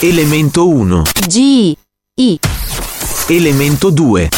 [0.00, 1.02] Elemento 1.
[1.26, 1.74] G.
[2.14, 2.38] I.
[3.26, 4.28] Elemento 2.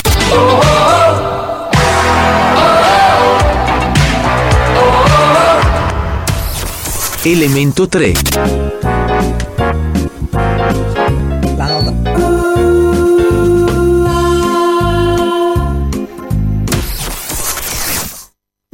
[7.22, 8.69] Elemento 3.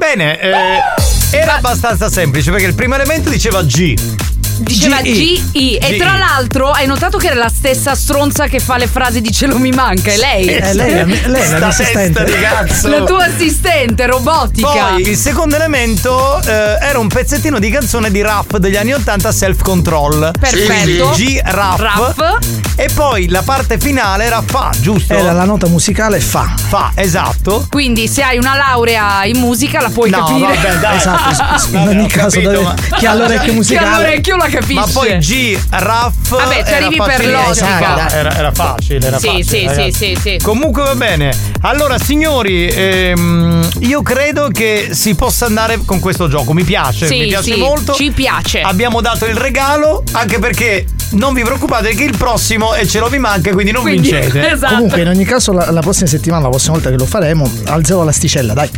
[0.07, 4.36] Bene, eh, era abbastanza semplice perché il primo elemento diceva G.
[4.59, 5.41] Diceva G-I.
[5.53, 5.97] E G-I.
[5.97, 9.45] tra l'altro hai notato che era la stessa stronza che fa le frasi di ce
[9.47, 10.47] lo mi manca, è lei.
[10.47, 12.23] Eh, lei, è- lei è la Sta mia assistente.
[12.23, 12.87] testa di cazzo.
[12.89, 14.67] La tua assistente robotica.
[14.67, 19.31] Poi il secondo elemento eh, era un pezzettino di canzone di rap degli anni 80
[19.31, 20.31] Self Control.
[20.39, 21.11] Perfetto.
[21.15, 21.79] G rap.
[21.79, 22.37] Rap.
[22.75, 25.13] E poi la parte finale era fa, giusto?
[25.13, 26.53] Era la nota musicale fa.
[26.67, 27.67] Fa, esatto.
[27.69, 30.55] Quindi se hai una laurea in musica la puoi No, capire.
[30.55, 30.97] vabbè, dai.
[30.97, 33.95] Esatto, in ogni caso capito, deve- ma- chi ha l'orecchio Chi ha musicale.
[34.03, 34.73] l'orecchio la capisce.
[34.73, 36.29] Ma poi G, raff.
[36.29, 38.09] Vabbè, ci arrivi per logica.
[38.09, 39.43] Era, era facile, era Sì, facile.
[39.43, 39.91] sì, ragazzi.
[39.91, 40.39] sì, sì, sì.
[40.41, 41.31] Comunque va bene.
[41.61, 46.53] Allora, signori, ehm, io credo che si possa andare con questo gioco.
[46.53, 47.93] Mi piace, Sì, mi piace sì, molto.
[47.93, 48.61] ci piace.
[48.61, 53.07] Abbiamo dato il regalo, anche perché non vi preoccupate che il prossimo e ce lo
[53.07, 54.49] vi manca, quindi non Quindi- vincete.
[54.51, 54.73] esatto.
[54.75, 58.03] Comunque, in ogni caso, la, la prossima settimana, la prossima volta che lo faremo, alzerò
[58.03, 58.69] l'asticella, dai.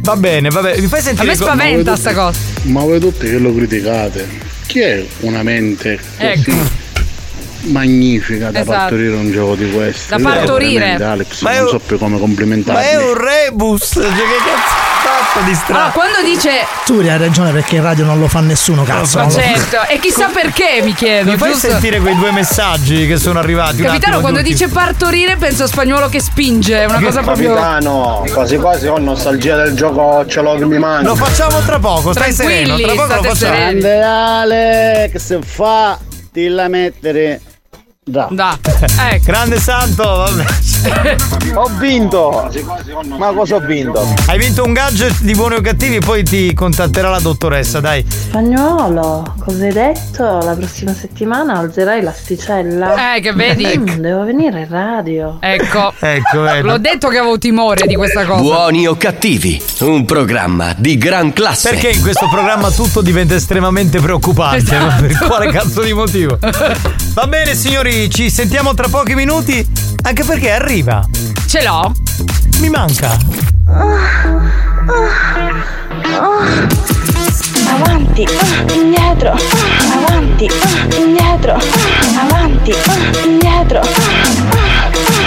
[0.00, 0.80] Va bene, va bene.
[0.80, 2.38] Mi fai A sentire me co- spaventa sta cosa.
[2.62, 4.50] Ma voi tutti che lo criticate?
[4.72, 6.52] Chi è una mente così Ecco.
[7.64, 8.78] magnifica da Esatto.
[8.78, 10.16] partorire un gioco di questo?
[10.16, 10.94] Da Io partorire.
[10.94, 12.80] Alex, Ma è non un- so più come complimentarmi.
[12.82, 13.90] Ma è un rebus.
[13.92, 14.91] Cioè, che cazzo
[15.32, 15.78] hai fatto di strano?
[15.80, 16.50] Allora, quando dice
[16.84, 19.20] Tu hai ragione perché in radio non lo fa nessuno, cazzo.
[19.20, 21.70] Lo- certo, e chissà perché mi chiedo, Mi fai giusto?
[21.70, 23.76] sentire quei due messaggi che sono arrivati?
[23.82, 24.52] Capitano, attimo, quando tutti?
[24.52, 28.98] dice partorire penso a spagnolo che spinge, è una cosa proprio Capitano, quasi quasi ho
[28.98, 31.08] nostalgia del gioco ce l'ho che mi manca.
[31.08, 33.54] Lo facciamo tra poco, stai Tranquilli, sereno, tra poco lo facciamo.
[33.56, 35.98] Grande Alex, fa,
[36.32, 37.40] ti la mettere.
[38.04, 38.26] Da.
[38.32, 38.58] Da.
[39.12, 39.24] Ecco.
[39.26, 40.44] Grande santo, vabbè.
[41.54, 42.50] Ho vinto!
[43.16, 44.04] Ma cosa ho vinto?
[44.26, 48.04] Hai vinto un gadget di buoni o cattivi, poi ti contatterà la dottoressa, dai.
[48.08, 50.24] Spagnolo, cosa hai detto?
[50.42, 53.14] La prossima settimana alzerai l'asticella?
[53.14, 53.78] Eh, che vedi?
[53.78, 55.36] Mm, devo venire in radio.
[55.40, 55.92] Ecco.
[56.00, 56.66] Ecco, vedi.
[56.66, 58.40] L'ho detto che avevo timore di questa cosa.
[58.40, 61.70] Buoni o cattivi, un programma di gran classe.
[61.70, 64.74] Perché in questo programma tutto diventa estremamente preoccupante?
[64.74, 65.02] Esatto.
[65.06, 66.38] Per quale cazzo di motivo?
[67.14, 69.66] Va bene, signori, ci sentiamo tra pochi minuti.
[70.04, 71.06] Anche perché arriva.
[71.46, 71.92] Ce l'ho.
[72.60, 73.18] Mi manca.
[77.66, 79.36] Avanti, ah, indietro,
[79.92, 80.48] avanti,
[80.96, 81.58] indietro,
[82.18, 82.74] avanti,
[83.24, 83.80] indietro,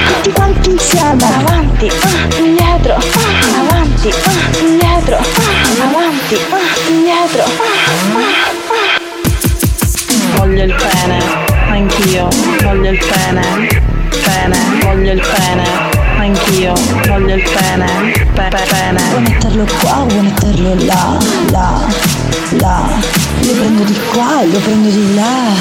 [0.08, 1.92] tutti quanti insieme, avanti,
[2.38, 2.98] indietro,
[3.60, 4.10] avanti,
[4.60, 5.18] indietro,
[5.82, 6.38] avanti,
[6.90, 7.44] indietro.
[10.36, 11.45] Voglio il pene,
[11.96, 12.28] anch'io,
[12.64, 13.68] voglio il pene,
[14.24, 15.64] pene, voglio il pene,
[16.18, 16.74] anch'io,
[17.08, 17.86] voglio il pene,
[18.34, 19.02] pe- pe- pene.
[19.10, 21.18] Vuoi metterlo qua, vuoi metterlo là,
[21.52, 21.80] là,
[22.60, 22.84] là.
[23.46, 25.54] Lo prendo di qua e lo prendo di là.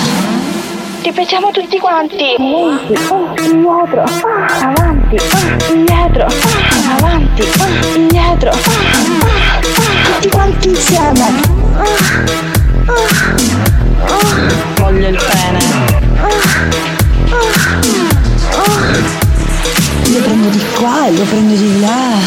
[1.03, 2.35] Ripetiamo tutti quanti.
[2.37, 8.51] Avanti, ah, indietro, ah, avanti, ah, indietro, ah, avanti, ah, indietro.
[8.51, 9.61] ah, ah,
[10.05, 11.27] Tutti quanti insieme.
[11.77, 11.83] Ah,
[12.87, 12.93] ah,
[14.07, 14.53] ah.
[14.81, 16.04] Voglio il pene,
[20.07, 22.19] Lo prendo di qua e lo prendo di là.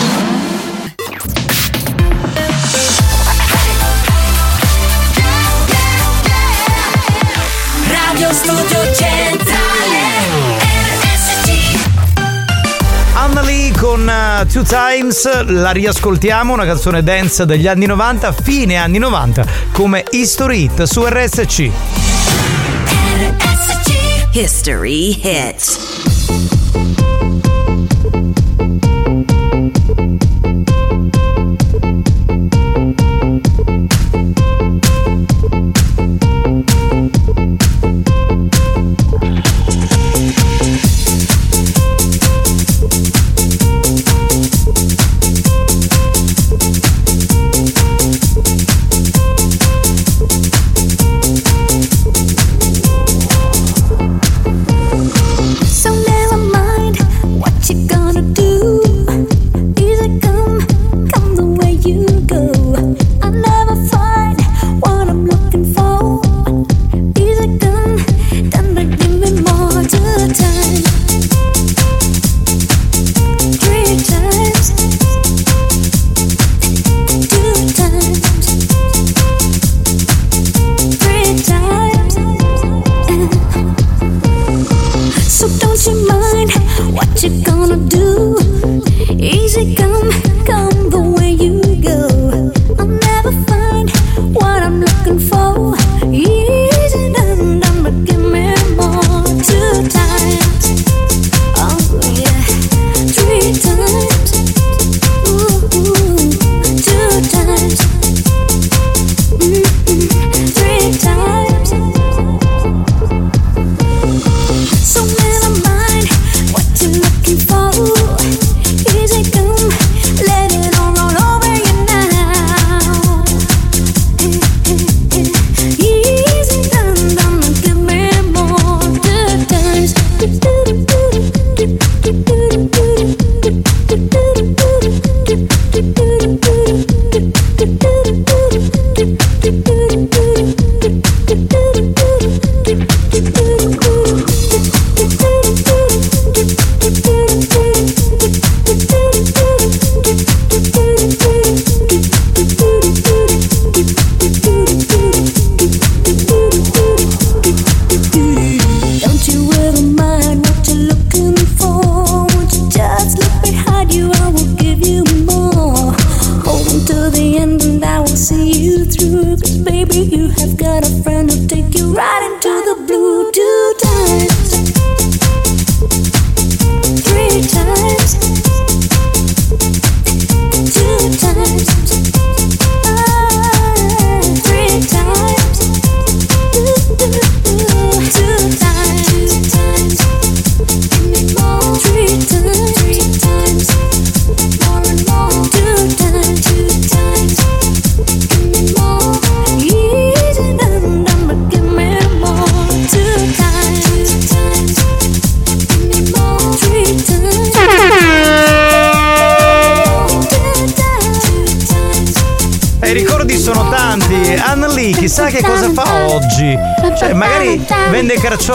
[7.87, 9.47] Radio Studio Centrale
[11.01, 11.49] RSC
[13.13, 18.99] Annalie con uh, Two Times, la riascoltiamo, una canzone dance degli anni 90, fine anni
[18.99, 22.06] 90, come History Hit su RSC.
[24.37, 25.96] History Hits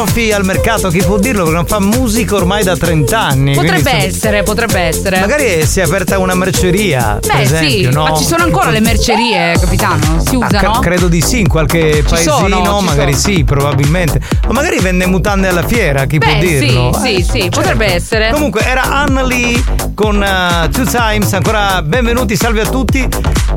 [0.04, 1.42] carciofi al mercato, chi può dirlo?
[1.44, 3.54] Perché non fa musica ormai da 30 anni.
[3.54, 5.20] Potrebbe quindi, essere, potrebbe essere.
[5.20, 7.18] Magari si è aperta una merceria.
[7.20, 8.02] per Beh, esempio, sì, no?
[8.04, 10.20] ma ci sono ancora le mercerie, capitano?
[10.26, 10.72] Si Ah, usano?
[10.72, 13.34] cre- credo di sì, in qualche Ci sono, paesino, ci magari sono.
[13.36, 14.20] sì, probabilmente.
[14.46, 16.92] Ma magari vende mutande alla fiera, chi può Beh, dirlo?
[17.00, 18.30] sì, Eh, sì, sì, potrebbe essere.
[18.32, 19.62] Comunque era Anna Lee
[19.94, 23.06] con eh, Two Times, ancora benvenuti, salve a tutti.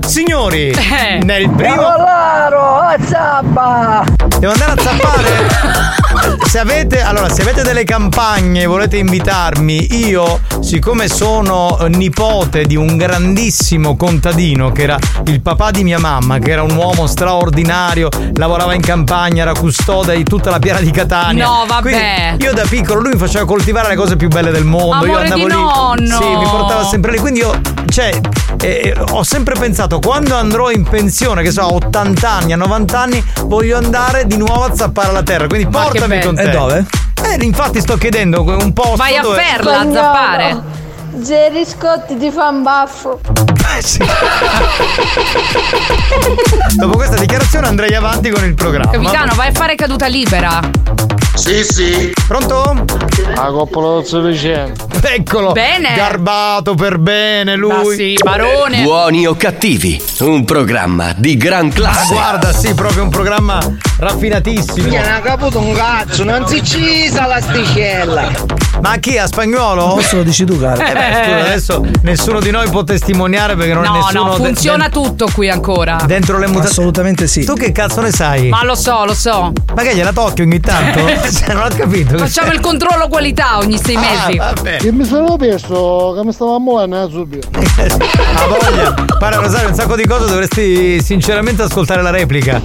[0.05, 1.23] Signori, Eh.
[1.23, 1.75] nel primo...
[1.75, 4.03] Cavallaro, azzappa!
[4.39, 6.03] Devo andare a zappare?
[6.55, 12.63] Se avete, allora, se avete delle campagne e volete invitarmi, io, siccome sono eh, nipote
[12.63, 17.07] di un grandissimo contadino che era il papà di mia mamma, che era un uomo
[17.07, 21.45] straordinario, lavorava in campagna, era custode di tutta la piana di Catania.
[21.45, 21.81] No, vabbè.
[21.81, 25.05] Quindi io da piccolo lui mi faceva coltivare le cose più belle del mondo.
[25.05, 25.61] io Amore andavo di lì.
[25.61, 26.21] nonno.
[26.21, 27.17] Sì, mi portava sempre lì.
[27.17, 28.17] Quindi io, cioè,
[28.65, 32.99] eh, ho sempre pensato, quando andrò in pensione, che so, a 80 anni, a 90
[32.99, 35.47] anni, voglio andare di nuovo a zappare la terra.
[35.47, 36.41] Quindi Ma portami con te.
[36.41, 36.85] E dove?
[37.23, 38.95] Eh, infatti sto chiedendo un posto.
[38.95, 39.39] Vai a dove...
[39.39, 40.83] Ferla a zappare.
[41.13, 43.21] Geri Scotti ti fa un baffo.
[46.75, 48.91] Dopo questa dichiarazione andrei avanti con il programma.
[48.91, 50.59] Capitano, vai a fare caduta libera.
[51.35, 52.11] Sì, sì.
[52.27, 52.83] Pronto?
[53.35, 54.83] La coppola sufficiente.
[55.03, 55.51] Eccolo.
[55.51, 55.93] Bene.
[55.95, 57.71] Garbato per bene lui.
[57.71, 58.81] Ah, sì, barone.
[58.81, 62.13] Buoni o cattivi, un programma di gran classe.
[62.13, 63.59] guarda, sì, proprio un programma
[63.99, 64.87] raffinatissimo.
[64.87, 68.31] Mi ha caputo un cazzo, non si cisa l'asticella.
[68.81, 69.87] Ma chi a spagnolo?
[69.93, 70.81] Questo lo dici tu, caro.
[70.81, 74.37] Eh beh, scusa, adesso nessuno di noi può testimoniare perché non è No, nessuno no,
[74.37, 75.95] de- funziona tutto qui ancora.
[76.01, 76.69] de- dentro le mutazioni.
[76.71, 77.45] Assolutamente sì.
[77.45, 78.49] Tu che cazzo ne sai?
[78.49, 79.53] Ma lo so, lo so.
[79.73, 80.99] Ma che gliela tocchi ogni tanto?
[81.35, 82.14] Cioè, non ho capito.
[82.25, 84.37] Facciamo il controllo qualità ogni sei mesi.
[84.37, 84.77] Ah, vabbè.
[84.77, 87.49] Che mi sono perso, che mi stava muovendo subito.
[87.75, 88.93] Ha voglia.
[89.17, 92.61] Guarda, Rosario, un sacco di cose dovresti sinceramente ascoltare la replica.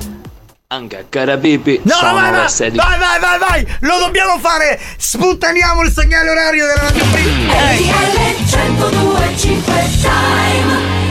[0.72, 2.76] Anche a Carapipi No, no, sono vai, vai, 16.
[2.76, 4.78] vai, vai, vai, vai, lo dobbiamo fare!
[4.96, 7.04] Sputtaniamo il segnale orario della radio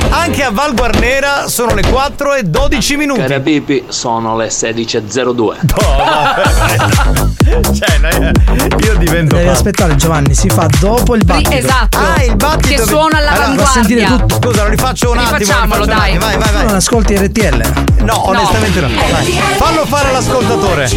[0.09, 3.19] Anche a Val Guarnera sono le 4 e 12 minuti.
[3.19, 5.57] Carapipi sono le 16.02.
[7.77, 8.31] cioè, no,
[8.79, 11.51] io divento Devi aspettare Giovanni, si fa dopo il battito.
[11.51, 11.97] Esatto.
[11.97, 14.07] Ah, il battito Che suona Allora, all'avanguardia.
[14.09, 14.35] tutto.
[14.41, 15.37] Scusa, lo rifaccio un attimo.
[15.37, 16.17] Rifacciamolo, un dai.
[16.17, 16.65] Vai, vai, vai.
[16.65, 17.63] non ascolti RTL?
[18.03, 18.87] No, onestamente no.
[18.87, 19.39] Vai.
[19.57, 20.87] Fallo fare all'ascoltatore.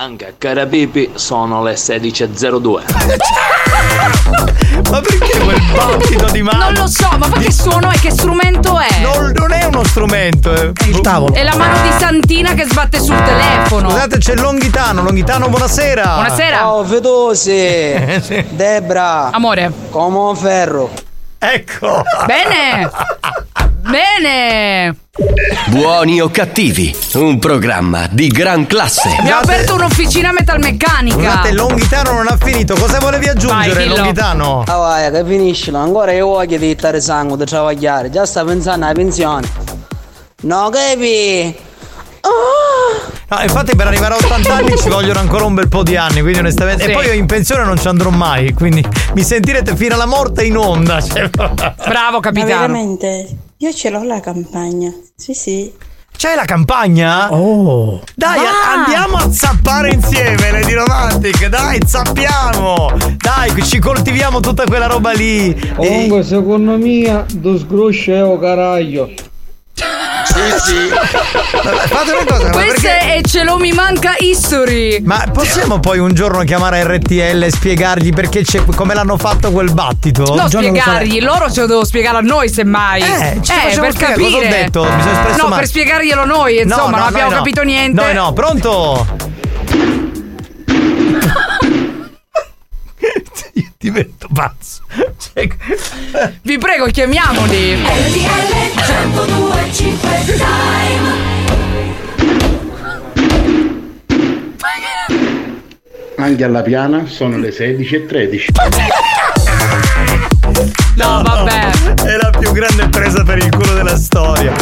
[0.00, 2.82] Anche a Carapipi sono le 16.02.
[4.90, 6.64] Ma perché quel battito di mano?
[6.64, 7.98] Non lo so, ma che suono è?
[7.98, 9.02] Che strumento è?
[9.02, 11.34] Non, non è uno strumento, è il tavolo.
[11.34, 13.90] È la mano di Santina che sbatte sul telefono.
[13.90, 15.02] Scusate, c'è Longhitano.
[15.02, 16.14] Longhitano, buonasera.
[16.14, 16.56] Buonasera.
[16.56, 18.42] Ciao Fetosi Eh, sì.
[18.48, 19.70] Debra Amore.
[19.90, 20.90] come un ferro
[21.38, 22.02] Ecco.
[22.24, 22.90] Bene.
[23.82, 24.96] Bene.
[25.68, 29.14] Buoni o cattivi, un programma di gran classe.
[29.18, 31.16] Abbiamo aperto un'officina metalmeccanica.
[31.16, 32.74] Scusate, Longhitano non ha finito.
[32.74, 33.96] Cosa volevi aggiungere, Vai, dillo.
[33.96, 34.64] Longhitano?
[34.66, 38.84] Ah vai che finiscilo ancora io voglio di stare sangue di travagliare già sta pensando
[38.84, 39.48] alla pensione
[40.42, 41.56] no capi
[43.30, 46.20] No, infatti per arrivare a 80 anni ci vogliono ancora un bel po' di anni,
[46.20, 46.82] quindi onestamente.
[46.84, 46.90] Sì.
[46.90, 48.84] E poi io in pensione non ci andrò mai, quindi
[49.14, 51.00] mi sentirete fino alla morte in onda.
[51.00, 51.28] Cioè...
[51.30, 52.48] Bravo Ma capitano.
[52.48, 53.28] veramente?
[53.62, 54.90] Io ce l'ho la campagna.
[55.14, 55.70] Sì, sì.
[56.16, 57.30] C'è la campagna?
[57.32, 58.00] Oh.
[58.14, 58.82] Dai, Ah.
[58.82, 61.46] andiamo a zappare insieme, Lady Romantic.
[61.48, 62.90] Dai, zappiamo.
[63.16, 65.50] Dai, ci coltiviamo tutta quella roba lì.
[65.54, 69.10] E- Comunque, secondo me, tu sgruscio è un caraglio.
[70.30, 70.88] Sì, sì.
[71.88, 75.00] Fate una cosa, ma Questo perché- è Ce lo mi manca history.
[75.02, 79.72] Ma possiamo poi un giorno chiamare RTL e spiegargli perché c'è, come l'hanno fatto quel
[79.72, 80.22] battito?
[80.34, 83.02] No, giorno lo spiegargli, loro ce lo devo spiegare a noi semmai.
[83.02, 84.30] Eh, ci facciamo per capire.
[84.30, 84.82] cosa ho detto?
[84.84, 85.60] Mi sono espresso No, male.
[85.60, 87.36] per spiegarglielo noi, No, insomma, no, non abbiamo no.
[87.36, 88.00] capito niente.
[88.02, 89.06] Noi no, pronto?
[93.82, 94.82] Divento pazzo.
[95.16, 95.48] Cioè,
[96.42, 97.82] Vi prego, chiamiamoli.
[106.16, 108.46] Anche alla piana sono le 16.13.
[110.96, 111.70] No, vabbè.
[112.04, 114.52] È la più grande presa per il culo della storia.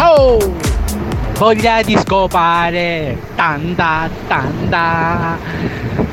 [0.00, 0.63] Oh!
[1.38, 3.18] Voglia di scopare.
[3.34, 5.36] Tanta, tanta.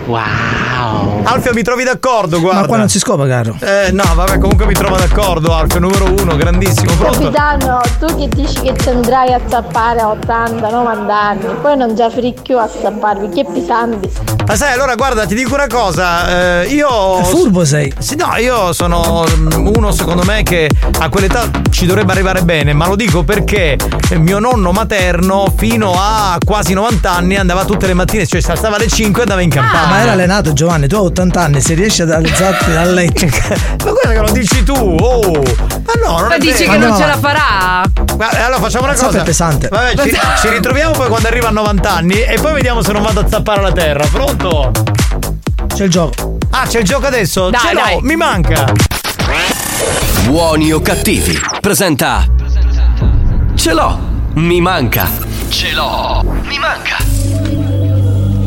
[0.05, 1.21] Wow.
[1.23, 2.61] Alfio mi trovi d'accordo, guarda.
[2.61, 3.55] Ma qua non si scopa, caro.
[3.61, 6.91] Eh no, vabbè, comunque mi trovo d'accordo, Alfio, numero uno, grandissimo.
[6.95, 7.19] Pronto?
[7.19, 12.09] Capitano, tu che dici che ti andrai a zappare a 80-90 anni, poi non già
[12.09, 14.09] fricchio a zapparvi, che pesanti.
[14.45, 17.23] Ma sai, allora guarda, ti dico una cosa, eh, io...
[17.23, 17.93] Furbo sei.
[17.99, 20.69] Sì, no, io sono mm, uno secondo me che
[20.99, 23.77] a quell'età ci dovrebbe arrivare bene, ma lo dico perché
[24.17, 25.10] mio nonno materno
[25.57, 29.23] fino a quasi 90 anni andava tutte le mattine, cioè si alzava alle 5 e
[29.23, 29.87] andava in campagna.
[29.87, 33.25] Ma era allenato Giovanni, tu hai 80 anni, se riesci ad alzarti dal letto.
[33.85, 35.31] Ma guarda che lo dici tu, oh!
[35.31, 36.71] Ma no, non Ma è dici vero.
[36.71, 37.81] che non no, ce ma- la farà?
[38.15, 39.19] Guarda, allora facciamo una cosa.
[39.19, 39.67] è pesante.
[39.67, 43.01] Vabbè, ci, ci ritroviamo poi quando arriva a 90 anni e poi vediamo se non
[43.01, 44.05] vado a zappare la terra.
[44.11, 44.71] Pronto?
[45.73, 46.37] C'è il gioco.
[46.51, 47.49] Ah, c'è il gioco adesso?
[47.49, 47.99] Dai, Ce l'ho, dai.
[48.01, 48.65] mi manca.
[50.25, 51.37] Buoni o cattivi.
[51.59, 52.25] Presenta.
[53.55, 54.09] Ce l'ho.
[54.33, 55.09] Mi manca.
[55.49, 56.23] Ce l'ho.
[56.43, 56.97] Mi manca.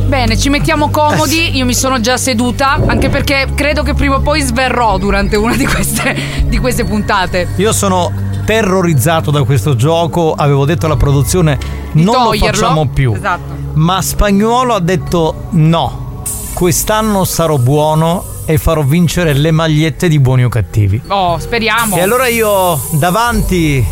[0.06, 1.56] Bene, ci mettiamo comodi.
[1.56, 5.54] Io mi sono già seduta, anche perché credo che prima o poi sverrò durante una
[5.54, 6.16] di queste,
[6.46, 7.48] di queste puntate.
[7.56, 8.10] Io sono
[8.46, 10.32] terrorizzato da questo gioco.
[10.32, 11.58] Avevo detto alla produzione
[11.92, 12.60] non lo toglierlo.
[12.60, 13.12] facciamo più.
[13.14, 13.52] Esatto.
[13.74, 16.22] Ma Spagnuolo ha detto no.
[16.54, 21.02] Quest'anno sarò buono e farò vincere le magliette di buoni o cattivi.
[21.08, 21.96] Oh, speriamo.
[21.96, 23.84] E allora io davanti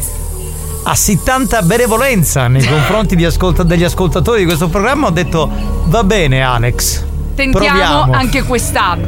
[0.85, 5.49] a sì tanta benevolenza nei confronti di ascolta- degli ascoltatori di questo programma ho detto
[5.85, 7.05] va bene Alex.
[7.35, 8.13] Tentiamo proviamo.
[8.13, 9.07] anche quest'anno.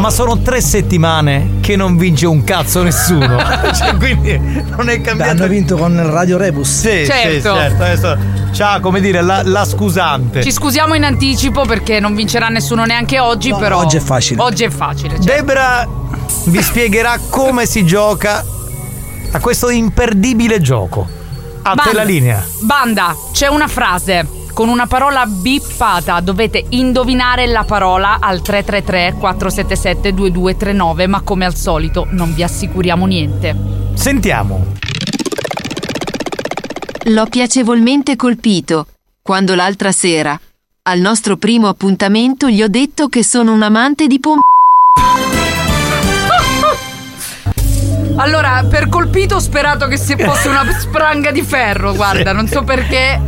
[0.00, 3.36] Ma sono tre settimane che non vince un cazzo nessuno.
[3.76, 4.38] cioè, quindi
[4.76, 5.30] non è cambiato.
[5.30, 6.68] hanno vinto con il Radio Rebus.
[6.80, 7.30] Sì, Certo.
[7.54, 7.82] sì, certo.
[7.82, 8.16] Adesso
[8.52, 10.42] c'ha, come dire, la, la scusante.
[10.42, 13.78] Ci scusiamo in anticipo perché non vincerà nessuno neanche oggi, però.
[13.80, 14.40] oggi è facile.
[14.40, 15.20] Oggi è facile.
[15.20, 15.24] certo.
[15.26, 15.86] Debra
[16.44, 18.42] vi spiegherà come si gioca
[19.32, 21.08] a questo imperdibile gioco.
[21.62, 21.92] A te Banda.
[21.92, 22.46] la linea.
[22.60, 26.20] Banda, c'è una frase con una parola bippata.
[26.20, 33.06] Dovete indovinare la parola al 333 477 2239, ma come al solito non vi assicuriamo
[33.06, 33.56] niente.
[33.94, 34.74] Sentiamo.
[37.04, 38.86] L'ho piacevolmente colpito
[39.22, 40.38] quando l'altra sera,
[40.82, 44.40] al nostro primo appuntamento, gli ho detto che sono un amante di pom.
[48.20, 52.62] Allora, per colpito ho sperato che se fosse una spranga di ferro, guarda, non so
[52.62, 53.18] perché.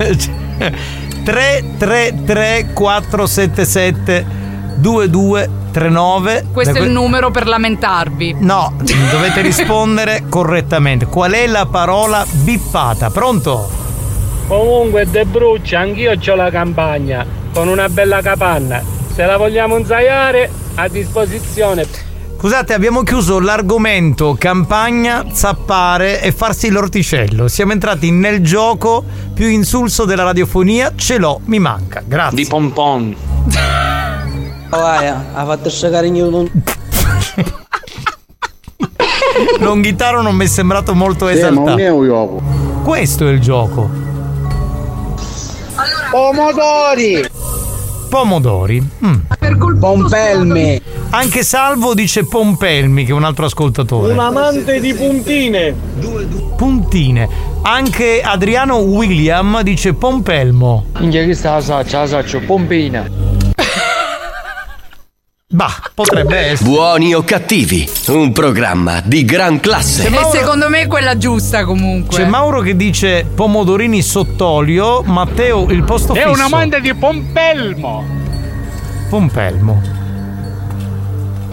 [1.25, 4.27] 333 477
[4.75, 8.37] 2239 Questo è il numero per lamentarvi.
[8.41, 8.75] No,
[9.11, 11.07] dovete rispondere correttamente.
[11.07, 13.09] Qual è la parola bippata?
[13.09, 13.71] Pronto?
[14.47, 17.25] Comunque De Bruccia, anch'io ho la campagna
[17.55, 18.83] con una bella capanna.
[19.15, 22.12] Se la vogliamo ensaiare, a disposizione.
[22.43, 27.47] Scusate, abbiamo chiuso l'argomento campagna, zappare e farsi l'orticello.
[27.47, 30.91] Siamo entrati nel gioco più insulso della radiofonia.
[30.97, 32.03] Ce l'ho, mi manca.
[32.05, 32.37] Grazie.
[32.39, 33.15] Di pompon.
[34.71, 36.51] Vai, ha fatto scegare il
[39.61, 41.69] Longhitaro non mi è sembrato molto Sì, ma esaltato.
[41.71, 42.43] non è un gioco.
[42.83, 43.89] Questo è il gioco.
[46.11, 47.25] Pomodori!
[48.13, 48.87] Pomodori.
[49.07, 49.79] Mm.
[49.81, 50.79] Pompelmi.
[51.13, 54.13] Anche Salvo dice Pompelmi, che è un altro ascoltatore.
[54.13, 55.75] Un amante di puntine!
[56.55, 57.27] Puntine.
[57.63, 60.85] Anche Adriano William dice Pompelmo.
[60.99, 63.09] Minchia che sta la saccia, la saccia, pompina.
[65.55, 66.69] Bah, potrebbe essere.
[66.71, 70.07] Buoni o cattivi, un programma di gran classe.
[70.07, 72.17] E secondo me è quella giusta comunque.
[72.17, 76.31] C'è Mauro che dice pomodorini sott'olio, Matteo il posto È fisso.
[76.31, 78.05] un amante di Pompelmo!
[79.11, 79.83] Pompelmo.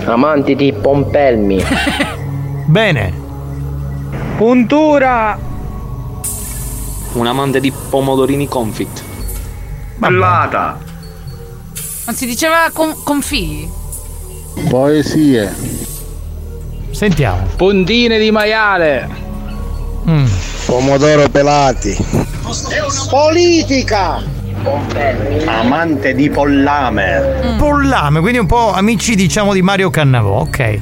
[0.05, 1.61] Amanti di Pompelmi.
[2.67, 3.13] Bene.
[4.38, 5.38] Puntura!
[7.11, 9.03] Un amante di pomodorini confit.
[9.97, 10.77] Ballata.
[12.05, 13.69] Non si diceva con, confì?
[14.69, 15.53] Poesie.
[16.91, 17.47] Sentiamo.
[17.55, 19.09] Puntine di maiale!
[20.07, 20.26] Mm.
[20.65, 21.97] Pomodoro pelati.
[23.09, 24.21] Politica!
[25.45, 27.55] Amante di pollame.
[27.57, 30.80] Pollame, quindi un po' amici diciamo di Mario Cannavò, ok.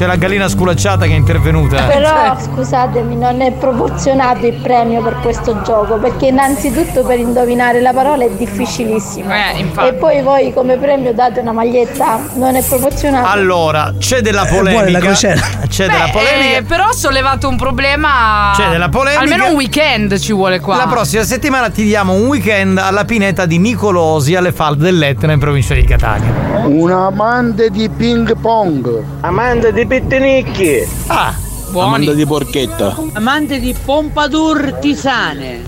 [0.00, 1.82] C'è la gallina sculacciata che è intervenuta.
[1.82, 7.92] Però scusatemi, non è proporzionato il premio per questo gioco perché innanzitutto per indovinare la
[7.92, 9.30] parola è difficilissimo.
[9.30, 13.28] e poi voi come premio date una maglietta, non è proporzionato.
[13.28, 14.98] Allora, c'è della la polemica.
[15.00, 15.40] crociera.
[15.68, 16.56] C'è Beh, della polemica.
[16.56, 18.52] eh, però ho sollevato un problema.
[18.56, 19.20] C'è della polemica.
[19.20, 20.76] Almeno un weekend ci vuole qua.
[20.76, 25.38] La prossima settimana ti diamo un weekend alla pineta di Nicolosi alle falde dell'Etna in
[25.38, 26.59] provincia di Catania.
[26.64, 29.02] Un amante di ping pong.
[29.20, 30.86] Amante di pittinicchi!
[31.06, 31.34] Ah,
[31.74, 32.96] Amanda di porchetta.
[33.14, 35.62] Amante di pompadour tisane.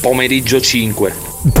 [0.00, 1.14] Pomeriggio 5.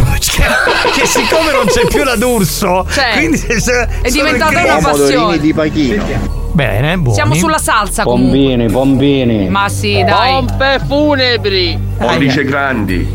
[0.94, 5.38] che siccome non c'è più la d'urso, Cioè, quindi se- se- è diventata una passione.
[5.38, 6.04] di Pachino.
[6.52, 7.14] Bene, buoni.
[7.14, 8.38] Siamo sulla salsa comunque.
[8.38, 9.48] Pompini, pompini.
[9.48, 10.32] Ma sì, dai.
[10.32, 11.78] Pompe funebri.
[11.98, 13.06] Pollice grandi.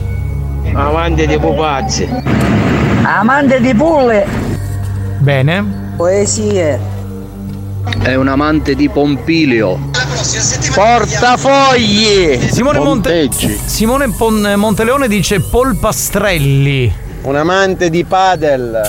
[0.73, 2.07] Amante di pupazzi.
[3.03, 4.50] Amante di pulle.
[5.21, 5.93] Bene.
[5.97, 6.79] Poesie.
[8.01, 9.77] È un amante di Pompilio.
[10.73, 12.39] Portafogli.
[12.51, 13.29] Simone, Monte-
[13.65, 16.91] Simone Pon- Monteleone dice polpastrelli.
[17.21, 18.81] Un amante di padel.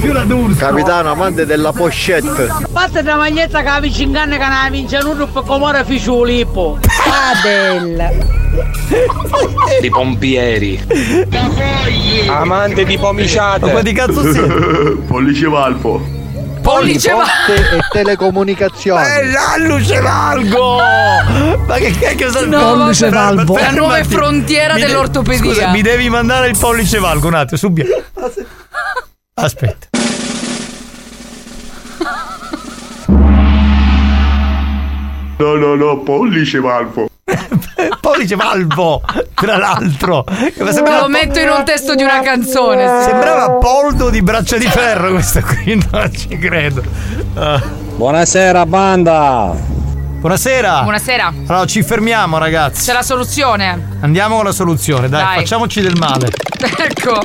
[0.00, 0.58] più la d'urso.
[0.58, 2.48] Capitano, amante della pochette.
[2.72, 6.78] Fatta una maglietta che la vicincanne che ne vince un per comore ficiulippo.
[7.06, 8.22] Adel.
[9.80, 10.82] Di pompieri.
[12.28, 13.66] Amante di pomiciate.
[13.66, 14.54] Ma qua di cazzo siete?
[15.06, 16.12] Pollice valpo.
[16.62, 19.04] Pollice Poste e telecomunicazioni.
[19.04, 20.76] Eh, l'alluce valgo!
[21.66, 23.54] Ma che cacchio sta No, pollice valgo?
[23.58, 25.42] la nuova frontiera Mi de- dell'ortopedia.
[25.52, 28.02] Scusa, mi devi mandare il pollice valgo un attimo, subito.
[29.34, 29.88] Aspetta.
[35.36, 37.08] No, no, no, pollice valpo.
[38.00, 39.02] pollice valvo,
[39.34, 40.24] tra l'altro.
[40.56, 43.02] Lo metto in un testo di una canzone.
[43.02, 46.82] Sembrava Poldo di braccia di ferro questo qui, non ci credo.
[47.34, 47.60] Ah.
[47.96, 49.54] Buonasera banda.
[50.20, 50.82] Buonasera.
[50.82, 51.26] Buonasera.
[51.48, 52.86] Allora ci fermiamo ragazzi.
[52.86, 53.98] C'è la soluzione.
[54.00, 55.36] Andiamo con la soluzione, dai, Dai.
[55.38, 56.30] facciamoci del male.
[56.78, 57.20] Ecco.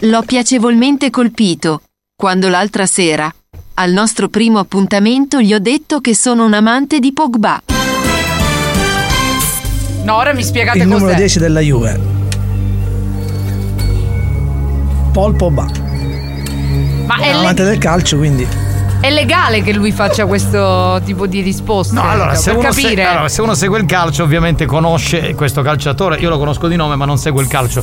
[0.00, 1.82] L'ho piacevolmente colpito
[2.16, 3.32] quando l'altra sera,
[3.74, 7.60] al nostro primo appuntamento, gli ho detto che sono un amante di Pogba.
[10.04, 11.16] No, ora mi spiegate Il numero cos'è.
[11.16, 12.00] 10 della Juve.
[15.12, 15.66] Paul Pogba.
[17.06, 18.46] Ma È è, un le- amante del calcio, quindi.
[19.00, 21.94] è legale che lui faccia questo tipo di risposte?
[21.94, 22.94] No, allora se, per uno capire.
[23.02, 26.18] se- allora, se uno segue il calcio, ovviamente conosce questo calciatore.
[26.18, 27.82] Io lo conosco di nome, ma non segue il calcio.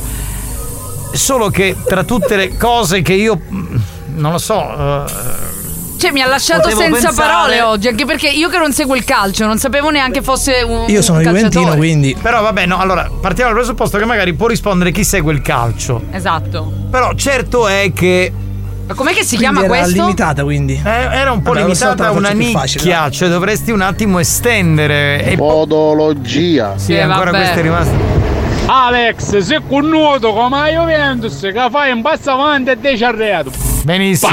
[1.12, 3.40] Solo che tra tutte le cose che io.
[3.52, 3.76] mm,
[4.16, 5.04] Non lo so.
[5.06, 5.59] eh,
[6.00, 8.94] Cioè, mi ha lasciato Potevo senza pensare- parole oggi, anche perché io che non seguo
[8.94, 11.20] il calcio, non sapevo neanche fosse un Io sono.
[11.20, 12.16] Juventino, quindi.
[12.20, 16.02] Però vabbè, no, allora partiamo dal presupposto che magari può rispondere chi segue il calcio.
[16.10, 16.72] Esatto.
[16.90, 18.32] Però certo è che.
[18.86, 20.00] Ma com'è che si Quindi chiama era questo?
[20.02, 20.80] limitata, quindi.
[20.82, 23.82] eh, era un po' Vabbè, so, limitata a una più facile, nicchia, cioè dovresti un
[23.82, 25.34] attimo estendere.
[25.36, 26.72] Podologia.
[26.76, 27.36] Sì, Eh, ancora vabbè.
[27.36, 28.29] questo è rimasto.
[28.72, 33.50] Alex, se con nuoto come la Juventus che fai un passo avanti e dieci arreato.
[33.82, 34.30] Benissimo.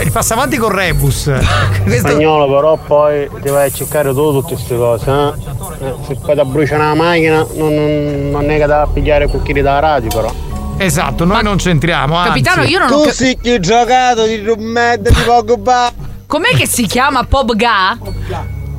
[0.00, 1.24] Il passa avanti con Rebus.
[1.82, 5.86] Questo- Spagnolo però poi ti vai a cercare tu tutte queste cose, eh?
[5.86, 9.60] Eh, Se poi ti brucia una macchina non, non, non è che da pigliare cucchieri
[9.60, 10.32] dalla radio però.
[10.76, 12.14] Esatto, noi non c'entriamo.
[12.14, 12.28] Anzi.
[12.28, 15.90] Capitano, io non ho Tu cap- sei che giocato di Rumed di Pogba.
[16.28, 17.98] Com'è che si chiama Pobga?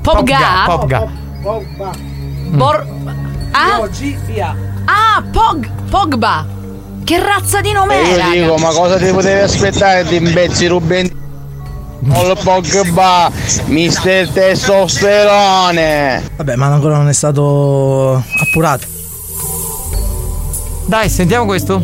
[0.01, 1.07] Popga, Pobga?
[1.41, 1.91] Popga.
[2.51, 2.85] Bor-
[3.53, 3.87] ah?
[4.85, 6.45] Ah, Pog- Pogba.
[7.03, 8.29] Che razza di nome E io era?
[8.29, 13.29] dico, ma cosa ti potevi aspettare di imbezzi Ruben?Ol Pogba,
[13.65, 16.23] mister testosterone.
[16.37, 18.87] Vabbè, ma ancora non è stato appurato.
[20.85, 21.81] Dai, sentiamo questo.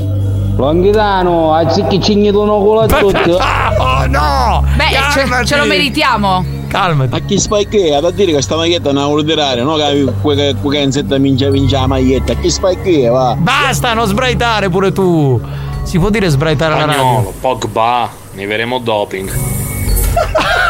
[0.56, 3.30] Longhitano, anziché cignedono con la tutti.
[3.32, 4.64] Oh no!
[4.76, 6.46] Beh, ce, ce lo meritiamo.
[6.70, 7.10] Calmati.
[7.10, 7.94] Ma chi spai che?
[7.96, 9.76] Ha da dire che sta maglietta è una ordinaria, no?
[9.76, 12.36] Che quel canzetta minchia la maglietta.
[12.36, 13.08] Chi spai che?
[13.08, 13.36] Va.
[13.38, 15.42] Basta, non sbraitare pure tu.
[15.84, 17.02] Si può dire sbraitare alla radio?
[17.02, 19.32] Spagnolo, Pogba, ne verremo doping.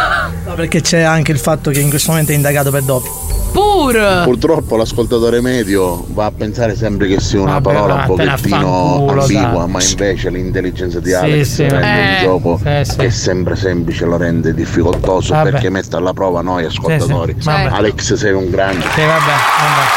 [0.49, 3.13] No, perché c'è anche il fatto che in questo momento è indagato per doping.
[3.51, 4.21] Pur.
[4.23, 9.49] Purtroppo l'ascoltatore medio va a pensare sempre che sia una Vabbè, parola un pochettino ambigua,
[9.63, 9.67] dai.
[9.69, 11.67] ma invece l'intelligenza di Sì, Alex sì.
[11.67, 12.95] rende Eh, un gioco sì, sì.
[12.97, 15.49] che è sempre semplice lo rende difficoltoso Vabbè.
[15.51, 17.33] perché mette alla prova noi ascoltatori.
[17.33, 17.47] Sì, sì.
[17.47, 17.69] Vabbè.
[17.71, 18.81] Alex sei un grande.
[18.93, 19.87] Sì, vabbè, vabbè.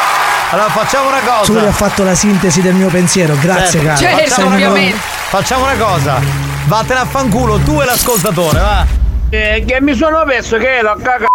[0.52, 1.52] Allora facciamo una cosa.
[1.52, 4.02] Tu hai fatto la sintesi del mio pensiero, grazie Certo.
[4.04, 4.16] caro.
[4.18, 4.96] Certo, un- ovviamente.
[5.28, 6.20] Facciamo una cosa.
[6.66, 8.86] Vattene a fanculo tu e l'ascoltatore, va.
[9.30, 11.26] Eh, che mi sono perso che ero a cagare.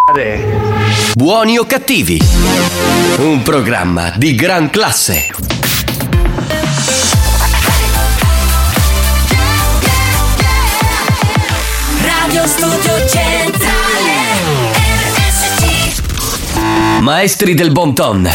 [1.16, 2.18] Buoni o cattivi?
[3.18, 5.28] Un programma di gran classe.
[12.04, 14.14] Radio Studio Centrale
[15.12, 16.00] RSC
[17.02, 18.32] Maestri del bon ton.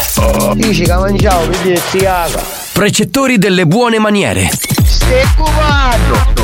[0.53, 2.39] Dici che si caga.
[2.71, 4.51] Precettori delle buone maniere.
[4.83, 6.43] Stai cubando.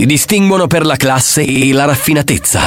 [0.00, 2.58] Si distinguono per la classe e la raffinatezza.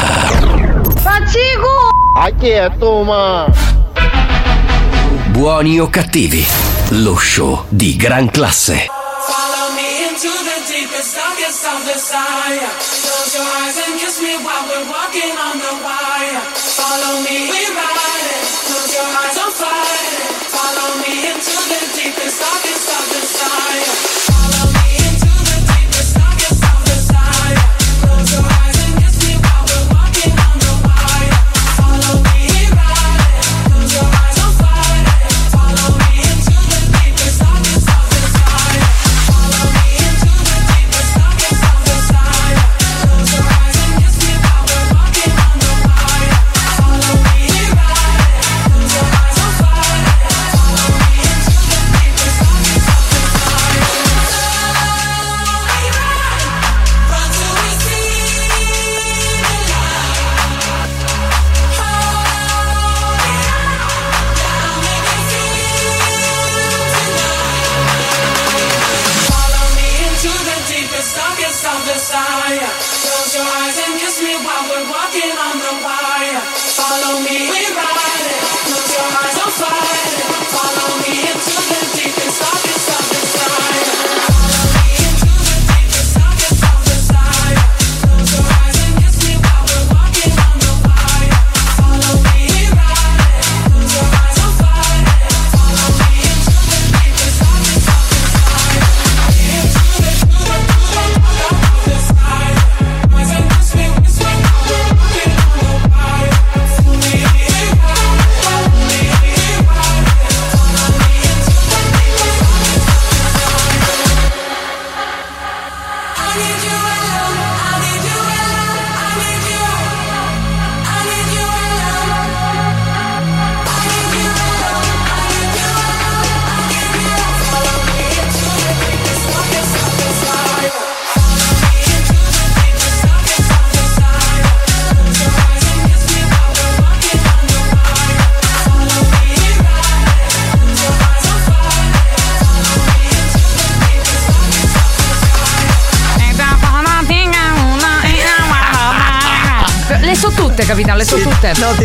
[5.32, 6.46] Buoni o cattivi?
[6.90, 8.86] Lo show di gran classe.
[9.26, 12.70] Follow me into the deepest, darkest of desire
[13.02, 15.93] Close your eyes and kiss me while we're walking Le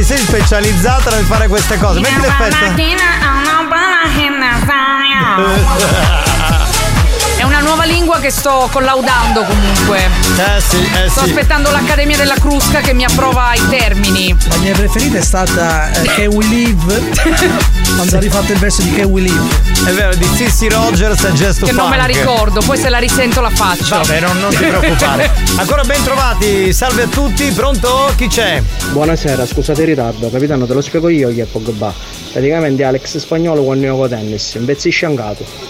[0.08, 2.00] sei specializzata nel fare queste cose.
[2.00, 2.64] Metti l'effetto.
[2.64, 2.74] È
[8.28, 9.96] che sto collaudando comunque.
[10.36, 11.30] Eh sì, eh Sto sì.
[11.30, 14.36] aspettando l'Accademia della Crusca che mi approva i termini.
[14.48, 17.10] La mia preferita è stata eh, Can We Live?
[17.96, 19.46] Quando ha rifatto il verso di Can We Live.
[19.86, 22.98] È vero, di Sissy Rogers e Gesto Che non me la ricordo, poi se la
[22.98, 23.96] risento la faccio.
[23.96, 25.30] Vabbè, non, non ti preoccupare.
[25.56, 28.12] Ancora ben trovati, salve a tutti, pronto?
[28.14, 28.62] Chi c'è?
[28.90, 31.94] Buonasera, scusate il ritardo, capitano, te lo spiego io chi è Pogba.
[32.30, 35.67] Praticamente Alex Spagnolo quando gioco a tennis, imbezzi ancato.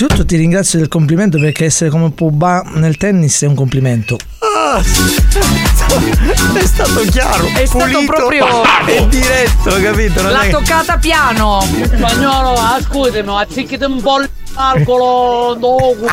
[0.00, 4.16] Innanzitutto ti ringrazio del complimento perché essere come Pogba nel tennis è un complimento.
[4.38, 4.80] Ah,
[6.58, 10.22] è stato chiaro, È stato pulito proprio- e diretto, capito?
[10.22, 11.60] Non L'ha è toccata piano.
[11.60, 14.24] Spagnolo, ascoltami, azzicchiti un po'
[14.54, 16.06] l'alcolo dopo.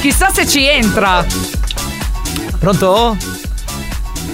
[0.00, 1.22] Chissà se ci entra.
[2.58, 3.18] Pronto?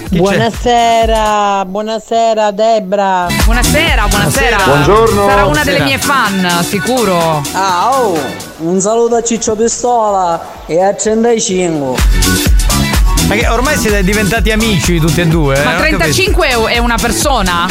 [0.09, 0.21] Chi c'è?
[0.21, 3.27] Buonasera, buonasera Debra.
[3.45, 4.57] Buonasera, buonasera.
[4.65, 5.27] Buongiorno.
[5.27, 5.83] Sarà una delle Buonasera.
[5.85, 7.43] mie fan, sicuro.
[7.53, 8.17] Ah, oh,
[8.59, 11.95] un saluto a Ciccio Pistola e a 35.
[13.27, 15.59] Ma che ormai siete diventati amici tutti e due?
[15.59, 15.63] eh?
[15.63, 15.97] Ma Non ho capito.
[15.97, 17.67] 35 è è una persona?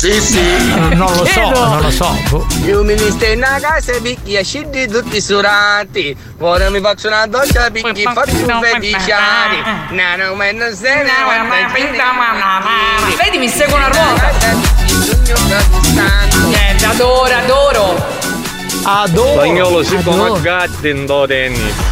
[0.00, 0.40] Sì, sì.
[0.94, 2.16] Non lo so, non lo so.
[2.30, 2.46] boh.
[2.64, 6.16] Io mi stai in casa e picchi a scindi tutti surati.
[6.38, 9.62] Ora mi faccio una doccia picchi faccio un feticiari.
[9.90, 11.04] No, no, ma non sei
[13.22, 14.30] Vedi, mi seguono a ruota.
[16.46, 18.06] Niente, adoro, adoro.
[18.84, 19.32] Adoro.
[19.32, 21.89] Spagnolo si come gatti in do tennis.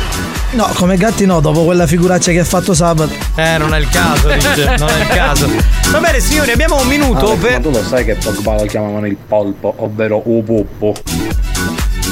[0.52, 3.12] No, come gatti no, dopo quella figuraccia che ha fatto sabato.
[3.34, 5.48] Eh, non è il caso, dice, non è il caso.
[5.90, 7.52] Va bene, signori, abbiamo un minuto Alex, per.
[7.52, 10.94] Ma tu lo sai che Pogba lo chiamavano il polpo, ovvero Upuppo.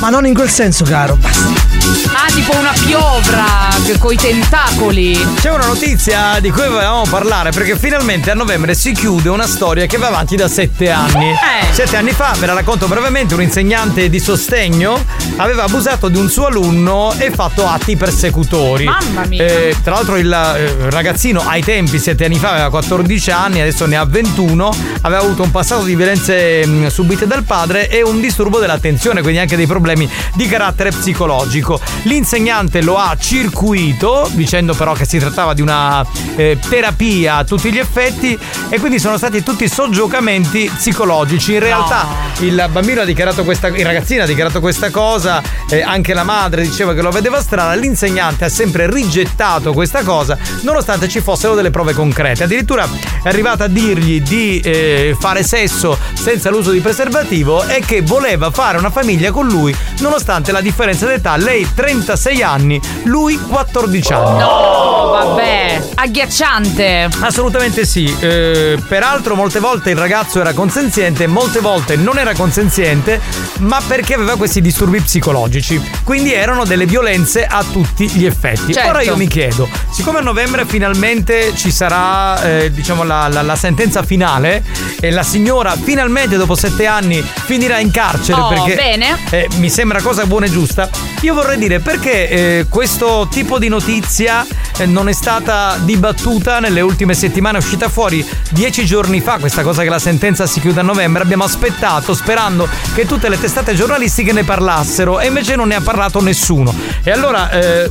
[0.01, 1.17] Ma non in quel senso, caro.
[1.17, 1.76] Basta.
[2.13, 3.45] Ah, tipo una piovra
[3.85, 5.35] che- coi tentacoli.
[5.41, 9.87] C'è una notizia di cui volevamo parlare perché finalmente a novembre si chiude una storia
[9.87, 11.31] che va avanti da sette anni.
[11.31, 11.73] Eh.
[11.73, 15.05] Sette anni fa, ve la racconto brevemente, un insegnante di sostegno
[15.37, 18.85] aveva abusato di un suo alunno e fatto atti persecutori.
[18.85, 19.45] Mamma mia.
[19.45, 23.87] Eh, tra l'altro il eh, ragazzino ai tempi, sette anni fa, aveva 14 anni, adesso
[23.87, 28.21] ne ha 21, aveva avuto un passato di violenze mh, subite dal padre e un
[28.21, 31.76] disturbo dell'attenzione, quindi anche dei problemi di carattere psicologico.
[32.03, 36.05] L'insegnante lo ha circuito, dicendo però che si trattava di una
[36.37, 38.39] eh, terapia a tutti gli effetti
[38.69, 41.55] e quindi sono stati tutti soggiocamenti psicologici.
[41.55, 42.07] In realtà
[42.41, 46.63] il bambino ha dichiarato questa, il ragazzino ha dichiarato questa cosa, eh, anche la madre
[46.63, 51.71] diceva che lo vedeva strana, l'insegnante ha sempre rigettato questa cosa nonostante ci fossero delle
[51.71, 52.45] prove concrete.
[52.45, 52.89] Addirittura
[53.23, 58.51] è arrivata a dirgli di eh, fare sesso senza l'uso di preservativo e che voleva
[58.51, 61.37] fare una famiglia con lui nonostante la differenza d'età.
[61.37, 64.39] Lei 36 anni, lui 14 anni.
[64.39, 65.83] No, vabbè.
[65.95, 67.09] Agghiacciante.
[67.21, 68.15] Assolutamente sì.
[68.21, 73.21] Eh, peraltro, molte volte il ragazzo era consenziente, molte volte non era consenziente,
[73.61, 75.81] ma perché aveva questi disturbi psicologici.
[76.05, 78.73] Quindi erano delle violenze a tutti gli effetti.
[78.73, 78.89] Certo.
[78.91, 83.57] Ora io mi chiedo, siccome a novembre finalmente ci sarà, eh, diciamo, la, la- la
[83.57, 84.63] sentenza finale
[85.01, 89.19] e la signora finalmente dopo sette anni finirà in carcere Oh, perché bene.
[89.31, 90.89] eh, mi sembra cosa buona e giusta.
[91.21, 94.47] Io vorrei dire perché eh, questo tipo di notizia
[94.79, 99.63] eh, non è stata dibattuta nelle ultime settimane, è uscita fuori dieci giorni fa questa
[99.63, 101.23] cosa che la sentenza si chiude a novembre.
[101.23, 105.81] Abbiamo aspettato sperando che tutte le testate giornalistiche ne parlassero e invece non ne ha
[105.81, 106.75] parlato nessuno.
[107.03, 107.91] E allora, eh,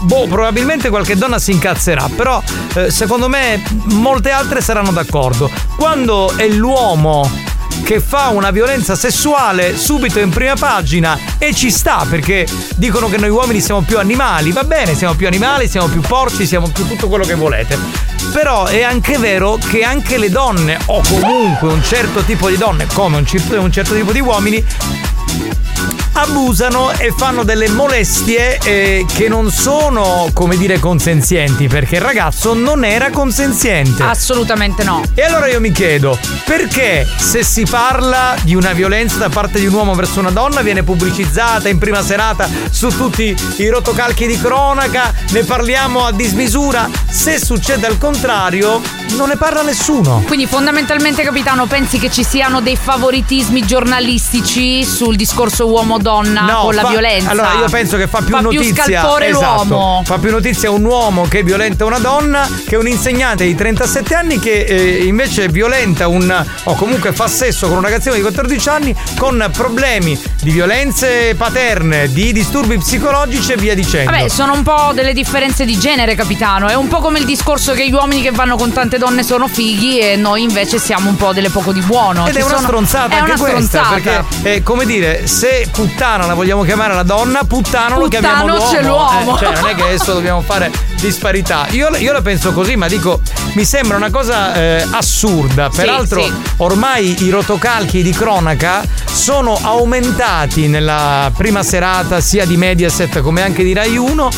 [0.00, 2.42] boh, probabilmente qualche donna si incazzerà, però
[2.74, 5.50] eh, secondo me molte altre saranno d'accordo.
[5.76, 7.30] Quando è l'uomo
[7.82, 12.46] che fa una violenza sessuale subito in prima pagina e ci sta perché
[12.76, 16.46] dicono che noi uomini siamo più animali, va bene, siamo più animali, siamo più porci,
[16.46, 17.78] siamo più tutto quello che volete.
[18.32, 22.86] Però è anche vero che anche le donne, o comunque un certo tipo di donne,
[22.92, 24.64] come un certo, tipo di uomini,
[26.20, 32.54] abusano e fanno delle molestie eh, che non sono, come dire, consenzienti, perché il ragazzo
[32.54, 34.02] non era consenziente.
[34.02, 35.02] Assolutamente no.
[35.14, 39.66] E allora io mi chiedo, perché se si parla di una violenza da parte di
[39.66, 44.38] un uomo verso una donna viene pubblicizzata in prima serata su tutti i rotocalchi di
[44.40, 48.80] cronaca, ne parliamo a dismisura, se succede al contrario
[49.16, 50.22] non ne parla nessuno.
[50.26, 56.32] Quindi fondamentalmente, capitano, pensi che ci siano dei favoritismi giornalistici sul discorso uomo-donna con
[56.74, 57.30] la fa- violenza?
[57.30, 58.84] Allora, io penso che fa più Fa notizia.
[58.84, 60.02] più scalpore esatto, l'uomo.
[60.04, 64.38] Fa più notizia un uomo che violenta una donna che un insegnante di 37 anni
[64.38, 66.44] che eh, invece violenta un.
[66.64, 72.10] o comunque fa sesso con un ragazzino di 14 anni con problemi di violenze paterne,
[72.12, 74.10] di disturbi psicologici e via dicendo.
[74.10, 76.68] Vabbè, sono un po' delle differenze di genere, capitano.
[76.68, 79.48] È un po' come il discorso che gli uomini che vanno con tante donne sono
[79.48, 82.26] fighi e noi invece siamo un po' delle poco di buono.
[82.26, 84.24] Ed Ci è una sono- stronzata è anche una questa, stronzata.
[84.42, 88.70] perché è come dire, se puttana la vogliamo chiamare la donna, puttano lo chiamiamo l'uomo.
[88.70, 89.36] c'è l'uomo.
[89.36, 90.70] Eh, cioè, non è che adesso dobbiamo fare
[91.00, 91.66] disparità.
[91.70, 93.20] Io, io la penso così, ma dico,
[93.54, 95.68] mi sembra una cosa eh, assurda.
[95.70, 96.32] Sì, Peraltro, sì.
[96.58, 103.62] ormai i rotocalchi di cronaca sono aumentati nella prima serata sia di Mediaset come anche
[103.64, 104.28] di Rai 1,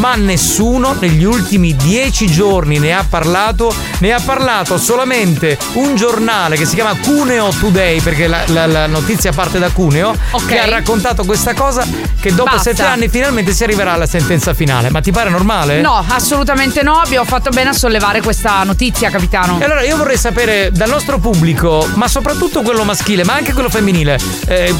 [0.00, 3.74] ma nessuno negli ultimi dieci giorni ne ha parlato.
[4.00, 8.86] Ne ha parlato solamente un giornale che si chiama Cuneo Today, perché la, la- la
[8.86, 10.46] notizia parte da Cuneo, Ok.
[10.46, 11.84] che ha raccontato questa cosa
[12.20, 12.70] che dopo Basta.
[12.70, 14.90] sette anni finalmente si arriverà alla sentenza finale.
[14.90, 15.80] Ma ti pare normale?
[15.80, 16.98] No, assolutamente no.
[17.00, 19.58] Abbiamo fatto bene a sollevare questa notizia, capitano.
[19.60, 23.68] E allora io vorrei sapere dal nostro pubblico, ma soprattutto quello maschile, ma anche quello
[23.68, 24.74] femminile, eh,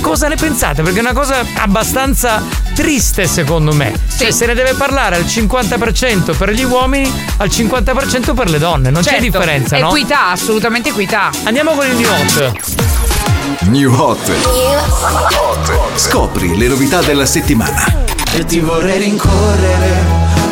[0.00, 0.82] cosa ne pensate?
[0.82, 2.42] Perché è una cosa abbastanza
[2.74, 3.92] triste secondo me.
[4.16, 8.90] Cioè se ne deve parlare al 50% per gli uomini, al 50% per le donne,
[8.90, 9.88] non c'è Certo, differenza, no?
[9.88, 11.30] Equità, assolutamente equità.
[11.44, 12.52] Andiamo con il new hot.
[13.66, 14.30] New Hot.
[15.96, 18.02] Scopri le novità della settimana.
[18.32, 20.02] E ti vorrei rincorrere,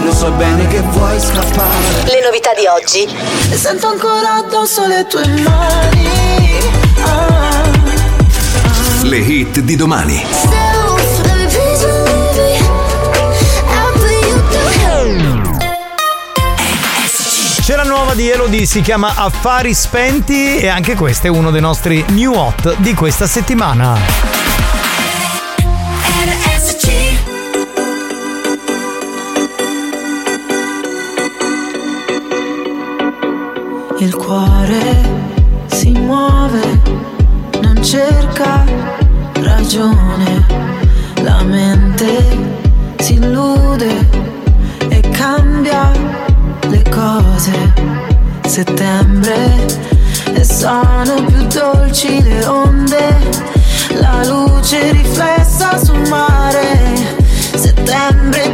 [0.05, 2.05] lo so bene che vuoi scappare.
[2.05, 3.09] Le novità di oggi.
[3.51, 6.09] E sento ancora addosso le tue mani.
[7.03, 7.71] Ah,
[9.03, 10.25] Le hit di domani.
[17.61, 21.61] C'è la nuova di Elodie, si chiama Affari Spenti e anche questo è uno dei
[21.61, 24.42] nostri new hot di questa settimana.
[34.03, 35.01] Il cuore
[35.67, 36.81] si muove,
[37.61, 38.65] non cerca
[39.35, 40.45] ragione.
[41.23, 42.27] La mente
[42.99, 44.09] si illude
[44.89, 45.93] e cambia
[46.69, 47.73] le cose.
[48.45, 49.67] Settembre
[50.35, 53.17] e sono più dolci le onde,
[54.01, 56.97] la luce riflessa sul mare.
[57.55, 58.52] Settembre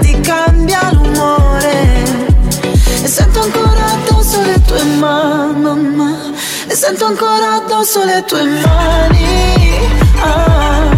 [4.98, 6.32] tue mani
[6.66, 9.78] e sento ancora addosso le tue mani.
[10.20, 10.97] Ah.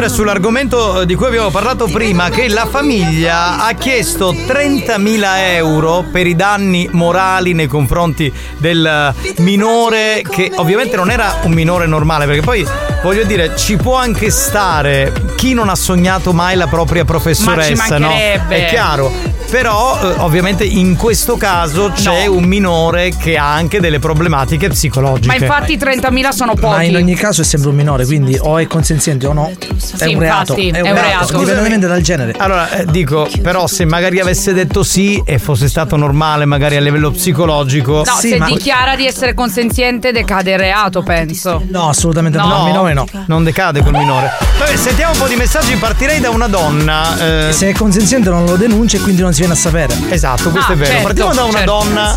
[0.00, 5.22] Aggiungere sull'argomento di cui abbiamo parlato prima che la famiglia ha chiesto 30.000
[5.54, 11.86] euro per i danni morali nei confronti del minore che ovviamente non era un minore
[11.86, 12.66] normale perché poi
[13.02, 18.08] voglio dire, ci può anche stare chi non ha sognato mai la propria professoressa, no?
[18.08, 18.66] mancherebbe.
[18.66, 19.39] È chiaro.
[19.50, 25.26] Però eh, ovviamente in questo caso c'è un minore che ha anche delle problematiche psicologiche.
[25.26, 26.86] Ma infatti 30.000 sono Ma pochi.
[26.86, 29.50] in ogni caso è sempre un minore, quindi o è consenziente o no.
[29.50, 30.52] È Sì, un reato.
[30.52, 31.32] infatti, è un è un reato.
[31.32, 32.34] Indipendentemente dal genere.
[32.38, 36.80] Allora, eh, dico, però se magari avesse detto sì e fosse stato normale magari a
[36.80, 38.02] livello psicologico...
[38.06, 41.60] No, se dichiara di essere consenziente decade il reato, penso.
[41.68, 42.46] No, assolutamente no.
[42.46, 42.58] No.
[42.58, 43.04] Il minore no.
[43.26, 44.30] Non decade col minore.
[44.58, 45.74] Vabbè, sentiamo un po' di messaggi.
[45.74, 47.48] Partirei da una donna.
[47.48, 49.94] eh, Se è consenziente non lo denuncia e quindi non si viene a sapere.
[50.10, 50.90] Esatto, questo Ah, è vero.
[50.90, 51.70] certo, Partiamo da una certo.
[51.72, 52.14] donna.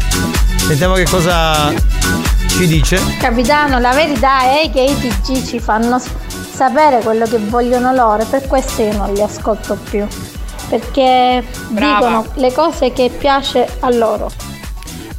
[0.58, 1.74] Sentiamo che cosa
[2.48, 3.02] ci dice.
[3.18, 6.02] Capitano, la verità è che i TG ci fanno
[6.54, 10.06] sapere quello che vogliono loro e per questo io non li ascolto più.
[10.70, 11.98] Perché Brava.
[11.98, 14.30] dicono le cose che piace a loro.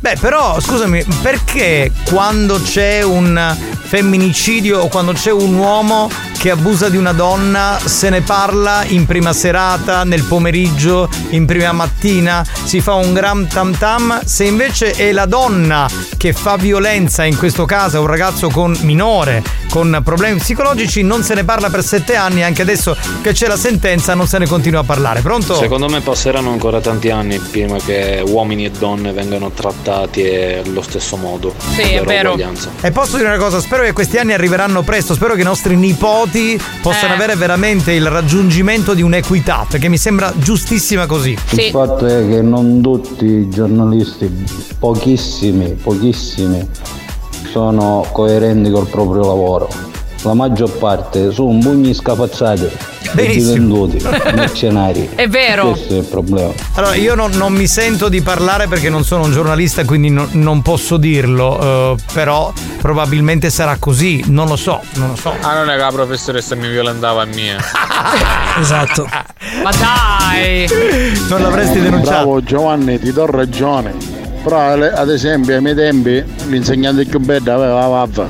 [0.04, 6.90] Beh, però, scusami, perché quando c'è un femminicidio o quando c'è un uomo che abusa
[6.90, 12.82] di una donna se ne parla in prima serata, nel pomeriggio, in prima mattina, si
[12.82, 17.64] fa un gran tam tam, se invece è la donna che fa violenza, in questo
[17.64, 19.42] caso è un ragazzo con minore,
[19.74, 23.56] con problemi psicologici, non se ne parla per sette anni, anche adesso che c'è la
[23.56, 25.20] sentenza non se ne continua a parlare.
[25.20, 25.56] Pronto?
[25.56, 30.24] Secondo me passeranno ancora tanti anni prima che uomini e donne vengano trattati
[30.64, 31.54] allo stesso modo.
[31.74, 32.34] Sì, è vero.
[32.34, 32.70] uguaglianza.
[32.82, 35.74] E posso dire una cosa, spero che questi anni arriveranno presto, spero che i nostri
[35.74, 37.16] nipoti possano Eh.
[37.16, 41.36] avere veramente il raggiungimento di un'equità, perché mi sembra giustissima così.
[41.50, 44.30] Il fatto è che non tutti i giornalisti,
[44.78, 46.64] pochissimi, pochissimi,
[47.54, 49.68] sono coerenti col proprio lavoro.
[50.22, 52.70] La maggior parte sono bugni scafazzati e
[53.12, 53.86] Benissimo.
[54.34, 55.10] mercenari.
[55.14, 55.70] È vero.
[55.70, 56.50] Questo è il problema.
[56.74, 60.26] Allora, io non, non mi sento di parlare perché non sono un giornalista, quindi no-
[60.32, 65.32] non posso dirlo, eh, però probabilmente sarà così, non lo so, non lo so.
[65.40, 67.58] Ah, non è che la professoressa mi violentava a mia.
[68.58, 69.08] Esatto.
[69.62, 70.64] Ma dai!
[71.28, 72.10] Non l'avresti denunciato.
[72.10, 74.13] Bravo Giovanni, ti do ragione.
[74.44, 78.26] Però ad esempio ai miei tempi l'insegnante più bello aveva la vava.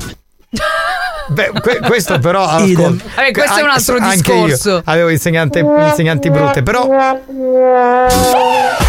[1.27, 4.81] Beh, que- questo però ascolta, Vabbè, questo è un altro anche io discorso.
[4.85, 6.87] avevo insegnante- insegnanti brutte, però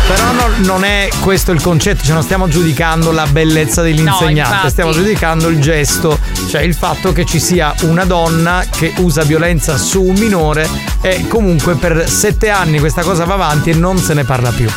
[0.07, 4.69] Però no- non è questo il concetto, cioè non stiamo giudicando la bellezza dell'insegnante, infatti.
[4.70, 9.77] stiamo giudicando il gesto, cioè il fatto che ci sia una donna che usa violenza
[9.78, 10.69] su un minore
[11.01, 14.70] e comunque per sette anni questa cosa va avanti e non se ne parla più.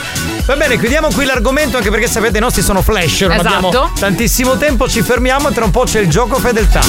[0.50, 3.68] Va bene, chiudiamo qui l'argomento anche perché sapete i nostri sono flash, non Esatto.
[3.68, 6.82] abbiamo tantissimo tempo, ci fermiamo e tra un po' c'è il gioco fedeltà.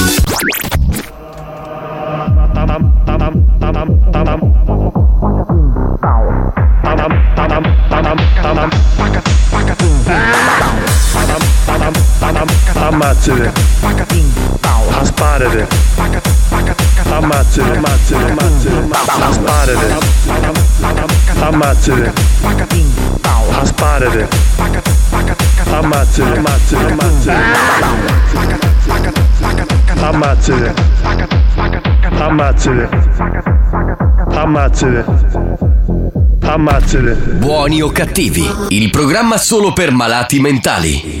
[12.73, 13.51] Ammazzate.
[14.99, 16.40] Asparate.
[17.11, 17.75] Ammazzate.
[17.75, 18.31] Ammazzate.
[18.31, 18.89] Ammazzate.
[19.29, 19.95] Asparate.
[21.39, 22.13] Ammazzate.
[23.61, 24.27] Asparate.
[25.71, 26.37] Ammazzate.
[26.37, 26.95] Ammazzate.
[29.99, 30.73] Ammazzate.
[32.17, 32.89] Ammazzate.
[34.29, 35.05] Ammazzate.
[36.43, 37.13] Ammazzate.
[37.37, 41.20] Buoni o cattivi, il programma solo per malati mentali.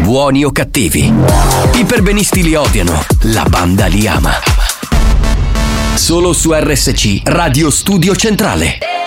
[0.00, 1.12] Buoni o cattivi.
[1.74, 4.32] I perbenisti li odiano, la banda li ama.
[5.94, 8.97] Solo su RSC Radio Studio Centrale.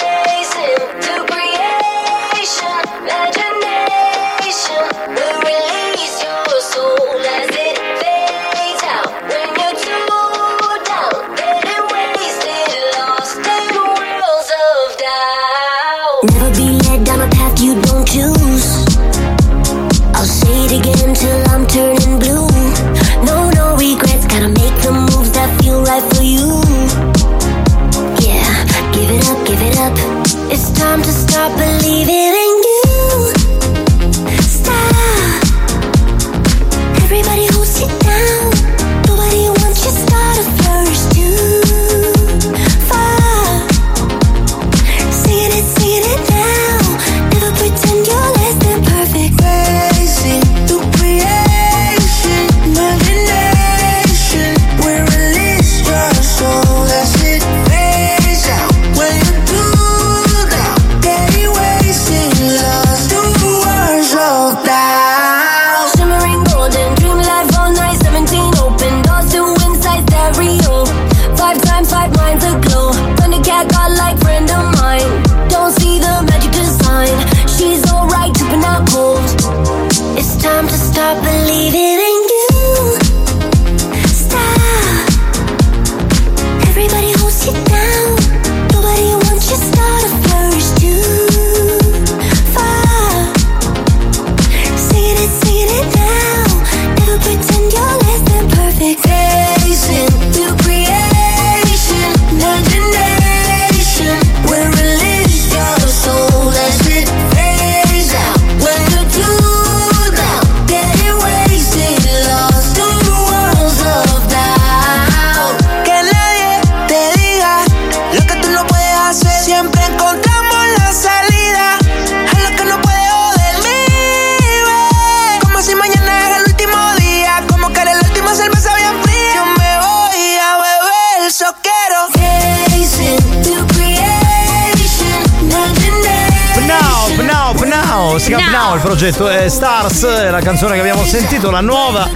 [141.12, 142.10] Sentito, la nuova.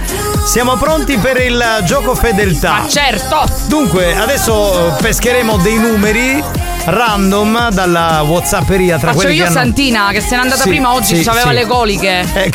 [0.46, 2.78] Siamo pronti per il gioco fedeltà.
[2.80, 3.44] Ma certo!
[3.66, 6.42] Dunque, adesso pescheremo dei numeri
[6.86, 9.58] random dalla Whatsapperia tra Faccio quelli io che hanno...
[9.58, 11.54] Santina che se n'è andata Sì, prima oggi, sì, aveva sì.
[11.54, 12.26] le coliche.
[12.32, 12.52] E,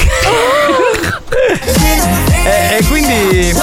[2.80, 3.53] e quindi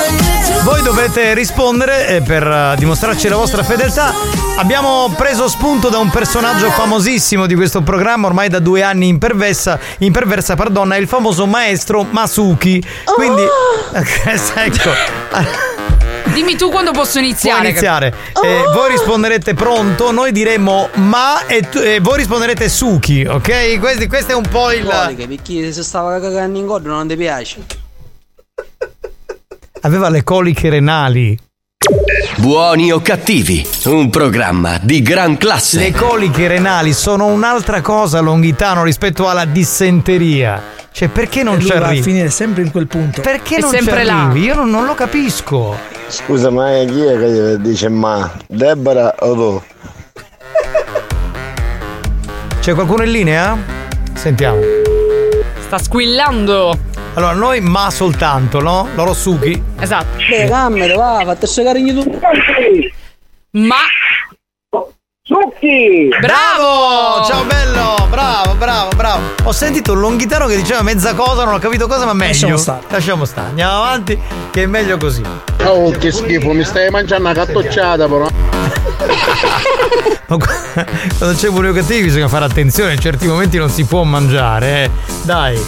[0.68, 4.12] voi dovete rispondere e per eh, dimostrarci la vostra fedeltà
[4.56, 9.16] abbiamo preso spunto da un personaggio famosissimo di questo programma ormai da due anni in
[9.16, 12.84] perversa, in perversa è il famoso maestro Masuki.
[13.14, 13.44] Quindi,
[13.94, 14.90] ecco,
[16.34, 17.70] Dimmi tu quando posso iniziare.
[17.70, 18.14] iniziare.
[18.44, 23.78] Eh, voi risponderete pronto, noi diremo ma e, tu- e voi risponderete Suki, ok?
[23.78, 24.84] Questo, questo è un po' il...
[24.84, 27.77] Coliche, perché se stava cagando in godo non ti piace.
[29.82, 31.38] Aveva le coliche renali.
[32.38, 35.78] Buoni o cattivi, un programma di gran classe.
[35.78, 40.76] Le coliche renali sono un'altra cosa longhitano rispetto alla dissenteria.
[40.90, 42.02] Cioè, perché non ci va a arrivi?
[42.02, 43.20] finire sempre in quel punto.
[43.22, 44.24] Perché È non sempre ci là.
[44.26, 44.46] arrivi?
[44.46, 45.76] Io non, non lo capisco.
[46.09, 48.30] Scusa, ma chi è che dice ma?
[48.48, 49.62] Deborah o tu?
[52.60, 53.56] C'è qualcuno in linea?
[54.14, 54.60] Sentiamo.
[55.66, 56.76] Sta squillando.
[57.18, 58.90] Allora, noi ma soltanto, no?
[58.94, 59.60] Loro suki.
[59.80, 60.18] Esatto.
[60.30, 62.20] Beh, camere, va, fate segare tu.
[63.58, 63.74] Ma.
[65.24, 66.08] Succhi!
[66.20, 67.24] Bravo!
[67.24, 68.06] Ciao bello!
[68.08, 69.22] Bravo, bravo, bravo.
[69.42, 72.30] Ho sentito un longhitano che diceva mezza cosa, non ho capito cosa, ma meglio.
[72.30, 72.82] Lasciamo stare.
[72.88, 73.48] Lasciamo stare.
[73.48, 74.16] Andiamo avanti,
[74.52, 75.22] che è meglio così.
[75.64, 78.28] Oh, che schifo, mi stai mangiando una cattocciata, però.
[80.28, 80.36] Ma
[81.18, 84.84] quando c'è buoni o cattivi bisogna fare attenzione, in certi momenti non si può mangiare,
[84.84, 84.90] eh.
[85.24, 85.60] Dai.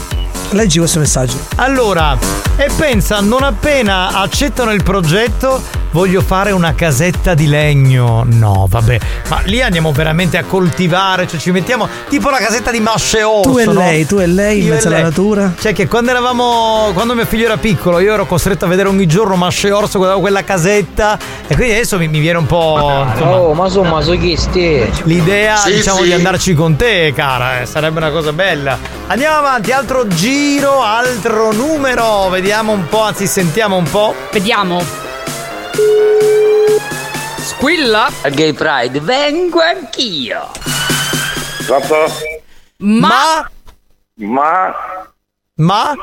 [0.52, 1.36] Leggi questo messaggio.
[1.56, 2.18] Allora,
[2.56, 5.62] e pensa, non appena accettano il progetto,
[5.92, 8.24] voglio fare una casetta di legno.
[8.28, 8.98] No, vabbè,
[9.28, 13.48] ma lì andiamo veramente a coltivare, cioè ci mettiamo tipo la casetta di masce orso.
[13.52, 13.72] Tu e no?
[13.74, 15.04] lei, tu e lei in Io mezzo alla lei.
[15.04, 15.52] natura.
[15.58, 19.06] Cioè che quando eravamo quando mio figlio era piccolo io ero costretto a vedere ogni
[19.06, 21.16] giorno Masce Orso guardavo quella casetta
[21.46, 24.84] e quindi adesso mi, mi viene un po' insomma, Oh, ma sono masochisti.
[25.04, 26.04] l'idea Sì, diciamo sì.
[26.04, 30.06] di andarci con te cara eh, sarebbe una cosa bella andiamo avanti altro
[30.40, 34.80] giro altro numero vediamo un po' anzi sentiamo un po' vediamo
[37.36, 40.50] Squilla A Gay Pride, vengo anch'io.
[41.66, 42.06] Pronto?
[42.78, 43.50] Ma
[44.14, 44.74] Ma?
[45.56, 45.94] Ma?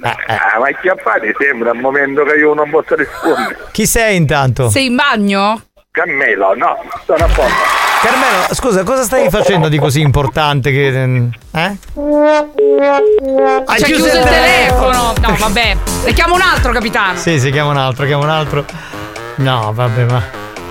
[0.00, 1.34] Ah, ma che fate?
[1.38, 3.68] Sembra un momento che io non posso rispondere.
[3.72, 4.70] chi sei intanto?
[4.70, 5.60] Sei in bagno?
[5.94, 6.76] Carmelo, no,
[7.06, 7.52] sono a posto.
[8.02, 11.76] Carmelo scusa cosa stai facendo di così importante che eh?
[11.94, 12.00] Ci
[13.64, 15.12] ha chiuso, il telefono.
[15.20, 15.76] No, vabbè.
[16.04, 17.16] Ne chiamo un altro, capitano.
[17.16, 18.64] Sì, si chiama un altro, chiama un altro.
[19.36, 20.20] No, vabbè, ma.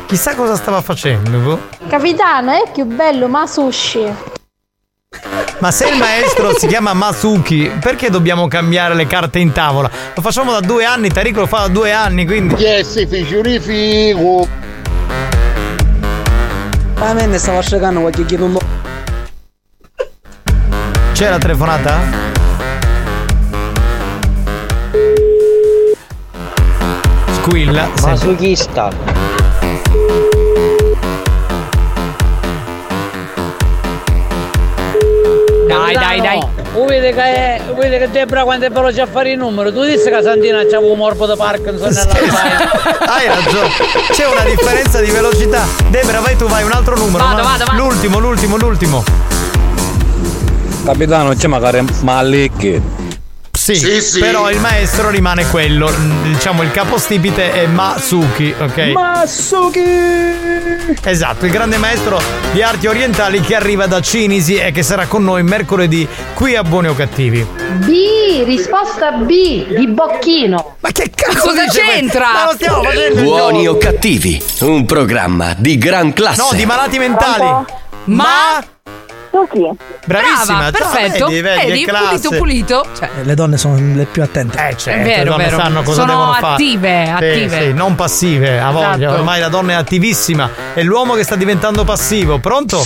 [0.07, 1.37] Chissà cosa stava facendo.
[1.37, 1.59] boh.
[1.87, 4.13] Capitano, è più bello ma sushi.
[5.59, 9.89] Ma se il maestro si chiama Masuki, perché dobbiamo cambiare le carte in tavola?
[10.13, 12.55] Lo facciamo da due anni, Tarico lo fa da due anni, quindi.
[12.55, 14.71] Yes, figo.
[17.03, 18.49] Ma me ne stava cercando qualche chiedo
[21.11, 21.99] C'è la telefonata?
[27.33, 27.89] Squilla.
[28.01, 28.89] Masochista.
[35.67, 36.52] Dai, dai, dai.
[36.73, 40.21] Vedi che, vedi che Debra quando è veloce a fare i numeri, tu dici che
[40.23, 42.11] Santina c'aveva un morbo di Parkinson nella.
[42.99, 43.69] Hai ragione.
[44.11, 45.65] C'è una differenza di velocità.
[45.89, 47.23] Debra, vai tu, vai un altro numero.
[47.23, 47.77] Vado, ma- vado, vado.
[47.77, 49.03] L'ultimo, l'ultimo, l'ultimo.
[50.83, 52.81] Capitano, c'è magari Malecchi.
[53.63, 54.19] Sì, Sì, sì.
[54.19, 55.89] però il maestro rimane quello.
[56.23, 58.77] Diciamo il capostipite è Masuki, ok?
[58.91, 59.79] Masuki!
[61.01, 62.21] Esatto, il grande maestro
[62.51, 66.63] di arti orientali che arriva da Cinisi e che sarà con noi mercoledì qui a
[66.63, 67.47] Buoni o Cattivi.
[67.85, 69.29] B, risposta B,
[69.77, 70.75] di bocchino.
[70.81, 72.33] Ma che cazzo Cosa c'entra?
[72.33, 76.41] Ma lo stiamo facendo Buoni o cattivi, un programma di gran classe.
[76.41, 77.65] No, di malati mentali.
[78.05, 78.61] Ma
[80.05, 81.25] Bravissima, Brava, perfetto.
[81.25, 82.85] Vedi, vedi, Vedi, pulito, pulito.
[82.95, 84.57] Cioè, Eh, Le donne sono le più attente.
[84.57, 85.57] Eh, certo, È vero, le donne vero.
[85.57, 86.53] sanno cosa Sono devono fare.
[86.53, 87.61] attive, Sì, attive.
[87.61, 88.95] sì, non passive, a voglia.
[88.95, 89.13] Esatto.
[89.13, 90.49] Ormai la donna è attivissima.
[90.75, 92.37] È l'uomo che sta diventando passivo.
[92.37, 92.77] Pronto?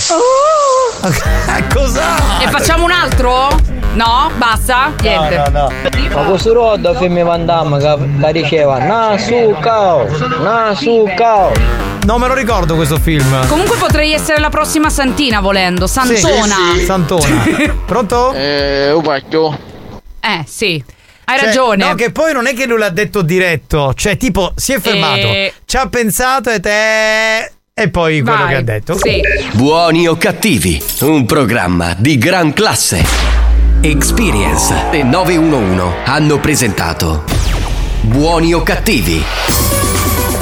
[1.72, 2.40] Cos'ha?
[2.42, 3.48] e facciamo un altro?
[3.92, 4.30] No?
[4.36, 4.92] Basta?
[5.02, 5.36] Niente.
[5.36, 5.70] No, no, no.
[6.14, 9.54] Ma questo rodo femme Van Damme che, che diceva Na su
[12.04, 13.46] Non me lo ricordo questo film.
[13.48, 15.86] Comunque potrei essere la prossima Santina volendo.
[15.86, 16.54] Santona.
[16.74, 17.44] Sì, sì, Santona.
[17.84, 18.32] Pronto?
[18.32, 19.58] Eh, un pacchio.
[20.20, 20.82] Eh, sì.
[21.24, 21.84] Hai Cioè, ragione.
[21.86, 23.92] No, che poi non è che lui l'ha detto diretto.
[23.94, 25.26] Cioè, tipo, si è fermato.
[25.26, 25.52] Eh.
[25.66, 27.52] Ci ha pensato e te.
[27.74, 28.48] e poi quello Vai.
[28.48, 28.96] che ha detto.
[28.96, 29.20] Sì.
[29.52, 33.04] Buoni o cattivi, un programma di gran classe.
[33.82, 37.22] Experience e 911 hanno presentato
[38.00, 39.22] Buoni o cattivi.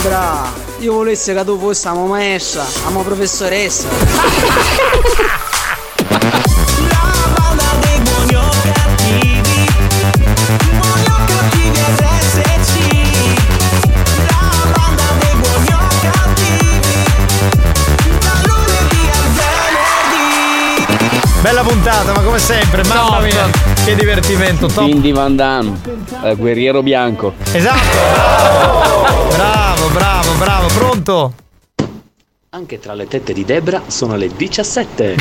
[0.03, 3.89] Bra, io volessi che tu fossi una maestra, una professoressa.
[21.41, 23.49] Bella puntata, ma come sempre, mamma mia,
[23.85, 24.85] che divertimento, top.
[24.85, 25.81] Cindy Van Damme,
[26.25, 27.35] eh, guerriero bianco.
[27.53, 29.66] Esatto, bravo, bravo,
[29.97, 31.33] bravo, bravo, pronto?
[32.51, 35.15] Anche tra le tette di Debra sono le 17.
[35.15, 35.17] È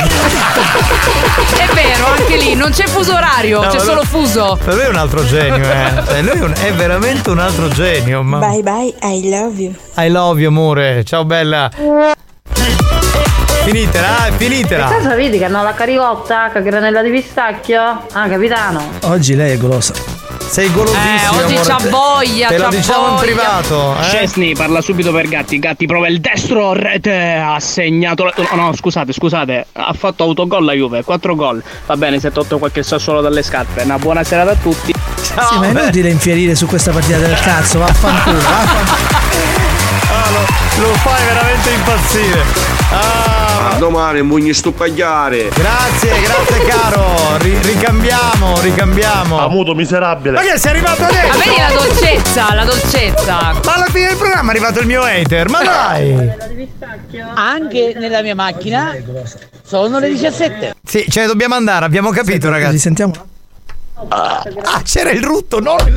[1.74, 4.58] vero, anche lì non c'è fuso orario, No, c'è solo fuso.
[4.66, 6.04] Ma lui è un altro genio, eh.
[6.06, 8.22] Cioè, lui è, un- è veramente un altro genio.
[8.22, 8.40] Ma...
[8.40, 9.74] Bye bye, I love you.
[9.98, 11.04] I love you, amore.
[11.06, 11.70] Ciao, bella.
[13.64, 14.86] Finitela, eh, finitela.
[14.92, 17.82] Cosa vedi che hanno la caricotta, che granella di pistacchio?
[18.12, 18.82] Ah, capitano.
[19.04, 20.15] Oggi lei è golosa.
[20.48, 21.06] Sei golosissimo.
[21.42, 21.64] Eh, oggi amore.
[21.68, 23.22] c'ha voglia, Te lo c'ha diciamo in voglia.
[23.26, 23.96] privato.
[24.00, 24.08] Eh?
[24.10, 25.60] Chesney parla subito per Gatti.
[25.60, 28.24] Gatti prova il destro, rete, ha segnato.
[28.24, 28.34] La...
[28.38, 29.66] No, no, scusate, scusate.
[29.74, 31.62] Ha fatto autogol la Juve, 4 gol.
[31.86, 33.82] Va bene, si è tolto qualche sassuolo dalle scarpe.
[33.84, 34.94] Una buona serata a tutti.
[35.22, 38.38] sì, ma è inutile infierire su questa partita del cazzo, vaffanculo.
[38.40, 39.14] vaffanculo.
[40.08, 42.44] Ah, lo, lo fai veramente impazzire.
[42.92, 43.45] Ah,
[43.76, 45.50] A domani, mugni stupagliare.
[45.50, 47.36] Grazie, grazie caro.
[47.40, 49.38] Ri- ricambiamo, ricambiamo.
[49.38, 50.36] Ah, muto miserabile.
[50.36, 51.28] Ma che sei arrivato adesso?
[51.28, 53.38] Ma vedi la dolcezza, la dolcezza.
[53.66, 56.32] Ma alla fine del programma è arrivato il mio hater, ma dai!
[57.34, 58.96] Anche nella mia macchina
[59.62, 60.74] sono le 17.
[60.82, 62.76] Sì, ce ne dobbiamo andare, abbiamo capito, ragazzi.
[62.76, 63.14] Ci sentiamo.
[64.10, 65.76] Ah, ah, c'era il rutto, no?
[65.86, 65.94] il-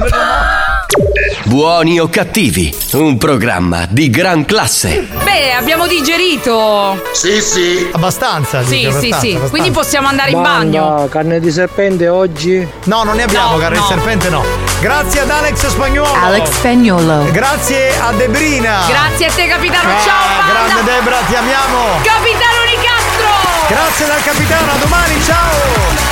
[1.44, 5.08] Buoni o cattivi, un programma di gran classe.
[5.24, 7.02] Beh, abbiamo digerito.
[7.12, 7.88] Sì, sì.
[7.92, 8.62] Abbastanza.
[8.62, 9.26] Sì, dice, sì, abbastanza, sì.
[9.28, 9.48] abbastanza.
[9.50, 11.08] Quindi possiamo andare in bagno.
[11.10, 12.66] carne di serpente oggi?
[12.84, 13.86] No, non ne abbiamo, No, caro il no.
[13.86, 14.44] serpente no.
[14.80, 16.12] Grazie ad Alex Spagnuolo.
[16.12, 17.30] Alex Spagnolo.
[17.32, 18.82] Grazie a Debrina.
[18.86, 19.88] Grazie a te, capitano.
[19.90, 20.52] Ah, Ciao, banda.
[20.52, 21.78] grande Debra, ti amiamo.
[22.02, 23.66] Capitano Nicastro.
[23.68, 26.07] Grazie dal capitano, a domani, ciao.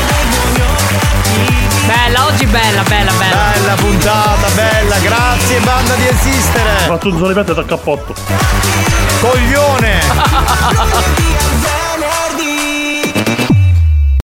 [1.86, 3.50] Bella, oggi bella, bella, bella.
[3.52, 6.70] Bella puntata, bella, grazie banda di esistere.
[6.86, 8.14] Fatto un solipetto da cappotto.
[9.20, 10.00] Coglione.